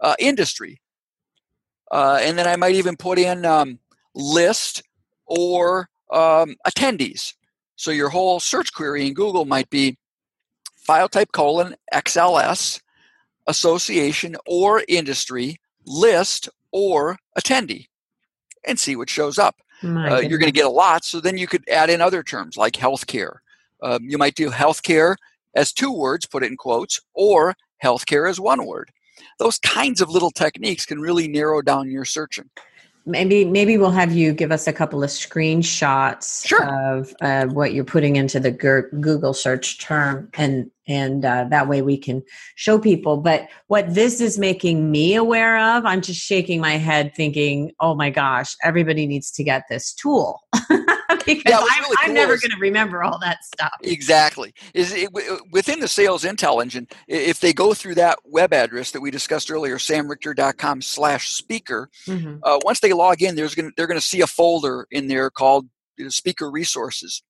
uh, 0.00 0.14
industry, 0.18 0.80
uh, 1.90 2.18
and 2.20 2.38
then 2.38 2.46
I 2.46 2.56
might 2.56 2.74
even 2.74 2.96
put 2.96 3.18
in 3.18 3.44
um, 3.46 3.78
list 4.14 4.82
or 5.26 5.88
um, 6.10 6.56
attendees. 6.66 7.32
So 7.76 7.90
your 7.90 8.10
whole 8.10 8.38
search 8.38 8.72
query 8.72 9.06
in 9.06 9.14
Google 9.14 9.46
might 9.46 9.70
be 9.70 9.96
file 10.76 11.08
type 11.08 11.32
colon 11.32 11.74
XLS 11.92 12.80
association 13.46 14.36
or 14.46 14.84
industry 14.88 15.56
list 15.86 16.48
or 16.70 17.18
attendee 17.38 17.86
and 18.66 18.78
see 18.78 18.96
what 18.96 19.10
shows 19.10 19.38
up. 19.38 19.56
Uh, 19.82 20.20
you're 20.20 20.38
going 20.38 20.50
to 20.50 20.52
get 20.52 20.64
a 20.64 20.70
lot, 20.70 21.04
so 21.04 21.20
then 21.20 21.36
you 21.36 21.46
could 21.46 21.68
add 21.68 21.90
in 21.90 22.00
other 22.00 22.22
terms 22.22 22.56
like 22.56 22.72
healthcare. 22.72 23.36
Um, 23.82 24.04
you 24.04 24.16
might 24.16 24.34
do 24.34 24.50
healthcare 24.50 25.16
as 25.54 25.72
two 25.72 25.92
words, 25.92 26.24
put 26.24 26.42
it 26.42 26.50
in 26.50 26.56
quotes, 26.56 27.00
or 27.12 27.54
healthcare 27.82 28.28
as 28.28 28.40
one 28.40 28.64
word. 28.66 28.90
Those 29.38 29.58
kinds 29.58 30.00
of 30.00 30.08
little 30.08 30.30
techniques 30.30 30.86
can 30.86 31.00
really 31.00 31.28
narrow 31.28 31.60
down 31.60 31.90
your 31.90 32.06
searching 32.06 32.48
maybe 33.06 33.44
maybe 33.44 33.76
we'll 33.76 33.90
have 33.90 34.12
you 34.12 34.32
give 34.32 34.50
us 34.50 34.66
a 34.66 34.72
couple 34.72 35.02
of 35.02 35.10
screenshots 35.10 36.46
sure. 36.46 36.64
of 36.64 37.14
uh, 37.20 37.46
what 37.46 37.74
you're 37.74 37.84
putting 37.84 38.16
into 38.16 38.40
the 38.40 38.50
google 38.50 39.34
search 39.34 39.78
term 39.78 40.28
and 40.34 40.70
and 40.86 41.24
uh, 41.24 41.44
that 41.50 41.68
way 41.68 41.82
we 41.82 41.96
can 41.96 42.22
show 42.56 42.78
people 42.78 43.16
but 43.16 43.48
what 43.68 43.94
this 43.94 44.20
is 44.20 44.38
making 44.38 44.90
me 44.90 45.14
aware 45.14 45.58
of 45.76 45.84
i'm 45.84 46.00
just 46.00 46.20
shaking 46.20 46.60
my 46.60 46.76
head 46.76 47.12
thinking 47.14 47.72
oh 47.80 47.94
my 47.94 48.10
gosh 48.10 48.56
everybody 48.62 49.06
needs 49.06 49.30
to 49.30 49.42
get 49.42 49.64
this 49.68 49.92
tool 49.92 50.40
because 51.24 51.42
yeah, 51.46 51.58
I'm, 51.58 51.82
really 51.82 51.96
I'm 52.00 52.14
never 52.14 52.36
going 52.36 52.50
to 52.50 52.58
remember 52.60 53.02
all 53.02 53.18
that 53.20 53.44
stuff. 53.44 53.72
Exactly. 53.82 54.54
Is 54.72 54.92
it, 54.92 55.10
within 55.50 55.80
the 55.80 55.88
sales 55.88 56.24
intel 56.24 56.62
engine, 56.62 56.88
if 57.08 57.40
they 57.40 57.52
go 57.52 57.74
through 57.74 57.96
that 57.96 58.18
web 58.24 58.52
address 58.52 58.90
that 58.92 59.00
we 59.00 59.10
discussed 59.10 59.50
earlier, 59.50 59.76
samrichter.com 59.76 60.82
slash 60.82 61.28
speaker, 61.28 61.90
mm-hmm. 62.06 62.36
uh, 62.42 62.58
once 62.64 62.80
they 62.80 62.92
log 62.92 63.22
in, 63.22 63.36
there's 63.36 63.54
gonna, 63.54 63.70
they're 63.76 63.86
going 63.86 64.00
to 64.00 64.06
see 64.06 64.20
a 64.20 64.26
folder 64.26 64.86
in 64.90 65.08
there 65.08 65.30
called 65.30 65.68
speaker 66.08 66.50
resources. 66.50 67.22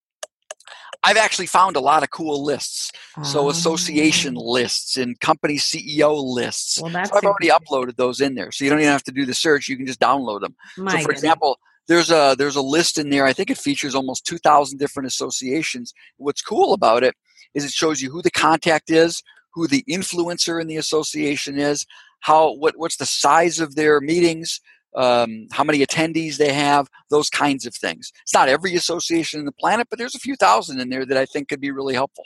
I've 1.04 1.16
actually 1.18 1.46
found 1.46 1.76
a 1.76 1.80
lot 1.80 2.02
of 2.02 2.10
cool 2.10 2.42
lists. 2.42 2.90
So 3.22 3.46
ah. 3.46 3.50
association 3.50 4.36
oh. 4.36 4.40
lists 4.40 4.96
and 4.96 5.18
company 5.20 5.56
CEO 5.56 6.22
lists. 6.22 6.80
Well, 6.80 6.90
that's 6.90 7.10
so 7.10 7.16
I've 7.16 7.24
already 7.24 7.48
uploaded 7.48 7.96
those 7.96 8.20
in 8.20 8.34
there. 8.34 8.50
So 8.50 8.64
you 8.64 8.70
don't 8.70 8.80
even 8.80 8.90
have 8.90 9.04
to 9.04 9.12
do 9.12 9.26
the 9.26 9.34
search. 9.34 9.68
You 9.68 9.76
can 9.76 9.86
just 9.86 10.00
download 10.00 10.40
them. 10.40 10.54
My 10.76 10.92
so 10.92 10.98
for 10.98 11.02
goodness. 11.08 11.22
example, 11.22 11.58
there's 11.86 12.10
a 12.10 12.34
there's 12.38 12.56
a 12.56 12.62
list 12.62 12.98
in 12.98 13.10
there. 13.10 13.26
I 13.26 13.32
think 13.32 13.50
it 13.50 13.58
features 13.58 13.94
almost 13.94 14.24
2,000 14.24 14.78
different 14.78 15.06
associations. 15.06 15.92
What's 16.16 16.42
cool 16.42 16.72
about 16.72 17.04
it 17.04 17.14
is 17.54 17.64
it 17.64 17.72
shows 17.72 18.00
you 18.00 18.10
who 18.10 18.22
the 18.22 18.30
contact 18.30 18.90
is, 18.90 19.22
who 19.52 19.66
the 19.66 19.84
influencer 19.88 20.60
in 20.60 20.66
the 20.66 20.76
association 20.76 21.58
is, 21.58 21.84
how 22.20 22.54
what 22.54 22.74
what's 22.76 22.96
the 22.96 23.06
size 23.06 23.60
of 23.60 23.74
their 23.74 24.00
meetings, 24.00 24.60
um, 24.94 25.46
how 25.52 25.64
many 25.64 25.84
attendees 25.84 26.36
they 26.36 26.52
have, 26.52 26.88
those 27.10 27.28
kinds 27.28 27.66
of 27.66 27.74
things. 27.74 28.12
It's 28.22 28.34
not 28.34 28.48
every 28.48 28.74
association 28.74 29.40
in 29.40 29.46
the 29.46 29.52
planet, 29.52 29.88
but 29.90 29.98
there's 29.98 30.14
a 30.14 30.20
few 30.20 30.36
thousand 30.36 30.80
in 30.80 30.88
there 30.88 31.04
that 31.06 31.16
I 31.16 31.26
think 31.26 31.48
could 31.48 31.60
be 31.60 31.70
really 31.70 31.94
helpful. 31.94 32.24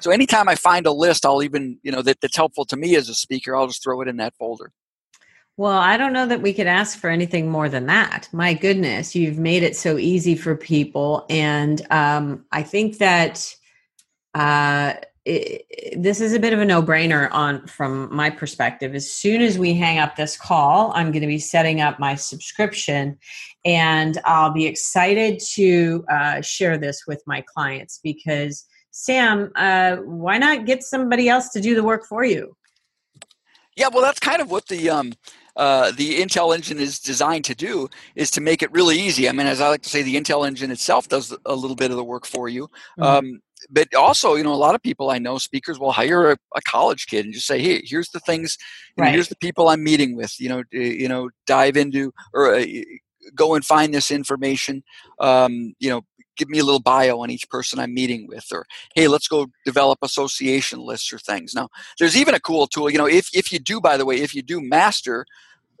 So 0.00 0.10
anytime 0.10 0.48
I 0.48 0.54
find 0.54 0.86
a 0.86 0.92
list, 0.92 1.26
I'll 1.26 1.42
even 1.42 1.78
you 1.82 1.92
know 1.92 2.02
that, 2.02 2.20
that's 2.20 2.36
helpful 2.36 2.64
to 2.66 2.76
me 2.76 2.96
as 2.96 3.08
a 3.08 3.14
speaker, 3.14 3.56
I'll 3.56 3.66
just 3.66 3.82
throw 3.82 4.00
it 4.00 4.08
in 4.08 4.16
that 4.18 4.34
folder. 4.38 4.72
Well, 5.56 5.78
I 5.78 5.96
don't 5.96 6.12
know 6.12 6.26
that 6.26 6.42
we 6.42 6.52
could 6.52 6.66
ask 6.66 6.98
for 6.98 7.08
anything 7.08 7.48
more 7.48 7.68
than 7.68 7.86
that. 7.86 8.28
My 8.32 8.54
goodness, 8.54 9.14
you've 9.14 9.38
made 9.38 9.62
it 9.62 9.76
so 9.76 9.98
easy 9.98 10.34
for 10.34 10.56
people. 10.56 11.26
And 11.30 11.80
um, 11.92 12.44
I 12.50 12.64
think 12.64 12.98
that 12.98 13.54
uh, 14.34 14.94
it, 15.24 16.02
this 16.02 16.20
is 16.20 16.34
a 16.34 16.38
bit 16.38 16.52
of 16.52 16.60
a 16.60 16.64
no-brainer 16.64 17.28
on 17.32 17.66
from 17.66 18.14
my 18.14 18.30
perspective. 18.30 18.94
As 18.94 19.10
soon 19.10 19.40
as 19.40 19.58
we 19.58 19.74
hang 19.74 19.98
up 19.98 20.16
this 20.16 20.36
call, 20.36 20.92
I'm 20.94 21.12
going 21.12 21.22
to 21.22 21.26
be 21.26 21.38
setting 21.38 21.80
up 21.80 21.98
my 21.98 22.14
subscription, 22.14 23.18
and 23.64 24.18
I'll 24.24 24.52
be 24.52 24.66
excited 24.66 25.40
to 25.54 26.04
uh, 26.10 26.40
share 26.40 26.76
this 26.78 27.04
with 27.06 27.22
my 27.26 27.42
clients 27.42 28.00
because 28.02 28.66
Sam, 28.90 29.50
uh, 29.56 29.96
why 29.96 30.38
not 30.38 30.66
get 30.66 30.82
somebody 30.82 31.28
else 31.28 31.48
to 31.50 31.60
do 31.60 31.74
the 31.74 31.82
work 31.82 32.06
for 32.06 32.24
you? 32.24 32.56
Yeah, 33.76 33.88
well, 33.92 34.02
that's 34.02 34.20
kind 34.20 34.40
of 34.40 34.50
what 34.50 34.68
the 34.68 34.88
um, 34.88 35.14
uh, 35.56 35.90
the 35.92 36.20
Intel 36.20 36.54
engine 36.54 36.78
is 36.78 37.00
designed 37.00 37.44
to 37.46 37.54
do 37.54 37.88
is 38.14 38.30
to 38.32 38.40
make 38.40 38.62
it 38.62 38.70
really 38.72 38.98
easy. 38.98 39.28
I 39.28 39.32
mean, 39.32 39.46
as 39.46 39.60
I 39.60 39.68
like 39.68 39.82
to 39.82 39.88
say, 39.88 40.02
the 40.02 40.14
Intel 40.14 40.46
engine 40.46 40.70
itself 40.70 41.08
does 41.08 41.36
a 41.44 41.54
little 41.54 41.76
bit 41.76 41.90
of 41.90 41.96
the 41.96 42.04
work 42.04 42.26
for 42.26 42.48
you. 42.48 42.68
Mm-hmm. 42.98 43.02
Um, 43.02 43.42
but 43.70 43.94
also, 43.94 44.34
you 44.34 44.44
know, 44.44 44.52
a 44.52 44.56
lot 44.56 44.74
of 44.74 44.82
people 44.82 45.10
I 45.10 45.18
know, 45.18 45.38
speakers 45.38 45.78
will 45.78 45.92
hire 45.92 46.32
a, 46.32 46.36
a 46.54 46.62
college 46.62 47.06
kid 47.06 47.24
and 47.24 47.34
just 47.34 47.46
say, 47.46 47.60
"Hey, 47.60 47.82
here's 47.84 48.10
the 48.10 48.20
things, 48.20 48.58
right. 48.96 49.12
here's 49.12 49.28
the 49.28 49.36
people 49.36 49.68
I'm 49.68 49.82
meeting 49.82 50.16
with." 50.16 50.38
You 50.40 50.48
know, 50.48 50.62
you 50.70 51.08
know, 51.08 51.30
dive 51.46 51.76
into 51.76 52.12
or 52.32 52.54
uh, 52.54 52.64
go 53.34 53.54
and 53.54 53.64
find 53.64 53.94
this 53.94 54.10
information. 54.10 54.82
Um, 55.20 55.74
you 55.78 55.90
know, 55.90 56.02
give 56.36 56.48
me 56.48 56.58
a 56.58 56.64
little 56.64 56.80
bio 56.80 57.20
on 57.20 57.30
each 57.30 57.48
person 57.48 57.78
I'm 57.78 57.94
meeting 57.94 58.26
with, 58.26 58.46
or 58.52 58.66
hey, 58.94 59.08
let's 59.08 59.28
go 59.28 59.46
develop 59.64 59.98
association 60.02 60.80
lists 60.80 61.12
or 61.12 61.18
things. 61.18 61.54
Now, 61.54 61.68
there's 61.98 62.16
even 62.16 62.34
a 62.34 62.40
cool 62.40 62.66
tool. 62.66 62.90
You 62.90 62.98
know, 62.98 63.08
if 63.08 63.28
if 63.34 63.52
you 63.52 63.58
do, 63.58 63.80
by 63.80 63.96
the 63.96 64.06
way, 64.06 64.16
if 64.16 64.34
you 64.34 64.42
do 64.42 64.60
master 64.60 65.26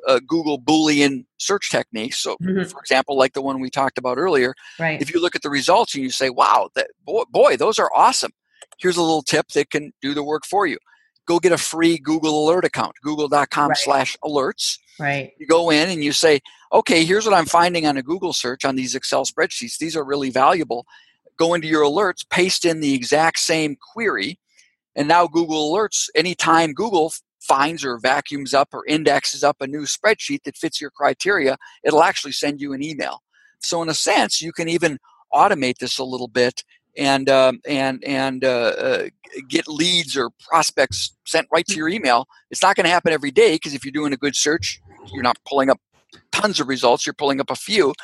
uh, 0.06 0.20
Google 0.26 0.60
Boolean 0.60 1.24
search 1.38 1.70
techniques. 1.70 2.18
So, 2.18 2.36
mm-hmm. 2.36 2.64
for 2.64 2.80
example, 2.80 3.16
like 3.16 3.32
the 3.32 3.42
one 3.42 3.60
we 3.60 3.70
talked 3.70 3.98
about 3.98 4.18
earlier, 4.18 4.54
right. 4.78 5.00
if 5.00 5.12
you 5.12 5.20
look 5.20 5.34
at 5.34 5.42
the 5.42 5.50
results 5.50 5.94
and 5.94 6.02
you 6.02 6.10
say, 6.10 6.30
"Wow, 6.30 6.70
that 6.74 6.88
boy, 7.04 7.24
boy, 7.30 7.56
those 7.56 7.78
are 7.78 7.90
awesome," 7.94 8.32
here's 8.78 8.96
a 8.96 9.02
little 9.02 9.22
tip 9.22 9.48
that 9.48 9.70
can 9.70 9.92
do 10.00 10.14
the 10.14 10.24
work 10.24 10.44
for 10.46 10.66
you. 10.66 10.78
Go 11.26 11.38
get 11.38 11.52
a 11.52 11.58
free 11.58 11.98
Google 11.98 12.44
Alert 12.46 12.64
account, 12.64 12.94
Google.com/slash/alerts. 13.02 14.78
Right. 15.00 15.32
You 15.38 15.46
go 15.46 15.70
in 15.70 15.88
and 15.88 16.04
you 16.04 16.12
say, 16.12 16.40
"Okay, 16.72 17.04
here's 17.04 17.24
what 17.24 17.34
I'm 17.34 17.46
finding 17.46 17.86
on 17.86 17.96
a 17.96 18.02
Google 18.02 18.32
search 18.32 18.64
on 18.64 18.76
these 18.76 18.94
Excel 18.94 19.24
spreadsheets. 19.24 19.78
These 19.78 19.96
are 19.96 20.04
really 20.04 20.30
valuable." 20.30 20.86
Go 21.36 21.54
into 21.54 21.66
your 21.66 21.82
alerts, 21.82 22.28
paste 22.30 22.64
in 22.64 22.78
the 22.78 22.94
exact 22.94 23.40
same 23.40 23.76
query, 23.92 24.38
and 24.94 25.08
now 25.08 25.26
Google 25.26 25.72
Alerts, 25.72 26.08
anytime 26.14 26.72
Google 26.72 27.12
finds 27.46 27.84
or 27.84 27.98
vacuums 27.98 28.54
up 28.54 28.68
or 28.72 28.84
indexes 28.86 29.44
up 29.44 29.56
a 29.60 29.66
new 29.66 29.82
spreadsheet 29.82 30.42
that 30.44 30.56
fits 30.56 30.80
your 30.80 30.90
criteria, 30.90 31.56
it'll 31.84 32.02
actually 32.02 32.32
send 32.32 32.60
you 32.60 32.72
an 32.72 32.82
email. 32.82 33.22
So 33.60 33.82
in 33.82 33.88
a 33.88 33.94
sense, 33.94 34.40
you 34.40 34.52
can 34.52 34.68
even 34.68 34.98
automate 35.32 35.78
this 35.78 35.98
a 35.98 36.04
little 36.04 36.28
bit 36.28 36.62
and 36.96 37.28
um, 37.28 37.60
and 37.66 38.02
and 38.04 38.44
uh, 38.44 38.72
uh, 38.78 39.08
get 39.48 39.66
leads 39.66 40.16
or 40.16 40.30
prospects 40.48 41.16
sent 41.26 41.48
right 41.52 41.66
to 41.66 41.76
your 41.76 41.88
email. 41.88 42.26
It's 42.50 42.62
not 42.62 42.76
going 42.76 42.84
to 42.84 42.90
happen 42.90 43.12
every 43.12 43.30
day 43.30 43.54
because 43.54 43.74
if 43.74 43.84
you're 43.84 43.92
doing 43.92 44.12
a 44.12 44.16
good 44.16 44.36
search, 44.36 44.80
you're 45.12 45.22
not 45.22 45.38
pulling 45.44 45.70
up 45.70 45.80
tons 46.32 46.60
of 46.60 46.68
results. 46.68 47.04
You're 47.06 47.14
pulling 47.14 47.40
up 47.40 47.50
a 47.50 47.56
few. 47.56 47.94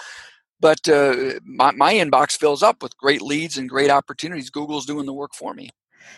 But 0.61 0.87
uh, 0.89 1.41
my, 1.45 1.73
my 1.73 1.95
inbox 1.95 2.37
fills 2.37 2.63
up 2.63 2.83
with 2.83 2.97
great 2.99 3.23
leads 3.23 3.57
and 3.57 3.69
great 3.69 3.91
opportunities. 3.91 4.51
Google's 4.51 4.85
doing 4.85 5.07
the 5.07 5.13
work 5.13 5.35
for 5.35 5.55
me. 5.55 5.71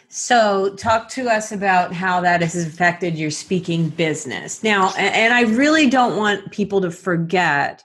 So, 0.09 0.75
talk 0.75 1.09
to 1.11 1.29
us 1.29 1.53
about 1.53 1.93
how 1.93 2.21
that 2.21 2.43
has 2.43 2.55
affected 2.55 3.17
your 3.17 3.31
speaking 3.31 3.89
business. 3.91 4.63
Now, 4.63 4.93
and 4.99 5.33
I 5.33 5.43
really 5.43 5.89
don't 5.89 6.17
want 6.17 6.53
people 6.53 6.81
to 6.83 6.91
forget 6.91 7.83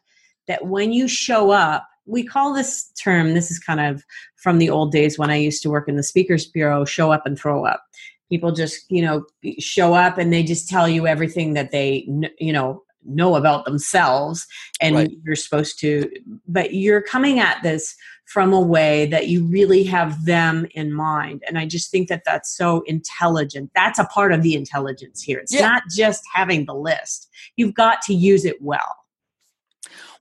that 0.48 0.66
when 0.66 0.92
you 0.92 1.08
show 1.08 1.52
up, 1.52 1.88
we 2.06 2.24
call 2.24 2.54
this 2.54 2.92
term, 3.02 3.34
this 3.34 3.52
is 3.52 3.60
kind 3.60 3.80
of 3.80 4.04
from 4.36 4.58
the 4.58 4.70
old 4.70 4.92
days 4.92 5.18
when 5.18 5.30
I 5.30 5.36
used 5.36 5.62
to 5.64 5.70
work 5.70 5.88
in 5.88 5.96
the 5.96 6.04
Speakers 6.04 6.46
Bureau 6.48 6.86
show 6.86 7.12
up 7.12 7.26
and 7.26 7.38
throw 7.38 7.66
up. 7.66 7.84
People 8.30 8.52
just, 8.52 8.90
you 8.90 9.02
know, 9.02 9.26
show 9.60 9.94
up 9.94 10.18
and 10.18 10.34
they 10.34 10.44
just 10.44 10.70
tell 10.70 10.88
you 10.88 11.08
everything 11.08 11.54
that 11.54 11.72
they, 11.72 12.08
you 12.40 12.54
know, 12.54 12.84
know 13.08 13.36
about 13.36 13.66
themselves 13.66 14.46
and 14.82 14.96
right. 14.96 15.12
you're 15.24 15.36
supposed 15.36 15.80
to 15.80 16.10
but 16.48 16.74
you're 16.74 17.02
coming 17.02 17.40
at 17.40 17.62
this 17.64 17.96
from 18.28 18.52
a 18.52 18.60
way 18.60 19.06
that 19.06 19.30
you 19.30 19.46
really 19.46 19.84
have 19.84 20.26
them 20.26 20.68
in 20.72 20.94
mind. 20.94 21.44
And 21.48 21.58
i 21.58 21.66
just 21.66 21.90
think 21.90 22.10
that 22.10 22.24
that's 22.26 22.56
so 22.56 22.82
intelligent. 22.82 23.72
That's 23.74 24.00
a 24.00 24.06
part 24.06 24.34
of 24.34 24.44
the 24.44 24.54
intelligence 24.54 25.22
here. 25.22 25.40
It's 25.40 25.54
yeah. 25.54 25.62
not 25.62 25.84
just 25.90 26.24
having 26.34 26.66
the 26.66 26.76
list. 26.76 27.30
You've 27.56 27.74
got 27.74 28.02
to 28.04 28.14
use 28.14 28.46
it 28.46 28.62
well. 28.62 28.96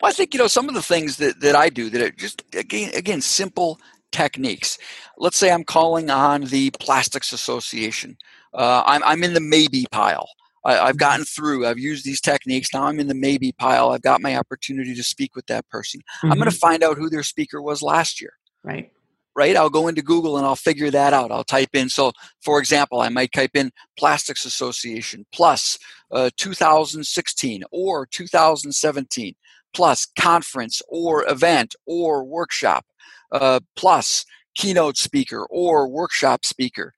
Well 0.00 0.10
i 0.10 0.12
think 0.12 0.34
you 0.34 0.38
know 0.38 0.46
some 0.46 0.68
of 0.68 0.74
the 0.74 0.82
things 0.82 1.16
that, 1.16 1.40
that 1.40 1.56
i 1.56 1.68
do 1.68 1.88
that 1.90 2.02
are 2.02 2.10
just 2.10 2.44
again 2.54 2.90
again 2.94 3.20
simple 3.20 3.80
techniques. 4.12 4.78
Let's 5.18 5.36
say 5.36 5.50
i'm 5.50 5.64
calling 5.64 6.08
on 6.10 6.42
the 6.44 6.70
plastics 6.70 7.32
association. 7.32 8.16
Uh, 8.54 8.82
I'm, 8.86 9.02
I'm 9.04 9.22
in 9.22 9.34
the 9.34 9.40
maybe 9.40 9.84
pile 9.90 10.28
I, 10.66 10.86
have 10.86 10.98
gotten 10.98 11.24
through. 11.24 11.66
I've 11.66 11.78
used 11.78 12.04
these 12.04 12.20
techniques. 12.20 12.74
Now 12.74 12.84
I'm 12.84 12.98
in 12.98 13.06
the 13.06 13.14
maybe 13.14 13.52
pile. 13.52 13.90
I've 13.90 14.02
got 14.02 14.20
my 14.20 14.36
opportunity 14.36 14.94
to 14.94 15.04
speak 15.04 15.36
with 15.36 15.46
that 15.46 15.68
person. 15.68 16.00
Mm-hmm. 16.00 16.32
I'm 16.32 16.38
going 16.38 16.50
to 16.50 16.56
find 16.56 16.82
out 16.82 16.98
who 16.98 17.08
their 17.08 17.22
speaker 17.22 17.62
was 17.62 17.82
last 17.82 18.20
year. 18.20 18.32
Right. 18.64 18.90
Right. 19.36 19.54
I'll 19.54 19.70
go 19.70 19.86
into 19.86 20.02
Google 20.02 20.38
and 20.38 20.46
I'll 20.46 20.56
figure 20.56 20.90
that 20.90 21.12
out. 21.12 21.30
I'll 21.30 21.44
type 21.44 21.68
in. 21.74 21.90
So, 21.90 22.12
for 22.42 22.58
example, 22.58 23.02
I 23.02 23.10
might 23.10 23.32
type 23.32 23.50
in 23.54 23.70
Plastics 23.98 24.46
Association 24.46 25.26
plus 25.30 25.78
uh, 26.10 26.30
2016 26.38 27.62
or 27.70 28.06
2017 28.06 29.34
plus 29.74 30.06
conference 30.18 30.80
or 30.88 31.28
event 31.28 31.74
or 31.86 32.24
workshop 32.24 32.86
uh, 33.30 33.60
plus 33.76 34.24
keynote 34.54 34.96
speaker 34.96 35.46
or 35.50 35.86
workshop 35.86 36.46
speaker. 36.46 36.94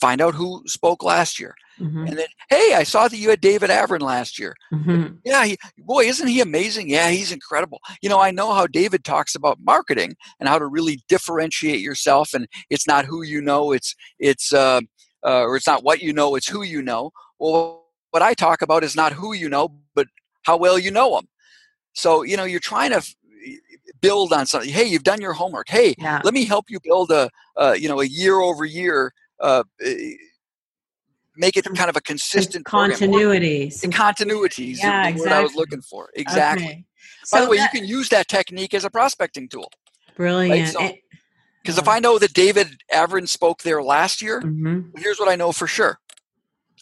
Find 0.00 0.22
out 0.22 0.34
who 0.34 0.62
spoke 0.66 1.04
last 1.04 1.38
year. 1.38 1.54
Mm-hmm. 1.80 2.06
And 2.06 2.18
then, 2.18 2.26
hey, 2.48 2.74
I 2.74 2.82
saw 2.82 3.08
that 3.08 3.16
you 3.16 3.30
had 3.30 3.40
David 3.40 3.70
Avrin 3.70 4.02
last 4.02 4.38
year. 4.38 4.54
Mm-hmm. 4.72 5.16
Yeah, 5.24 5.44
he, 5.44 5.58
boy, 5.78 6.04
isn't 6.04 6.26
he 6.26 6.40
amazing? 6.40 6.90
Yeah, 6.90 7.10
he's 7.10 7.32
incredible. 7.32 7.80
You 8.02 8.08
know, 8.08 8.20
I 8.20 8.30
know 8.30 8.52
how 8.52 8.66
David 8.66 9.04
talks 9.04 9.34
about 9.34 9.58
marketing 9.60 10.16
and 10.38 10.48
how 10.48 10.58
to 10.58 10.66
really 10.66 11.02
differentiate 11.08 11.80
yourself. 11.80 12.34
And 12.34 12.46
it's 12.68 12.86
not 12.86 13.04
who 13.04 13.22
you 13.22 13.40
know, 13.40 13.72
it's 13.72 13.94
it's 14.18 14.52
uh, 14.52 14.80
uh, 15.24 15.42
or 15.42 15.56
it's 15.56 15.66
not 15.66 15.82
what 15.82 16.00
you 16.00 16.12
know, 16.12 16.34
it's 16.34 16.48
who 16.48 16.62
you 16.62 16.82
know. 16.82 17.10
Well, 17.38 17.86
what 18.10 18.22
I 18.22 18.34
talk 18.34 18.62
about 18.62 18.84
is 18.84 18.94
not 18.94 19.12
who 19.12 19.32
you 19.32 19.48
know, 19.48 19.72
but 19.94 20.06
how 20.42 20.56
well 20.56 20.78
you 20.78 20.90
know 20.90 21.16
them. 21.16 21.28
So 21.94 22.22
you 22.22 22.36
know, 22.36 22.44
you're 22.44 22.60
trying 22.60 22.90
to 22.92 23.02
build 24.00 24.32
on 24.32 24.46
something. 24.46 24.70
Hey, 24.70 24.84
you've 24.84 25.04
done 25.04 25.20
your 25.20 25.32
homework. 25.32 25.68
Hey, 25.68 25.94
yeah. 25.98 26.20
let 26.24 26.34
me 26.34 26.44
help 26.44 26.66
you 26.68 26.78
build 26.82 27.10
a 27.10 27.30
uh, 27.56 27.74
you 27.78 27.88
know 27.88 28.00
a 28.00 28.06
year 28.06 28.40
over 28.40 28.64
year. 28.64 29.12
Uh, 29.38 29.64
make 31.36 31.56
it 31.56 31.64
kind 31.64 31.88
of 31.90 31.96
a 31.96 32.00
consistent 32.00 32.64
continuity. 32.64 33.68
Continuities. 33.68 34.78
Yeah, 34.78 35.08
exactly. 35.08 35.20
word 35.20 35.32
I 35.32 35.42
was 35.42 35.54
looking 35.54 35.82
for. 35.82 36.10
Exactly. 36.14 36.64
Okay. 36.64 36.84
So 37.24 37.38
By 37.38 37.44
the 37.44 37.50
way, 37.50 37.56
that, 37.58 37.72
you 37.72 37.80
can 37.80 37.88
use 37.88 38.08
that 38.08 38.28
technique 38.28 38.74
as 38.74 38.84
a 38.84 38.90
prospecting 38.90 39.48
tool. 39.48 39.70
Brilliant. 40.16 40.74
Right? 40.74 40.90
So, 40.90 40.96
because 41.62 41.78
if 41.78 41.88
I 41.88 41.98
know 41.98 42.18
that 42.18 42.32
David 42.32 42.68
Avrin 42.92 43.28
spoke 43.28 43.62
there 43.62 43.82
last 43.82 44.22
year, 44.22 44.40
mm-hmm. 44.40 44.96
here's 44.96 45.18
what 45.18 45.28
I 45.28 45.36
know 45.36 45.52
for 45.52 45.66
sure. 45.66 45.98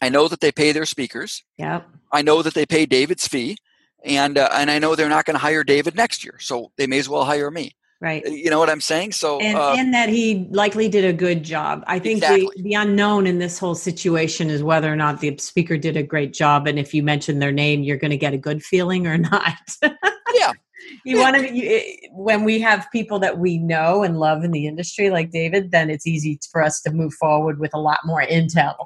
I 0.01 0.09
know 0.09 0.29
that 0.29 0.41
they 0.41 0.53
pay 0.53 0.73
their 0.73 0.87
speakers. 0.87 1.43
Yep. 1.57 1.89
I 2.13 2.23
know 2.23 2.43
that 2.43 2.55
they 2.55 2.65
pay 2.65 2.87
David's 2.87 3.27
fee, 3.27 3.59
and 4.05 4.39
uh, 4.39 4.49
and 4.53 4.71
I 4.71 4.79
know 4.79 4.95
they're 4.95 5.09
not 5.09 5.25
going 5.25 5.35
to 5.35 5.41
hire 5.41 5.65
David 5.65 5.97
next 5.97 6.25
year, 6.25 6.37
so 6.39 6.71
they 6.77 6.87
may 6.87 6.99
as 6.99 7.09
well 7.09 7.25
hire 7.25 7.51
me. 7.51 7.73
Right. 8.01 8.25
Uh, 8.25 8.31
you 8.31 8.49
know 8.49 8.61
what 8.61 8.71
I'm 8.71 8.81
saying? 8.81 9.13
So 9.13 9.41
and, 9.41 9.59
uh, 9.59 9.75
and 9.77 9.93
that 9.93 10.09
he 10.09 10.47
likely 10.51 10.89
did 10.89 11.05
a 11.05 11.13
good 11.13 11.43
job. 11.43 11.83
I 11.89 11.99
think 11.99 12.19
exactly. 12.19 12.49
the, 12.57 12.63
the 12.63 12.75
unknown 12.75 13.27
in 13.27 13.41
this 13.41 13.59
whole 13.59 13.75
situation 13.75 14.51
is 14.51 14.63
whether 14.63 14.93
or 14.93 14.95
not 14.95 15.21
the 15.21 15.37
speaker 15.39 15.77
did 15.77 15.97
a 15.97 16.03
great 16.05 16.33
job, 16.33 16.69
and 16.69 16.79
if 16.79 16.95
you 16.95 17.03
mention 17.03 17.41
their 17.41 17.51
name, 17.51 17.83
you're 17.83 17.97
going 17.97 18.13
to 18.13 18.17
get 18.17 18.33
a 18.33 18.39
good 18.39 18.63
feeling 18.63 19.09
or 19.09 19.19
not. 19.19 19.59
yeah. 19.83 20.53
You 21.05 21.19
yeah. 21.19 21.23
want 21.23 21.37
to 21.37 22.09
when 22.13 22.45
we 22.45 22.61
have 22.61 22.87
people 22.93 23.19
that 23.19 23.39
we 23.39 23.59
know 23.59 24.05
and 24.05 24.21
love 24.21 24.45
in 24.45 24.53
the 24.53 24.69
industry, 24.69 25.11
like 25.11 25.31
David, 25.33 25.73
then 25.73 25.91
it's 25.91 26.07
easy 26.07 26.39
for 26.53 26.63
us 26.63 26.81
to 26.83 26.93
move 26.93 27.13
forward 27.15 27.59
with 27.59 27.75
a 27.75 27.81
lot 27.81 27.99
more 28.05 28.23
intel. 28.23 28.77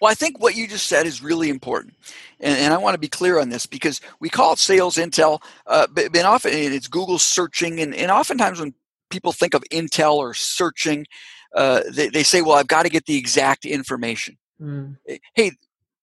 Well, 0.00 0.10
I 0.10 0.14
think 0.14 0.40
what 0.40 0.56
you 0.56 0.66
just 0.66 0.86
said 0.86 1.06
is 1.06 1.22
really 1.22 1.48
important, 1.48 1.94
and, 2.40 2.56
and 2.58 2.74
I 2.74 2.78
want 2.78 2.94
to 2.94 3.00
be 3.00 3.08
clear 3.08 3.38
on 3.38 3.48
this 3.48 3.66
because 3.66 4.00
we 4.20 4.28
call 4.28 4.54
it 4.54 4.58
sales 4.58 4.96
intel, 4.96 5.42
uh, 5.66 5.86
but, 5.92 6.12
but 6.12 6.24
often 6.24 6.52
it's 6.52 6.88
Google 6.88 7.18
searching, 7.18 7.80
and, 7.80 7.94
and 7.94 8.10
oftentimes 8.10 8.60
when 8.60 8.74
people 9.10 9.32
think 9.32 9.54
of 9.54 9.62
intel 9.70 10.14
or 10.14 10.34
searching, 10.34 11.06
uh, 11.54 11.82
they, 11.90 12.08
they 12.08 12.22
say, 12.22 12.42
"Well, 12.42 12.56
I've 12.56 12.68
got 12.68 12.84
to 12.84 12.90
get 12.90 13.06
the 13.06 13.16
exact 13.16 13.64
information." 13.64 14.38
Mm. 14.60 14.96
Hey, 15.34 15.52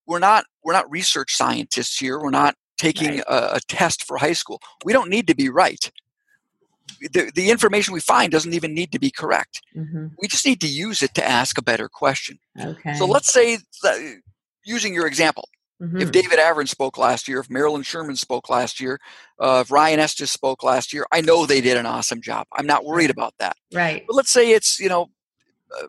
we're 0.05 0.19
not 0.19 0.45
we're 0.63 0.73
not 0.73 0.89
research 0.89 1.35
scientists 1.35 1.97
here. 1.97 2.19
We're 2.19 2.29
not 2.29 2.55
taking 2.77 3.09
right. 3.09 3.23
a, 3.27 3.55
a 3.55 3.59
test 3.67 4.03
for 4.03 4.17
high 4.17 4.33
school. 4.33 4.61
We 4.85 4.93
don't 4.93 5.09
need 5.09 5.27
to 5.27 5.35
be 5.35 5.49
right 5.49 5.91
the, 6.99 7.31
the 7.33 7.49
information 7.49 7.93
we 7.93 7.99
find 7.99 8.31
doesn't 8.31 8.53
even 8.53 8.73
need 8.73 8.91
to 8.91 8.99
be 8.99 9.11
correct. 9.11 9.61
Mm-hmm. 9.75 10.07
We 10.21 10.27
just 10.27 10.45
need 10.45 10.61
to 10.61 10.67
use 10.67 11.01
it 11.01 11.13
to 11.15 11.27
ask 11.27 11.57
a 11.57 11.61
better 11.61 11.89
question. 11.89 12.39
Okay. 12.59 12.93
So 12.95 13.05
let's 13.05 13.31
say, 13.31 13.59
using 14.65 14.93
your 14.93 15.07
example, 15.07 15.49
mm-hmm. 15.81 15.99
if 15.99 16.11
David 16.11 16.39
Avrin 16.39 16.67
spoke 16.67 16.97
last 16.97 17.27
year, 17.27 17.39
if 17.39 17.49
Marilyn 17.49 17.83
Sherman 17.83 18.15
spoke 18.15 18.49
last 18.49 18.79
year, 18.79 18.99
uh, 19.39 19.63
if 19.65 19.71
Ryan 19.71 19.99
Estis 19.99 20.29
spoke 20.29 20.63
last 20.63 20.93
year, 20.93 21.05
I 21.11 21.21
know 21.21 21.45
they 21.45 21.61
did 21.61 21.77
an 21.77 21.85
awesome 21.85 22.21
job. 22.21 22.47
I'm 22.53 22.67
not 22.67 22.85
worried 22.85 23.09
about 23.09 23.33
that. 23.39 23.55
Right. 23.73 24.03
But 24.07 24.15
let's 24.15 24.31
say 24.31 24.51
it's, 24.51 24.79
you 24.79 24.89
know, 24.89 25.09
uh, 25.77 25.87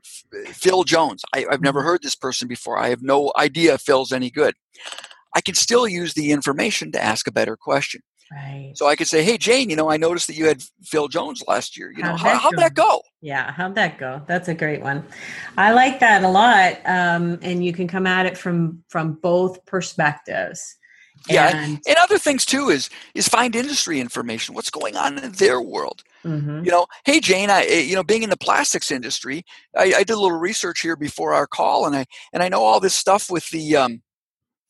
Phil 0.52 0.84
Jones. 0.84 1.22
I, 1.32 1.46
have 1.50 1.62
never 1.62 1.80
mm-hmm. 1.80 1.88
heard 1.88 2.02
this 2.02 2.14
person 2.14 2.48
before. 2.48 2.78
I 2.78 2.88
have 2.88 3.02
no 3.02 3.32
idea 3.36 3.74
if 3.74 3.80
Phil's 3.80 4.12
any 4.12 4.30
good. 4.30 4.54
I 5.34 5.40
can 5.40 5.54
still 5.54 5.86
use 5.86 6.14
the 6.14 6.32
information 6.32 6.92
to 6.92 7.02
ask 7.02 7.26
a 7.26 7.32
better 7.32 7.56
question. 7.56 8.02
Right. 8.32 8.72
So 8.76 8.86
I 8.86 8.94
could 8.94 9.08
say, 9.08 9.24
"Hey 9.24 9.38
Jane, 9.38 9.70
you 9.70 9.76
know, 9.76 9.90
I 9.90 9.96
noticed 9.96 10.28
that 10.28 10.36
you 10.36 10.46
had 10.46 10.62
Phil 10.84 11.08
Jones 11.08 11.42
last 11.48 11.76
year. 11.76 11.90
You 11.90 12.04
know, 12.04 12.10
how'd, 12.10 12.18
how, 12.18 12.38
how'd 12.38 12.56
that 12.58 12.74
go?" 12.74 13.02
Yeah, 13.20 13.50
how'd 13.50 13.74
that 13.74 13.98
go? 13.98 14.22
That's 14.28 14.46
a 14.46 14.54
great 14.54 14.82
one. 14.82 15.04
I 15.58 15.72
like 15.72 15.98
that 15.98 16.22
a 16.22 16.28
lot, 16.28 16.78
um, 16.84 17.40
and 17.42 17.64
you 17.64 17.72
can 17.72 17.88
come 17.88 18.06
at 18.06 18.26
it 18.26 18.38
from 18.38 18.84
from 18.88 19.14
both 19.14 19.64
perspectives. 19.66 20.76
Yeah, 21.28 21.54
and, 21.54 21.80
and 21.86 21.96
other 21.98 22.18
things 22.18 22.44
too 22.44 22.70
is 22.70 22.88
is 23.14 23.28
find 23.28 23.54
industry 23.54 24.00
information. 24.00 24.54
What's 24.54 24.70
going 24.70 24.96
on 24.96 25.18
in 25.18 25.32
their 25.32 25.60
world? 25.60 26.02
Mm-hmm. 26.24 26.64
You 26.64 26.70
know, 26.70 26.86
hey 27.04 27.20
Jane, 27.20 27.50
I 27.50 27.64
eh, 27.64 27.80
you 27.80 27.94
know, 27.94 28.04
being 28.04 28.22
in 28.22 28.30
the 28.30 28.36
plastics 28.36 28.90
industry, 28.90 29.44
I, 29.76 29.92
I, 29.96 30.04
did 30.04 30.10
a 30.10 30.20
little 30.20 30.38
research 30.38 30.80
here 30.80 30.96
before 30.96 31.34
our 31.34 31.46
call, 31.46 31.86
and 31.86 31.96
I 31.96 32.06
and 32.32 32.42
I 32.42 32.48
know 32.48 32.62
all 32.62 32.80
this 32.80 32.94
stuff 32.94 33.30
with 33.30 33.48
the 33.50 33.76
um, 33.76 34.02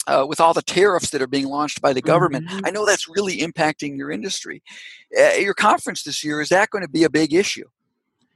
uh, 0.07 0.27
with 0.29 0.41
all 0.41 0.55
the 0.55 0.63
tariffs 0.63 1.11
that 1.11 1.23
are 1.23 1.27
being 1.27 1.47
launched 1.47 1.81
by 1.81 1.93
the 1.93 2.01
government, 2.01 2.49
mm-hmm. 2.49 2.67
I 2.67 2.71
know 2.71 2.87
that's 2.87 3.09
really 3.09 3.39
impacting 3.39 3.97
your 3.97 4.11
industry. 4.11 4.63
Uh, 5.19 5.35
your 5.35 5.55
conference 5.55 6.03
this 6.03 6.25
year 6.25 6.41
is 6.41 6.49
that 6.49 6.71
going 6.71 6.83
to 6.83 6.91
be 6.91 7.05
a 7.05 7.11
big 7.11 7.35
issue? 7.35 7.67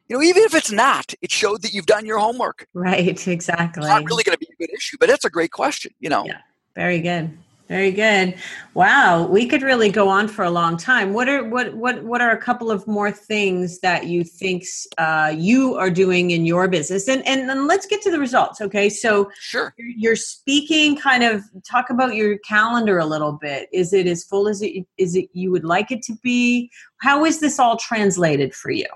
You 0.09 0.17
know, 0.17 0.23
even 0.23 0.43
if 0.43 0.55
it's 0.55 0.71
not, 0.71 1.15
it 1.23 1.31
showed 1.31 1.63
that 1.63 1.73
you've 1.73 1.87
done 1.87 2.05
your 2.05 2.19
homework. 2.19 2.67
Right, 2.75 3.27
exactly. 3.27 3.81
It's 3.81 3.89
not 3.89 4.05
really 4.05 4.23
going 4.23 4.37
to 4.37 4.39
be 4.39 4.49
a 4.53 4.57
good 4.57 4.75
issue, 4.75 4.99
but 5.01 5.09
that's 5.09 5.25
a 5.25 5.31
great 5.31 5.51
question. 5.51 5.93
You 5.99 6.11
know. 6.11 6.27
Yeah, 6.27 6.41
very 6.75 7.01
good. 7.01 7.37
Very 7.69 7.93
good. 7.93 8.35
Wow, 8.75 9.27
we 9.27 9.47
could 9.47 9.63
really 9.63 9.91
go 9.91 10.07
on 10.07 10.29
for 10.29 10.45
a 10.45 10.51
long 10.51 10.77
time. 10.77 11.15
What 11.15 11.31
are 11.31 11.49
what 11.49 11.75
what 11.75 12.05
what 12.05 12.21
are 12.21 12.31
a 12.31 12.37
couple 12.37 12.71
of 12.71 12.87
more 12.87 13.11
things 13.11 13.79
that 13.81 14.07
you 14.07 14.23
think 14.23 14.65
uh, 14.99 15.33
you 15.35 15.75
are 15.77 15.89
doing 15.89 16.33
in 16.33 16.45
your 16.45 16.69
business? 16.69 17.09
And 17.09 17.27
and 17.27 17.49
then 17.49 17.67
let's 17.67 17.87
get 17.87 18.03
to 18.03 18.11
the 18.11 18.19
results. 18.19 18.61
Okay, 18.61 18.91
so 18.91 19.31
sure, 19.41 19.73
you're 19.79 20.15
speaking. 20.15 20.95
Kind 20.95 21.25
of 21.25 21.43
talk 21.67 21.89
about 21.89 22.15
your 22.15 22.37
calendar 22.39 22.99
a 22.99 23.07
little 23.07 23.33
bit. 23.33 23.71
Is 23.73 23.95
it 23.95 24.07
as 24.07 24.25
full 24.25 24.47
as 24.47 24.61
it 24.61 24.85
is 24.99 25.17
it 25.17 25.31
you 25.33 25.51
would 25.51 25.65
like 25.65 25.91
it 25.91 26.03
to 26.03 26.15
be? 26.23 26.71
How 26.99 27.25
is 27.25 27.41
this 27.41 27.59
all 27.59 27.79
translated 27.79 28.55
for 28.55 28.73
you? 28.73 28.89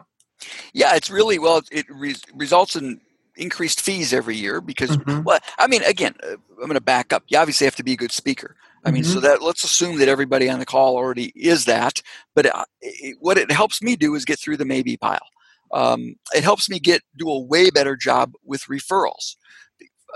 Yeah, 0.74 0.94
it's 0.94 1.08
really 1.08 1.38
well. 1.38 1.62
It 1.72 1.86
re- 1.88 2.16
results 2.34 2.76
in 2.76 3.00
increased 3.38 3.80
fees 3.80 4.12
every 4.12 4.36
year 4.36 4.60
because 4.60 4.90
mm-hmm. 4.90 5.22
well 5.22 5.38
i 5.58 5.66
mean 5.66 5.82
again 5.84 6.14
uh, 6.22 6.32
i'm 6.32 6.66
going 6.66 6.74
to 6.74 6.80
back 6.80 7.12
up 7.12 7.22
you 7.28 7.38
obviously 7.38 7.64
have 7.64 7.76
to 7.76 7.84
be 7.84 7.92
a 7.92 7.96
good 7.96 8.12
speaker 8.12 8.56
i 8.84 8.90
mean 8.90 9.02
mm-hmm. 9.02 9.12
so 9.12 9.20
that 9.20 9.42
let's 9.42 9.64
assume 9.64 9.98
that 9.98 10.08
everybody 10.08 10.48
on 10.48 10.58
the 10.58 10.66
call 10.66 10.96
already 10.96 11.32
is 11.34 11.64
that 11.64 12.02
but 12.34 12.46
uh, 12.46 12.64
it, 12.80 13.16
what 13.20 13.38
it 13.38 13.50
helps 13.50 13.82
me 13.82 13.96
do 13.96 14.14
is 14.14 14.24
get 14.24 14.38
through 14.38 14.56
the 14.56 14.64
maybe 14.64 14.96
pile 14.96 15.18
um, 15.74 16.14
it 16.34 16.42
helps 16.42 16.70
me 16.70 16.78
get 16.78 17.02
do 17.16 17.28
a 17.28 17.40
way 17.40 17.70
better 17.70 17.96
job 17.96 18.32
with 18.44 18.62
referrals 18.62 19.36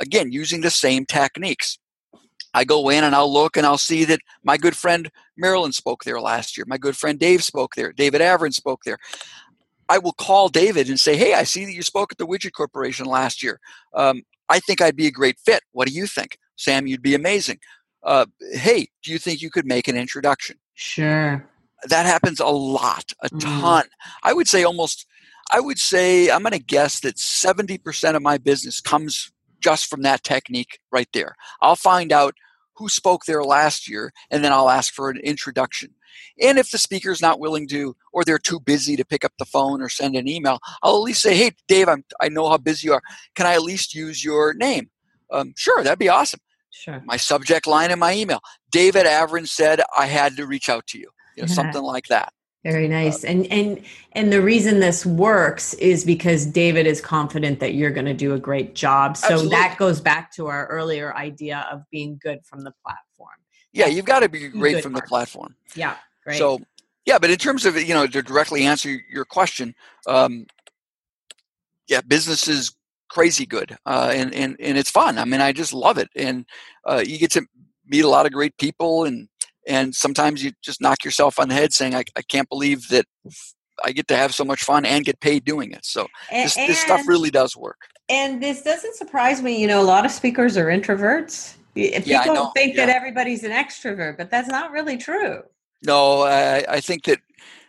again 0.01 0.33
using 0.33 0.61
the 0.61 0.71
same 0.71 1.05
techniques 1.07 1.79
I 2.55 2.65
go 2.65 2.91
in 2.91 3.05
and 3.05 3.15
I'll 3.15 3.33
look 3.33 3.57
and 3.57 3.65
I'll 3.65 3.79
see 3.79 4.05
that 4.05 4.21
my 4.45 4.57
good 4.57 4.77
friend 4.77 5.11
Marilyn 5.37 5.73
spoke 5.73 6.05
there 6.05 6.21
last 6.21 6.57
year. 6.57 6.67
My 6.69 6.79
good 6.79 6.97
friend 6.97 7.19
Dave 7.19 7.43
spoke 7.43 7.75
there. 7.75 7.93
David 7.93 8.21
Avrin 8.21 8.53
spoke 8.53 8.83
there. 8.85 8.99
I 9.93 9.99
will 9.99 10.15
call 10.15 10.49
David 10.49 10.89
and 10.89 10.99
say, 10.99 11.17
"Hey, 11.17 11.35
I 11.35 11.45
see 11.45 11.67
that 11.67 11.75
you 11.75 11.83
spoke 11.83 12.13
at 12.13 12.19
the 12.19 12.27
Widget 12.27 12.53
Corporation 12.53 13.05
last 13.05 13.43
year. 13.43 13.61
Um, 13.93 14.23
I 14.49 14.59
think 14.59 14.81
I'd 14.81 14.97
be 14.97 15.07
a 15.07 15.11
great 15.11 15.37
fit. 15.45 15.63
What 15.73 15.87
do 15.87 15.93
you 15.93 16.07
think, 16.07 16.39
Sam? 16.57 16.87
You'd 16.87 17.03
be 17.03 17.15
amazing. 17.15 17.59
Uh, 18.03 18.25
hey, 18.55 18.89
do 19.03 19.13
you 19.13 19.19
think 19.19 19.43
you 19.43 19.51
could 19.51 19.67
make 19.67 19.89
an 19.89 19.97
introduction?" 19.97 20.57
Sure. 20.73 21.47
That 21.85 22.07
happens 22.07 22.41
a 22.41 22.47
lot, 22.47 23.13
a 23.23 23.29
mm. 23.29 23.41
ton. 23.41 23.85
I 24.23 24.33
would 24.33 24.49
say 24.49 24.65
almost. 24.65 25.07
I 25.51 25.61
would 25.61 25.79
say 25.79 26.31
I'm 26.31 26.41
going 26.41 26.53
to 26.53 26.59
guess 26.59 27.01
that 27.01 27.17
70% 27.17 28.17
of 28.17 28.23
my 28.23 28.39
business 28.39 28.81
comes 28.81 29.31
just 29.61 29.91
from 29.91 30.01
that 30.03 30.23
technique 30.23 30.79
right 30.91 31.09
there. 31.13 31.35
I'll 31.61 31.77
find 31.77 32.11
out 32.11 32.35
who 32.77 32.89
spoke 32.89 33.25
there 33.25 33.45
last 33.45 33.89
year, 33.89 34.13
and 34.31 34.45
then 34.45 34.53
I'll 34.53 34.71
ask 34.71 34.93
for 34.93 35.11
an 35.11 35.19
introduction. 35.19 35.95
And 36.41 36.59
if 36.59 36.71
the 36.71 36.79
speaker's 36.79 37.23
not 37.23 37.41
willing 37.41 37.69
to, 37.69 37.97
or 38.13 38.25
they're 38.25 38.39
too 38.39 38.61
busy 38.61 38.97
to 38.97 39.05
pick 39.05 39.25
up 39.25 39.33
the 39.39 39.45
phone 39.45 39.83
or 39.83 39.89
send 39.89 40.17
an 40.17 40.29
email, 40.29 40.59
I'll 40.83 40.97
at 40.97 41.03
least 41.03 41.23
say, 41.23 41.35
"Hey, 41.35 41.53
Dave, 41.69 41.89
I'm, 41.89 42.05
I 42.21 42.29
know 42.29 42.49
how 42.49 42.59
busy 42.59 42.89
you 42.89 42.95
are. 42.95 43.03
Can 43.35 43.47
I 43.47 43.55
at 43.55 43.63
least 43.63 43.95
use 43.95 44.25
your 44.25 44.55
name?" 44.55 44.91
Um, 45.31 45.55
sure, 45.57 45.83
that'd 45.83 45.99
be 45.99 46.09
awesome. 46.09 46.41
Sure. 46.71 47.03
My 47.05 47.17
subject 47.17 47.67
line 47.67 47.91
in 47.91 47.99
my 47.99 48.15
email: 48.15 48.41
David 48.71 49.07
Avrin 49.07 49.49
said 49.49 49.81
I 49.97 50.07
had 50.07 50.37
to 50.37 50.47
reach 50.47 50.69
out 50.69 50.87
to 50.89 50.99
you. 50.99 51.11
You 51.37 51.43
know, 51.43 51.47
something 51.53 51.83
like 51.83 52.07
that. 52.09 52.33
Very 52.65 52.87
nice. 52.87 53.25
Uh, 53.25 53.29
and 53.29 53.47
and 53.47 53.83
and 54.13 54.33
the 54.33 54.41
reason 54.41 54.79
this 54.79 55.05
works 55.05 55.75
is 55.75 56.05
because 56.05 56.47
David 56.47 56.87
is 56.87 57.01
confident 57.01 57.59
that 57.61 57.75
you're 57.75 57.91
going 57.91 58.07
to 58.07 58.15
do 58.15 58.35
a 58.35 58.39
great 58.39 58.75
job. 58.75 59.17
So 59.17 59.27
absolutely. 59.27 59.51
that 59.57 59.77
goes 59.79 60.01
back 60.01 60.33
to 60.35 60.47
our 60.47 60.67
earlier 60.69 61.15
idea 61.17 61.67
of 61.73 61.83
being 61.91 62.21
good 62.23 62.45
from 62.45 62.63
the 62.63 62.73
platform. 62.85 63.31
Yeah, 63.73 63.87
you've 63.87 64.05
got 64.05 64.21
to 64.21 64.29
be 64.29 64.49
great 64.49 64.83
from 64.83 64.93
the 64.93 65.03
platform. 65.03 65.57
Yeah. 65.75 65.97
Right. 66.25 66.39
So 66.39 66.61
yeah, 67.05 67.19
but 67.19 67.31
in 67.31 67.39
terms 67.39 67.67
of 67.67 67.77
you 67.77 67.95
know 67.95 68.07
to 68.07 68.23
directly 68.23 68.65
answer 68.65 68.97
your 69.11 69.25
question, 69.25 69.75
um, 70.07 70.47
yeah, 71.89 72.01
business 72.01 72.47
is 72.47 72.73
crazy 73.09 73.45
good, 73.45 73.77
uh, 73.87 74.13
and 74.15 74.33
and 74.35 74.57
and 74.61 74.79
it's 74.79 74.91
fun. 74.91 75.19
I 75.19 75.25
mean, 75.25 75.41
I 75.41 75.53
just 75.53 75.73
love 75.73 75.99
it, 75.99 76.09
and 76.15 76.47
uh, 76.87 77.03
you 77.05 77.19
get 77.19 77.33
to 77.33 77.45
meet 77.87 78.05
a 78.05 78.09
lot 78.09 78.27
of 78.27 78.33
great 78.33 78.57
people, 78.57 79.05
and 79.05 79.29
and 79.67 79.95
sometimes 79.95 80.43
you 80.43 80.53
just 80.63 80.81
knock 80.81 81.05
yourself 81.05 81.39
on 81.39 81.49
the 81.49 81.55
head 81.55 81.73
saying, 81.73 81.95
I, 81.95 82.05
I 82.17 82.23
can't 82.23 82.49
believe 82.49 82.89
that 82.89 83.07
I 83.85 83.93
get 83.93 84.09
to 84.09 84.17
have 84.17 84.35
so 84.35 84.45
much 84.45 84.65
fun 84.65 84.85
and 84.85 85.05
get 85.05 85.21
paid 85.21 85.45
doing 85.45 85.73
it. 85.73 85.85
So 85.85 86.09
And- 86.31 86.45
this, 86.47 86.55
this 86.57 86.81
stuff 86.81 87.07
really 87.07 87.31
does 87.31 87.57
work. 87.57 87.79
And 88.09 88.43
this 88.43 88.63
doesn't 88.63 88.97
surprise 88.97 89.41
me. 89.43 89.59
You 89.61 89.67
know, 89.69 89.81
a 89.81 89.85
lot 89.85 90.05
of 90.05 90.11
speakers 90.11 90.57
are 90.57 90.67
introverts. 90.67 91.55
Yeah, 91.75 92.01
People 92.01 92.35
know. 92.35 92.51
think 92.55 92.77
that 92.77 92.91
everybody's 92.91 93.45
an 93.45 93.53
extrovert, 93.53 94.19
but 94.19 94.31
that's 94.31 94.49
not 94.49 94.71
really 94.73 94.99
true. 94.99 95.43
No, 95.83 96.23
I, 96.23 96.65
I 96.69 96.81
think 96.81 97.05
that, 97.05 97.21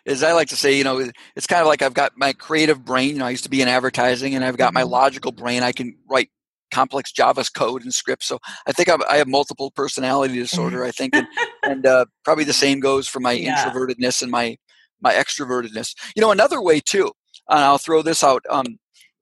as 0.06 0.22
I 0.24 0.34
like 0.34 0.50
to 0.50 0.58
say, 0.58 0.78
you 0.78 0.84
know, 0.84 1.10
it's 1.38 1.48
kind 1.48 1.62
of 1.62 1.68
like 1.68 1.82
I've 1.82 1.94
got 1.94 2.12
my 2.18 2.34
creative 2.34 2.84
brain. 2.84 3.12
You 3.12 3.20
know, 3.20 3.26
I 3.26 3.30
used 3.30 3.46
to 3.46 3.50
be 3.50 3.62
in 3.62 3.70
advertising, 3.70 4.36
and 4.36 4.44
I've 4.44 4.58
got 4.58 4.74
my 4.74 4.84
Mhm. 4.84 4.90
logical 4.90 5.32
brain. 5.32 5.64
I 5.64 5.72
can 5.72 5.96
write 6.10 6.30
complex 6.74 7.12
Java's 7.12 7.50
code 7.50 7.84
and 7.84 7.94
scripts. 7.94 8.28
So 8.28 8.40
I 8.68 8.72
think 8.72 8.90
I'm, 8.90 9.02
I 9.10 9.18
have 9.18 9.28
multiple 9.28 9.72
personality 9.72 10.36
disorder. 10.36 10.84
I 10.84 10.92
think, 10.92 11.16
and, 11.16 11.28
and 11.64 11.86
uh, 11.86 12.06
probably 12.26 12.44
the 12.46 12.54
same 12.54 12.80
goes 12.80 13.08
for 13.08 13.20
my 13.20 13.34
Yeah. 13.34 13.56
introvertedness 13.56 14.22
and 14.22 14.32
my 14.32 14.58
my 15.02 15.14
extrovertedness. 15.14 15.96
You 16.16 16.22
know, 16.22 16.32
another 16.32 16.62
way 16.62 16.80
too, 16.80 17.12
and 17.50 17.60
I'll 17.60 17.78
throw 17.78 18.02
this 18.02 18.24
out. 18.24 18.44
Um, 18.50 18.66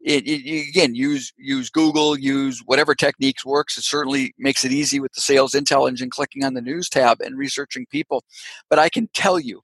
it, 0.04 0.26
it, 0.28 0.70
again, 0.70 0.96
use 0.96 1.32
use 1.38 1.70
Google, 1.70 2.18
use 2.18 2.62
whatever 2.66 2.96
techniques 2.96 3.46
works. 3.46 3.78
It 3.78 3.84
certainly 3.84 4.34
makes 4.40 4.64
it 4.66 4.72
easy 4.72 5.00
with 5.00 5.12
the 5.14 5.22
sales 5.22 5.54
intel 5.54 5.88
engine, 5.88 6.10
clicking 6.10 6.44
on 6.44 6.54
the 6.54 6.62
news 6.62 6.90
tab 6.90 7.22
and 7.22 7.38
researching 7.38 7.86
people. 7.92 8.24
But 8.70 8.80
I 8.80 8.90
can 8.90 9.10
tell 9.14 9.40
you, 9.40 9.62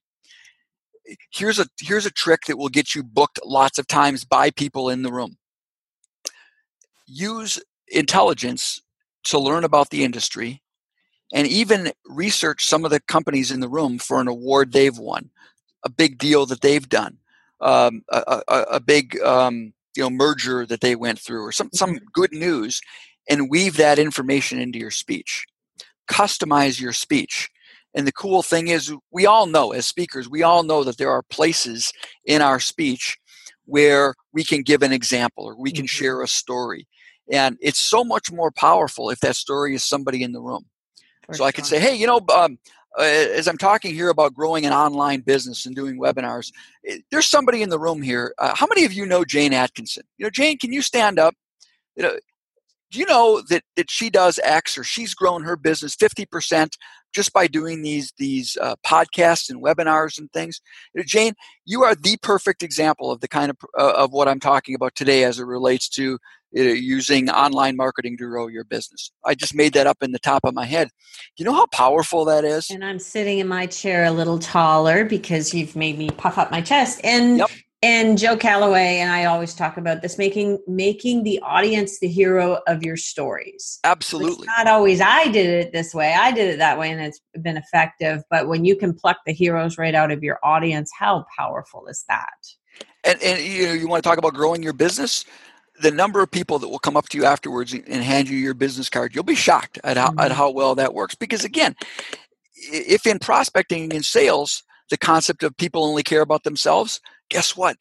here's 1.32 1.60
a 1.60 1.68
here's 1.82 2.06
a 2.06 2.12
trick 2.12 2.42
that 2.48 2.58
will 2.58 2.70
get 2.70 2.94
you 2.96 3.04
booked 3.04 3.40
lots 3.46 3.80
of 3.80 3.88
times 3.88 4.26
by 4.26 4.52
people 4.52 4.90
in 4.90 5.02
the 5.04 5.12
room. 5.12 5.38
Use 7.08 7.60
intelligence 7.90 8.82
to 9.26 9.40
learn 9.40 9.64
about 9.64 9.90
the 9.90 10.04
industry 10.04 10.62
and 11.34 11.48
even 11.48 11.92
research 12.06 12.66
some 12.66 12.86
of 12.86 12.92
the 12.92 13.00
companies 13.02 13.52
in 13.52 13.60
the 13.60 13.70
room 13.70 14.00
for 14.00 14.22
an 14.22 14.28
award 14.28 14.72
they've 14.72 14.98
won, 14.98 15.30
a 15.84 15.90
big 15.90 16.18
deal 16.18 16.46
that 16.46 16.62
they've 16.62 16.88
done, 16.88 17.18
um, 17.62 18.04
a, 18.10 18.42
a, 18.48 18.62
a 18.74 18.80
big 18.80 19.20
um, 19.22 19.74
you 19.96 20.04
know 20.04 20.10
merger 20.10 20.66
that 20.66 20.82
they 20.82 20.96
went 20.96 21.20
through, 21.20 21.44
or 21.44 21.52
some 21.52 21.70
some 21.74 22.00
good 22.14 22.32
news, 22.34 22.82
and 23.30 23.50
weave 23.50 23.78
that 23.78 24.00
information 24.00 24.60
into 24.60 24.80
your 24.80 24.92
speech. 24.92 25.46
Customize 26.10 26.80
your 26.80 26.94
speech. 26.94 27.50
And 27.94 28.06
the 28.08 28.12
cool 28.14 28.44
thing 28.44 28.68
is, 28.68 28.94
we 29.12 29.26
all 29.26 29.48
know 29.48 29.72
as 29.72 29.88
speakers, 29.88 30.30
we 30.30 30.44
all 30.44 30.64
know 30.64 30.84
that 30.84 30.98
there 30.98 31.12
are 31.12 31.24
places 31.24 31.92
in 32.26 32.42
our 32.42 32.60
speech 32.60 33.18
where 33.66 34.14
we 34.34 34.44
can 34.44 34.62
give 34.62 34.84
an 34.84 34.94
example 34.94 35.46
or 35.46 35.56
we 35.60 35.72
can 35.72 35.86
Mhm. 35.86 35.90
share 35.90 36.22
a 36.22 36.28
story. 36.28 36.88
And 37.32 37.58
it's 37.62 37.80
so 37.80 38.04
much 38.04 38.32
more 38.32 38.52
powerful 38.52 39.10
if 39.10 39.20
that 39.20 39.36
story 39.36 39.76
is 39.76 39.84
somebody 39.84 40.24
in 40.24 40.32
the 40.32 40.42
room. 40.42 40.66
for 41.26 41.36
so 41.36 41.44
I 41.44 41.52
can 41.52 41.64
sure. 41.64 41.80
say, 41.80 41.80
hey, 41.80 41.96
you 41.96 42.08
know, 42.08 42.22
um, 42.34 42.58
uh, 42.98 43.04
as 43.04 43.48
I'm 43.48 43.58
talking 43.58 43.94
here 43.94 44.10
about 44.10 44.34
growing 44.34 44.66
an 44.66 44.74
online 44.74 45.22
business 45.22 45.66
and 45.66 45.76
doing 45.76 46.00
webinars, 46.00 46.52
eh, 46.88 46.98
there's 47.12 47.30
somebody 47.30 47.62
in 47.62 47.70
the 47.70 47.80
room 47.80 48.02
here. 48.02 48.34
Uh, 48.40 48.56
how 48.56 48.66
many 48.68 48.86
of 48.86 48.94
you 48.94 49.06
know 49.06 49.24
Jane 49.24 49.54
Atkinson? 49.54 50.04
You 50.18 50.26
know, 50.26 50.30
Jane, 50.30 50.58
can 50.58 50.74
you 50.74 50.82
stand 50.82 51.20
up? 51.20 51.36
You 51.96 52.04
know, 52.04 52.18
do 52.92 53.00
you 53.00 53.06
know 53.06 53.42
that 53.50 53.64
that 53.76 53.92
she 53.92 54.10
does 54.10 54.40
X 54.44 54.78
or 54.78 54.84
she's 54.84 55.14
grown 55.14 55.44
her 55.44 55.58
business 55.58 55.96
50% 55.96 56.72
just 57.18 57.34
by 57.34 57.48
doing 57.48 57.82
these 57.82 58.14
these 58.18 58.58
uh, 58.62 58.76
podcasts 58.86 59.50
and 59.50 59.62
webinars 59.62 60.20
and 60.20 60.32
things? 60.32 60.62
You 60.94 61.00
know, 61.00 61.06
Jane, 61.06 61.34
you 61.66 61.84
are 61.84 61.96
the 61.96 62.16
perfect 62.22 62.62
example 62.62 63.12
of 63.12 63.22
the 63.22 63.28
kind 63.28 63.50
of 63.50 63.58
uh, 63.78 64.04
of 64.04 64.14
what 64.14 64.28
I'm 64.28 64.40
talking 64.40 64.76
about 64.76 64.94
today 64.94 65.24
as 65.24 65.40
it 65.40 65.46
relates 65.46 65.90
to 65.90 66.20
uh, 66.56 66.62
using 66.62 67.30
online 67.32 67.76
marketing 67.76 68.18
to 68.18 68.26
grow 68.26 68.48
your 68.48 68.64
business. 68.64 69.12
I 69.26 69.34
just 69.34 69.56
made 69.56 69.74
that 69.74 69.88
up 69.88 69.98
in 70.04 70.12
the 70.12 70.20
top 70.20 70.46
of 70.46 70.54
my 70.54 70.66
head. 70.66 70.90
You 71.38 71.46
know 71.46 71.54
how 71.54 71.66
powerful 71.66 72.24
that 72.26 72.46
is? 72.46 72.70
And 72.70 72.86
I'm 72.86 73.00
sitting 73.00 73.40
in 73.40 73.48
my 73.48 73.66
chair 73.66 74.04
a 74.06 74.12
little 74.12 74.38
taller 74.38 75.04
because 75.04 75.56
you've 75.56 75.76
made 75.76 75.98
me 75.98 76.12
puff 76.12 76.38
up 76.38 76.52
my 76.52 76.62
chest. 76.62 77.02
And 77.04 77.40
Yep. 77.40 77.50
And 77.84 78.18
Joe 78.18 78.36
Calloway 78.36 78.98
and 78.98 79.12
I 79.12 79.26
always 79.26 79.54
talk 79.54 79.78
about 79.78 80.02
this 80.02 80.18
making 80.18 80.60
making 80.68 81.24
the 81.24 81.40
audience 81.42 82.00
the 82.00 82.08
hero 82.08 82.60
of 82.68 82.84
your 82.84 82.98
stories. 82.98 83.80
Absolutely. 83.84 84.48
It's 84.48 84.58
not 84.58 84.68
always 84.68 85.00
I 85.00 85.28
did 85.28 85.48
it 85.48 85.74
this 85.74 85.94
way. 85.94 86.14
I 86.14 86.32
did 86.32 86.54
it 86.54 86.58
that 86.58 86.80
way 86.80 86.92
and 86.92 87.00
it's 87.00 87.22
been 87.42 87.58
effective. 87.58 88.24
But 88.32 88.48
when 88.48 88.66
you 88.66 88.76
can 88.76 88.94
pluck 88.94 89.18
the 89.26 89.34
heroes 89.34 89.78
right 89.78 89.94
out 89.94 90.12
of 90.12 90.24
your 90.24 90.40
audience, 90.44 90.92
how 90.98 91.26
powerful 91.38 91.88
is 91.88 92.04
that? 92.10 92.34
And, 93.04 93.22
and 93.22 93.44
you 93.44 93.68
know, 93.68 93.74
you 93.74 93.88
want 93.88 94.04
to 94.04 94.10
talk 94.10 94.18
about 94.18 94.34
growing 94.34 94.64
your 94.64 94.74
business? 94.74 95.24
The 95.80 95.92
number 95.92 96.24
of 96.24 96.32
people 96.32 96.58
that 96.58 96.70
will 96.70 96.80
come 96.80 96.98
up 96.98 97.08
to 97.10 97.18
you 97.20 97.26
afterwards 97.26 97.72
and 97.74 97.88
and 97.88 98.04
hand 98.04 98.28
you 98.28 98.38
your 98.38 98.56
business 98.56 98.90
card, 98.90 99.14
you'll 99.14 99.24
be 99.24 99.36
shocked 99.36 99.80
at 99.84 99.98
how, 99.98 100.14
at 100.18 100.32
Mhm. 100.32 100.36
how 100.36 100.50
well 100.50 100.74
that 100.74 100.96
works. 100.96 101.14
Because 101.14 101.46
again, 101.46 101.76
if 102.56 103.06
in 103.06 103.20
prospecting 103.20 103.94
and 103.94 104.04
sales, 104.04 104.64
the 104.90 104.98
concept 104.98 105.44
of 105.44 105.56
people 105.58 105.84
only 105.84 106.02
care 106.02 106.22
about 106.22 106.44
themselves, 106.44 107.00
guess 107.30 107.56
what? 107.56 107.78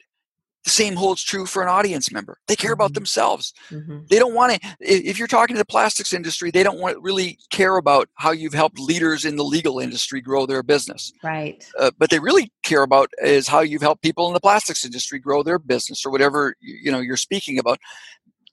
The 0.63 0.71
same 0.71 0.95
holds 0.97 1.23
true 1.23 1.45
for 1.45 1.63
an 1.63 1.69
audience 1.69 2.11
member. 2.11 2.39
They 2.47 2.55
care 2.57 2.73
about 2.73 2.91
Mhm. 2.91 2.95
themselves. 2.95 3.53
Mhm. 3.69 4.09
They 4.09 4.19
don't 4.19 4.33
want 4.33 4.53
to. 4.61 4.75
If 4.81 5.17
you're 5.17 5.27
talking 5.29 5.55
to 5.55 5.59
the 5.59 5.65
plastics 5.65 6.11
industry, 6.11 6.51
they 6.51 6.63
don't 6.63 6.79
want 6.79 7.01
really 7.01 7.37
care 7.51 7.77
about 7.77 8.09
how 8.15 8.31
you've 8.31 8.53
helped 8.53 8.77
leaders 8.77 9.23
in 9.23 9.37
the 9.37 9.45
legal 9.45 9.79
industry 9.79 10.19
grow 10.19 10.45
their 10.45 10.63
business 10.63 11.13
Right. 11.23 11.63
uh, 11.79 11.91
but 11.97 12.09
they 12.09 12.19
really 12.19 12.51
care 12.63 12.81
about 12.83 13.09
is 13.21 13.47
how 13.47 13.61
you've 13.61 13.81
helped 13.81 14.01
people 14.01 14.27
in 14.27 14.33
the 14.33 14.41
plastics 14.41 14.83
industry 14.83 15.19
grow 15.19 15.41
their 15.41 15.59
business 15.59 16.05
or 16.05 16.11
whatever 16.11 16.55
you 16.59 16.77
you 16.83 16.91
know 16.91 16.99
you're 16.99 17.15
speaking 17.17 17.57
about 17.57 17.79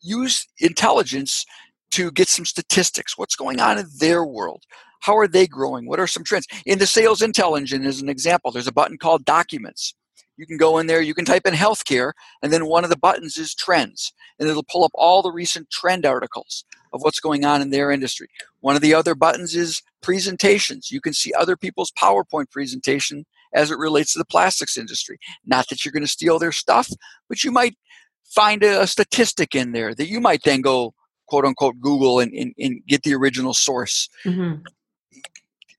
use 0.00 0.46
intelligence 0.58 1.44
to 1.90 2.10
get 2.12 2.28
some 2.28 2.44
statistics 2.44 3.18
what's 3.18 3.34
going 3.36 3.58
on 3.60 3.78
in 3.78 3.86
their 3.98 4.24
world 4.24 4.62
how 5.00 5.16
are 5.16 5.26
they 5.28 5.46
growing 5.48 5.86
what 5.88 5.98
are 5.98 6.06
some 6.06 6.22
trends 6.24 6.46
in 6.66 6.78
the 6.78 6.86
sales 6.86 7.20
intel 7.20 7.56
engine 7.58 7.84
as 7.84 8.00
an 8.00 8.08
example 8.08 8.52
there's 8.52 8.66
a 8.68 8.72
button 8.72 8.98
called 8.98 9.24
documents 9.24 9.94
you 10.36 10.46
can 10.46 10.56
go 10.56 10.78
in 10.78 10.86
there 10.86 11.00
you 11.00 11.14
can 11.14 11.24
type 11.24 11.46
in 11.46 11.54
healthcare 11.54 12.12
and 12.42 12.52
then 12.52 12.66
one 12.66 12.84
of 12.84 12.90
the 12.90 12.98
buttons 12.98 13.36
is 13.36 13.54
trends 13.54 14.12
and 14.38 14.48
it'll 14.48 14.64
pull 14.64 14.84
up 14.84 14.92
all 14.94 15.22
the 15.22 15.32
recent 15.32 15.70
trend 15.70 16.04
articles 16.04 16.64
of 16.92 17.02
what's 17.02 17.20
going 17.20 17.44
on 17.44 17.60
in 17.60 17.70
their 17.70 17.90
industry 17.90 18.28
one 18.60 18.76
of 18.76 18.82
the 18.82 18.94
other 18.94 19.14
buttons 19.14 19.54
is 19.54 19.82
presentations 20.02 20.90
you 20.90 21.00
can 21.00 21.12
see 21.12 21.32
other 21.32 21.56
people's 21.56 21.92
powerpoint 21.92 22.50
presentation 22.50 23.24
as 23.54 23.70
it 23.70 23.78
relates 23.78 24.12
to 24.12 24.18
the 24.18 24.24
plastics 24.24 24.76
industry. 24.76 25.18
Not 25.46 25.68
that 25.68 25.84
you're 25.84 25.92
going 25.92 26.02
to 26.02 26.08
steal 26.08 26.38
their 26.38 26.52
stuff, 26.52 26.90
but 27.28 27.42
you 27.44 27.50
might 27.50 27.76
find 28.24 28.62
a, 28.62 28.86
statistic 28.86 29.54
in 29.54 29.72
there 29.72 29.94
that 29.94 30.08
you 30.08 30.20
might 30.20 30.42
then 30.42 30.60
go 30.60 30.92
quote 31.26 31.44
unquote 31.44 31.80
Google 31.80 32.20
and, 32.20 32.32
and, 32.34 32.52
and 32.58 32.82
get 32.86 33.04
the 33.04 33.14
original 33.14 33.54
source. 33.54 34.08
Mm-hmm. 34.24 34.62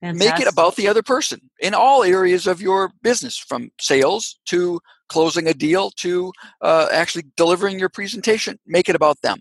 Mhm. 0.02 0.18
Make 0.18 0.40
it 0.40 0.48
about 0.48 0.76
the 0.76 0.88
other 0.88 1.02
person 1.02 1.40
in 1.60 1.74
all 1.74 2.02
areas 2.02 2.46
of 2.46 2.60
your 2.60 2.92
business, 3.02 3.36
from 3.38 3.70
sales 3.80 4.38
to 4.46 4.80
closing 5.08 5.46
a 5.46 5.54
deal 5.54 5.90
to 5.92 6.32
uh, 6.60 6.88
actually 6.92 7.24
delivering 7.36 7.78
your 7.78 7.88
presentation. 7.88 8.58
Make 8.66 8.88
it 8.88 8.96
about 8.96 9.22
them. 9.22 9.40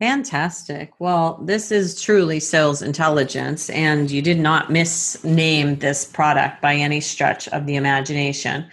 Fantastic. 0.00 0.90
Well, 0.98 1.40
this 1.44 1.70
is 1.70 2.02
truly 2.02 2.40
sales 2.40 2.82
intelligence, 2.82 3.70
and 3.70 4.10
you 4.10 4.20
did 4.20 4.38
not 4.38 4.68
misname 4.68 5.78
this 5.78 6.04
product 6.04 6.60
by 6.60 6.74
any 6.74 7.00
stretch 7.00 7.46
of 7.48 7.66
the 7.66 7.76
imagination. 7.76 8.66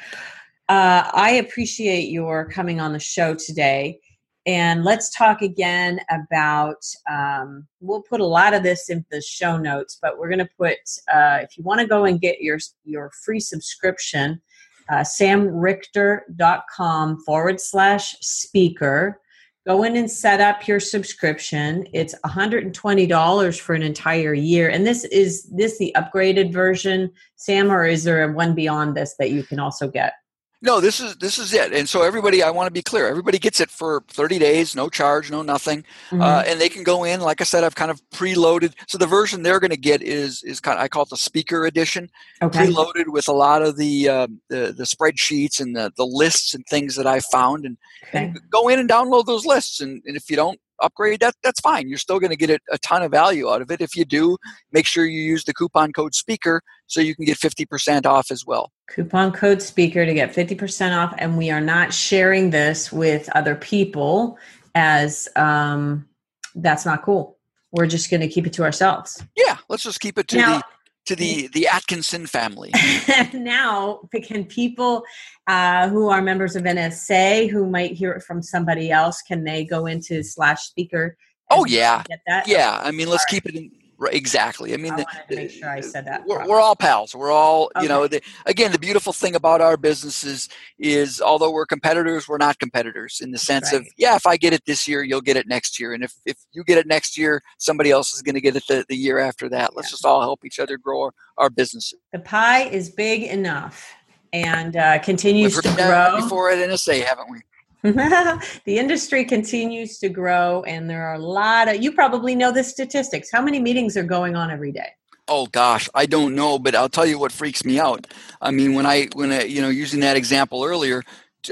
Uh, 0.68 1.10
I 1.14 1.32
appreciate 1.32 2.10
your 2.10 2.46
coming 2.50 2.80
on 2.80 2.94
the 2.94 3.00
show 3.00 3.36
today. 3.36 4.00
And 4.46 4.84
let's 4.84 5.16
talk 5.16 5.42
again 5.42 6.02
about. 6.10 6.84
Um, 7.10 7.68
we'll 7.82 8.02
put 8.02 8.22
a 8.22 8.26
lot 8.26 8.54
of 8.54 8.64
this 8.64 8.90
in 8.90 9.06
the 9.12 9.22
show 9.22 9.58
notes, 9.58 10.00
but 10.02 10.18
we're 10.18 10.30
going 10.30 10.40
to 10.40 10.50
put. 10.58 10.78
Uh, 11.14 11.40
if 11.42 11.58
you 11.58 11.64
want 11.64 11.82
to 11.82 11.88
go 11.88 12.06
and 12.06 12.22
get 12.22 12.42
your 12.42 12.58
your 12.86 13.12
free 13.24 13.40
subscription, 13.40 14.42
uh, 14.90 15.02
samrichter.com 15.02 17.24
forward 17.24 17.62
slash 17.62 18.16
speaker 18.22 19.22
go 19.68 19.84
in 19.84 19.96
and 19.96 20.10
set 20.10 20.42
up 20.42 20.68
your 20.68 20.80
subscription 20.80 21.86
it's 21.94 22.16
$120 22.26 23.60
for 23.60 23.76
an 23.76 23.84
entire 23.84 24.34
year 24.34 24.70
and 24.70 24.88
this 24.88 25.04
is 25.06 25.48
this 25.52 25.78
the 25.78 25.96
upgraded 25.96 26.52
version 26.52 27.12
sam 27.36 27.72
or 27.72 27.86
is 27.86 28.04
there 28.04 28.32
one 28.32 28.56
beyond 28.56 28.98
this 28.98 29.14
that 29.20 29.30
you 29.32 29.44
can 29.44 29.60
also 29.60 29.88
get 29.88 30.14
No, 30.62 30.82
this 30.82 31.00
is 31.00 31.16
this 31.18 31.38
is 31.38 31.54
it. 31.54 31.72
And 31.72 31.88
so 31.88 32.02
everybody, 32.02 32.44
I 32.44 32.50
want 32.50 32.68
to 32.68 32.72
be 32.74 32.82
clear. 32.82 33.08
Everybody 33.08 33.40
gets 33.40 33.62
it 33.62 33.70
for 33.70 34.04
30 34.10 34.40
days, 34.40 34.76
no 34.76 34.90
charge, 34.90 35.32
no 35.32 35.42
nothing, 35.42 35.86
Mm-hmm. 36.10 36.22
uh, 36.22 36.44
and 36.46 36.60
they 36.60 36.68
can 36.68 36.84
go 36.84 37.06
in. 37.06 37.22
Like 37.22 37.40
I 37.40 37.46
said, 37.46 37.64
I've 37.64 37.76
kind 37.76 37.90
of 37.92 38.02
preloaded. 38.10 38.74
So 38.88 38.98
the 38.98 39.08
version 39.08 39.42
they're 39.44 39.62
going 39.62 39.72
to 39.72 39.78
get 39.78 40.02
is 40.02 40.44
is 40.44 40.60
kind 40.60 40.78
of 40.78 40.84
I 40.84 40.90
call 40.90 41.04
it 41.04 41.10
the 41.10 41.18
speaker 41.18 41.66
edition, 41.66 42.10
okay 42.42 42.66
preloaded 42.66 43.08
with 43.08 43.30
a 43.30 43.34
lot 43.34 43.62
of 43.62 43.78
the 43.78 44.10
uh, 44.10 44.28
the, 44.50 44.74
the 44.76 44.84
spreadsheets 44.84 45.62
and 45.62 45.76
the 45.76 45.94
the 45.96 46.06
lists 46.06 46.54
and 46.54 46.66
things 46.66 46.96
that 46.98 47.08
I 47.08 47.22
found, 47.22 47.64
and, 47.66 47.78
okay 48.08 48.26
and 48.26 48.40
go 48.50 48.68
in 48.68 48.80
and 48.80 48.90
download 48.90 49.28
those 49.28 49.46
lists. 49.46 49.80
And, 49.80 50.02
and 50.06 50.18
if 50.18 50.30
you 50.30 50.36
don't 50.36 50.60
upgrade, 50.82 51.20
that 51.22 51.36
that's 51.44 51.60
fine. 51.60 51.88
You're 51.90 51.98
still 51.98 52.20
going 52.20 52.30
to 52.32 52.36
get 52.38 52.50
a, 52.50 52.60
a 52.72 52.78
ton 52.80 53.04
of 53.04 53.12
value 53.12 53.50
out 53.50 53.62
of 53.62 53.70
it. 53.72 53.82
If 53.82 53.96
you 53.96 54.06
do, 54.06 54.38
make 54.72 54.86
sure 54.86 55.06
you 55.06 55.22
use 55.22 55.44
the 55.44 55.54
coupon 55.54 55.94
code 55.94 56.16
speaker 56.16 56.62
so 56.88 57.02
you 57.02 57.16
can 57.16 57.26
get 57.26 57.38
50% 57.38 58.06
off 58.06 58.32
as 58.32 58.46
well. 58.46 58.72
coupon 58.90 59.32
code 59.32 59.62
speaker 59.62 60.06
to 60.06 60.14
get 60.14 60.34
50% 60.34 60.98
off 60.98 61.14
and 61.18 61.38
we 61.38 61.52
are 61.52 61.62
not 61.62 61.94
sharing 61.94 62.50
this 62.50 62.92
with 62.92 63.30
other 63.36 63.56
people 63.56 64.38
as 64.76 65.28
um, 65.36 66.08
that's 66.56 66.86
not 66.86 67.04
cool 67.04 67.38
we're 67.72 67.86
just 67.86 68.10
going 68.10 68.22
to 68.22 68.28
keep 68.28 68.48
it 68.48 68.54
to 68.54 68.64
ourselves 68.64 69.24
Yeah, 69.36 69.58
let's 69.70 69.84
just 69.84 70.00
keep 70.00 70.18
it 70.18 70.28
to 70.30 70.38
Now- 70.38 70.58
the 70.58 70.64
to 71.10 71.16
the 71.16 71.48
the 71.54 71.68
Atkinson 71.68 72.28
family. 72.28 72.72
now, 73.34 74.02
can 74.24 74.46
people 74.46 75.04
uh, 75.48 75.90
who 75.90 76.10
are 76.10 76.22
members 76.22 76.56
of 76.56 76.64
NSA 76.64 77.50
who 77.50 77.68
might 77.68 77.94
hear 77.94 78.12
it 78.12 78.22
from 78.22 78.44
somebody 78.44 78.92
else, 78.92 79.24
can 79.24 79.44
they 79.44 79.66
go 79.66 79.88
into 79.88 80.24
slash 80.24 80.62
speaker? 80.62 81.18
Oh 81.50 81.66
yeah, 81.66 82.04
get 82.08 82.22
that. 82.28 82.48
Yeah, 82.48 82.80
I 82.84 82.92
mean, 82.92 83.10
let's 83.10 83.26
keep 83.26 83.48
it 83.48 83.56
in 83.56 83.72
Right, 84.02 84.14
exactly. 84.14 84.74
I 84.74 84.78
mean, 84.78 84.94
I 84.94 85.06
the, 85.28 85.36
make 85.36 85.52
sure 85.52 85.70
I 85.70 85.82
said 85.82 86.08
that. 86.08 86.26
We're, 86.26 86.48
we're 86.48 86.62
all 86.62 86.78
pals. 86.78 87.14
We're 87.14 87.34
all, 87.34 87.70
okay. 87.76 87.84
you 87.84 87.90
know, 87.90 88.08
the, 88.08 88.22
again, 88.46 88.72
the 88.72 88.80
beautiful 88.80 89.12
thing 89.12 89.36
about 89.36 89.60
our 89.60 89.76
businesses 89.76 90.48
is 90.80 91.20
although 91.20 91.52
we're 91.52 91.66
competitors, 91.66 92.26
we're 92.26 92.38
not 92.38 92.58
competitors 92.60 93.20
in 93.22 93.32
the 93.32 93.38
sense 93.38 93.74
right. 93.74 93.82
of, 93.82 93.88
yeah, 93.98 94.16
if 94.16 94.26
I 94.26 94.38
get 94.38 94.54
it 94.54 94.64
this 94.66 94.88
year, 94.88 95.04
you'll 95.04 95.20
get 95.20 95.36
it 95.36 95.50
next 95.50 95.82
year. 95.82 95.94
And 95.94 96.02
if, 96.02 96.14
if 96.26 96.38
you 96.54 96.64
get 96.64 96.78
it 96.78 96.88
next 96.88 97.18
year, 97.18 97.42
somebody 97.58 97.92
else 97.92 98.14
is 98.14 98.22
going 98.22 98.36
to 98.36 98.42
get 98.42 98.56
it 98.56 98.64
the, 98.70 98.86
the 98.88 98.96
year 98.96 99.20
after 99.20 99.50
that. 99.50 99.76
Let's 99.76 99.90
yeah. 99.90 99.96
just 99.96 100.06
all 100.06 100.22
help 100.22 100.46
each 100.46 100.60
other 100.60 100.78
grow 100.78 101.02
our, 101.02 101.14
our 101.38 101.50
businesses. 101.50 102.00
The 102.14 102.20
pie 102.20 102.70
is 102.70 102.90
big 102.90 103.24
enough 103.24 103.94
and 104.32 104.78
uh, 104.78 105.00
continues 105.00 105.60
to 105.60 105.76
grow. 105.76 106.22
Before 106.22 106.50
at 106.52 106.70
NSA, 106.70 107.04
haven't 107.04 107.30
we? 107.30 107.40
the 107.84 108.42
industry 108.68 109.24
continues 109.24 110.00
to 110.00 110.10
grow, 110.10 110.64
and 110.64 110.90
there 110.90 111.08
are 111.08 111.14
a 111.14 111.20
lot 111.20 111.70
of 111.70 111.82
you 111.82 111.94
probably 111.94 112.36
know 112.36 112.52
the 112.52 112.64
statistics. 112.64 113.32
How 113.32 113.42
many 113.42 113.60
meetings 113.60 113.96
are 113.96 114.04
going 114.04 114.36
on 114.36 114.52
every 114.52 114.74
day? 114.74 114.90
Oh 115.30 115.46
gosh, 115.46 115.88
I 115.94 116.06
don't 116.06 116.36
know, 116.36 116.60
but 116.60 116.76
I'll 116.76 116.90
tell 116.90 117.06
you 117.06 117.18
what 117.18 117.32
freaks 117.32 117.64
me 117.64 117.80
out. 117.80 118.08
I 118.42 118.52
mean, 118.52 118.74
when 118.74 118.86
I 118.86 119.08
when 119.14 119.32
I, 119.32 119.44
you 119.44 119.62
know 119.62 119.70
using 119.70 120.02
that 120.02 120.18
example 120.18 120.66
earlier, 120.66 121.04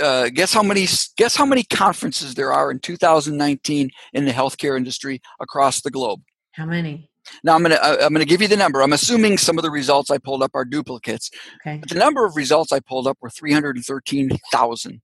uh, 0.01 0.27
guess 0.27 0.51
how 0.51 0.63
many 0.63 0.85
guess 1.15 1.35
how 1.35 1.45
many 1.45 1.63
conferences 1.63 2.35
there 2.35 2.51
are 2.51 2.71
in 2.71 2.79
2019 2.79 3.89
in 4.13 4.25
the 4.25 4.31
healthcare 4.31 4.75
industry 4.75 5.21
across 5.39 5.81
the 5.81 5.91
globe? 5.91 6.21
How 6.51 6.65
many? 6.65 7.09
Now 7.43 7.55
I'm 7.55 7.61
gonna 7.61 7.79
I'm 7.81 8.11
gonna 8.11 8.25
give 8.25 8.41
you 8.41 8.47
the 8.47 8.57
number. 8.57 8.81
I'm 8.81 8.93
assuming 8.93 9.37
some 9.37 9.57
of 9.57 9.63
the 9.63 9.71
results 9.71 10.11
I 10.11 10.17
pulled 10.17 10.43
up 10.43 10.51
are 10.55 10.65
duplicates. 10.65 11.29
Okay. 11.61 11.77
But 11.77 11.89
the 11.89 11.99
number 11.99 12.25
of 12.25 12.35
results 12.35 12.71
I 12.71 12.79
pulled 12.79 13.07
up 13.07 13.17
were 13.21 13.29
313,000. 13.29 15.01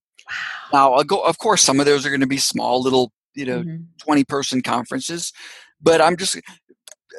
Now, 0.71 1.01
go, 1.03 1.21
of 1.21 1.38
course, 1.38 1.61
some 1.61 1.80
of 1.80 1.86
those 1.86 2.05
are 2.05 2.09
going 2.09 2.21
to 2.21 2.28
be 2.28 2.38
small, 2.38 2.82
little, 2.82 3.11
you 3.36 3.45
know, 3.45 3.61
mm-hmm. 3.61 3.84
20 4.01 4.24
person 4.26 4.61
conferences, 4.61 5.32
but 5.82 6.01
I'm 6.01 6.17
just 6.17 6.39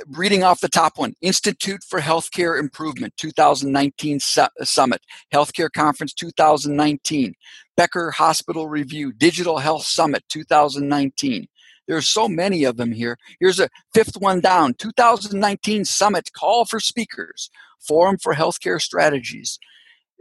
reading 0.09 0.42
off 0.42 0.61
the 0.61 0.68
top 0.68 0.98
one 0.98 1.14
Institute 1.20 1.82
for 1.88 2.00
Healthcare 2.00 2.59
Improvement 2.59 3.14
2019 3.16 4.20
su- 4.20 4.46
Summit, 4.62 5.02
Healthcare 5.32 5.70
Conference 5.72 6.12
2019, 6.14 7.34
Becker 7.76 8.11
Hospital 8.11 8.68
Review, 8.68 9.12
Digital 9.12 9.59
Health 9.59 9.84
Summit 9.84 10.24
2019. 10.28 11.46
There's 11.86 12.09
so 12.09 12.28
many 12.28 12.64
of 12.64 12.76
them 12.76 12.92
here. 12.92 13.18
Here's 13.40 13.61
a 13.61 13.68
fifth 13.92 14.16
one 14.16 14.40
down 14.40 14.74
2019 14.74 15.84
Summit 15.84 16.30
Call 16.32 16.64
for 16.64 16.80
Speakers, 16.80 17.50
Forum 17.78 18.16
for 18.18 18.34
Healthcare 18.34 18.80
Strategies 18.80 19.59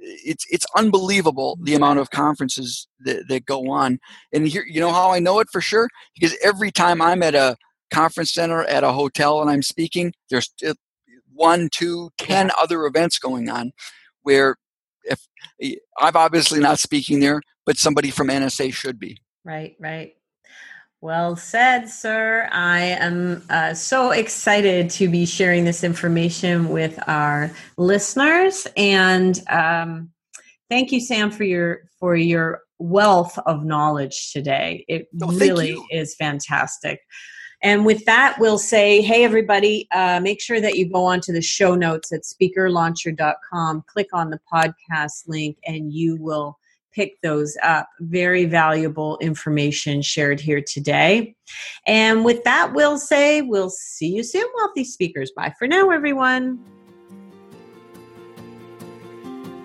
it's 0.04 0.46
it's 0.50 0.66
unbelievable 0.76 1.58
the 1.62 1.76
amount 1.76 2.00
of 2.00 2.10
conferences 2.10 2.88
that, 3.00 3.28
that 3.30 3.46
go 3.46 3.72
on. 3.72 4.00
And 4.32 4.48
here, 4.48 4.66
you 4.68 4.80
know 4.80 4.92
how 4.92 5.12
I 5.12 5.20
know 5.20 5.40
it 5.40 5.48
for 5.52 5.62
sure 5.62 5.90
because 6.14 6.38
every 6.44 6.72
time 6.72 7.02
I'm 7.02 7.24
at 7.24 7.36
a 7.36 7.56
conference 7.92 8.34
center 8.34 8.64
at 8.64 8.84
a 8.84 8.92
hotel 8.92 9.42
and 9.42 9.50
I'm 9.50 9.62
speaking, 9.62 10.14
there's 10.30 10.54
one, 11.34 11.70
two, 11.72 12.10
ten 12.18 12.52
other 12.60 12.86
events 12.86 13.18
going 13.20 13.50
on 13.50 13.72
where 14.24 14.58
if 15.04 15.28
eh, 15.62 15.76
I'm 16.00 16.16
obviously 16.16 16.60
not 16.60 16.80
speaking 16.80 17.20
there, 17.20 17.42
but 17.66 17.78
somebody 17.78 18.10
from 18.10 18.28
NSA 18.28 18.74
should 18.74 19.00
be. 19.00 19.18
Right, 19.46 19.76
right. 19.80 20.14
Well 21.04 21.36
said, 21.36 21.90
sir. 21.90 22.48
I 22.50 22.80
am 22.80 23.44
uh, 23.50 23.74
so 23.74 24.12
excited 24.12 24.90
to 24.92 25.10
be 25.10 25.26
sharing 25.26 25.66
this 25.66 25.84
information 25.84 26.70
with 26.70 26.98
our 27.10 27.52
listeners, 27.78 28.68
and 28.78 29.38
um, 29.50 30.12
thank 30.70 30.94
you, 30.94 31.02
Sam, 31.02 31.30
for 31.30 31.44
your 31.44 31.82
for 32.00 32.16
your 32.16 32.62
wealth 32.80 33.38
of 33.40 33.66
knowledge 33.66 34.32
today. 34.32 34.86
It 34.88 35.10
oh, 35.22 35.34
really 35.34 35.78
is 35.92 36.16
fantastic. 36.16 37.02
And 37.62 37.86
with 37.86 38.06
that, 38.06 38.38
we'll 38.40 38.58
say, 38.58 39.02
hey, 39.02 39.26
everybody, 39.26 39.90
uh, 39.92 40.22
make 40.22 40.40
sure 40.40 40.62
that 40.62 40.78
you 40.78 40.90
go 40.90 41.04
onto 41.04 41.34
the 41.34 41.42
show 41.42 41.76
notes 41.76 42.14
at 42.14 42.22
speakerlauncher.com, 42.22 43.84
click 43.88 44.08
on 44.14 44.30
the 44.30 44.40
podcast 44.50 45.28
link, 45.28 45.58
and 45.68 45.92
you 45.92 46.16
will 46.16 46.58
pick 46.94 47.20
those 47.22 47.58
up. 47.64 47.88
Very 48.00 48.46
valuable 48.46 49.18
information 49.20 50.02
shared 50.02 50.40
here 50.40 50.62
today. 50.62 51.36
And 51.88 52.24
with 52.24 52.44
that, 52.44 52.74
we'll 52.74 52.98
say 52.98 53.42
we'll 53.42 53.70
see 53.70 54.08
you 54.08 54.24
soon, 54.24 54.46
wealthy 54.56 54.84
speakers. 54.84 55.32
Bye 55.36 55.54
for 55.58 55.68
now, 55.68 55.90
everyone. 55.90 56.60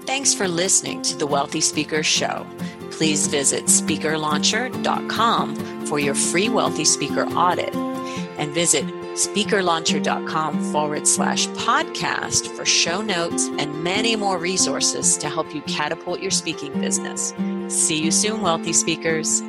Thanks 0.06 0.32
for 0.32 0.48
listening 0.48 1.02
to 1.02 1.18
the 1.18 1.26
Wealthy 1.26 1.60
Speaker 1.60 2.02
Show. 2.02 2.46
Please 2.90 3.26
visit 3.26 3.66
speakerlauncher.com 3.66 5.86
for 5.86 5.98
your 5.98 6.14
free 6.14 6.48
Wealthy 6.48 6.86
Speaker 6.86 7.26
audit 7.26 7.74
and 7.74 8.50
visit 8.52 8.86
speakerlauncher.com 9.18 10.72
forward 10.72 11.06
slash 11.06 11.46
podcast 11.48 12.46
for 12.56 12.64
show 12.64 13.00
notes 13.02 13.48
and 13.58 13.82
many 13.82 14.16
more 14.16 14.38
resources 14.38 15.16
to 15.18 15.28
help 15.28 15.54
you 15.54 15.60
catapult 15.62 16.20
your 16.20 16.30
speaking 16.30 16.72
business. 16.80 17.34
See 17.68 18.02
you 18.02 18.10
soon, 18.10 18.40
wealthy 18.40 18.72
speakers. 18.72 19.42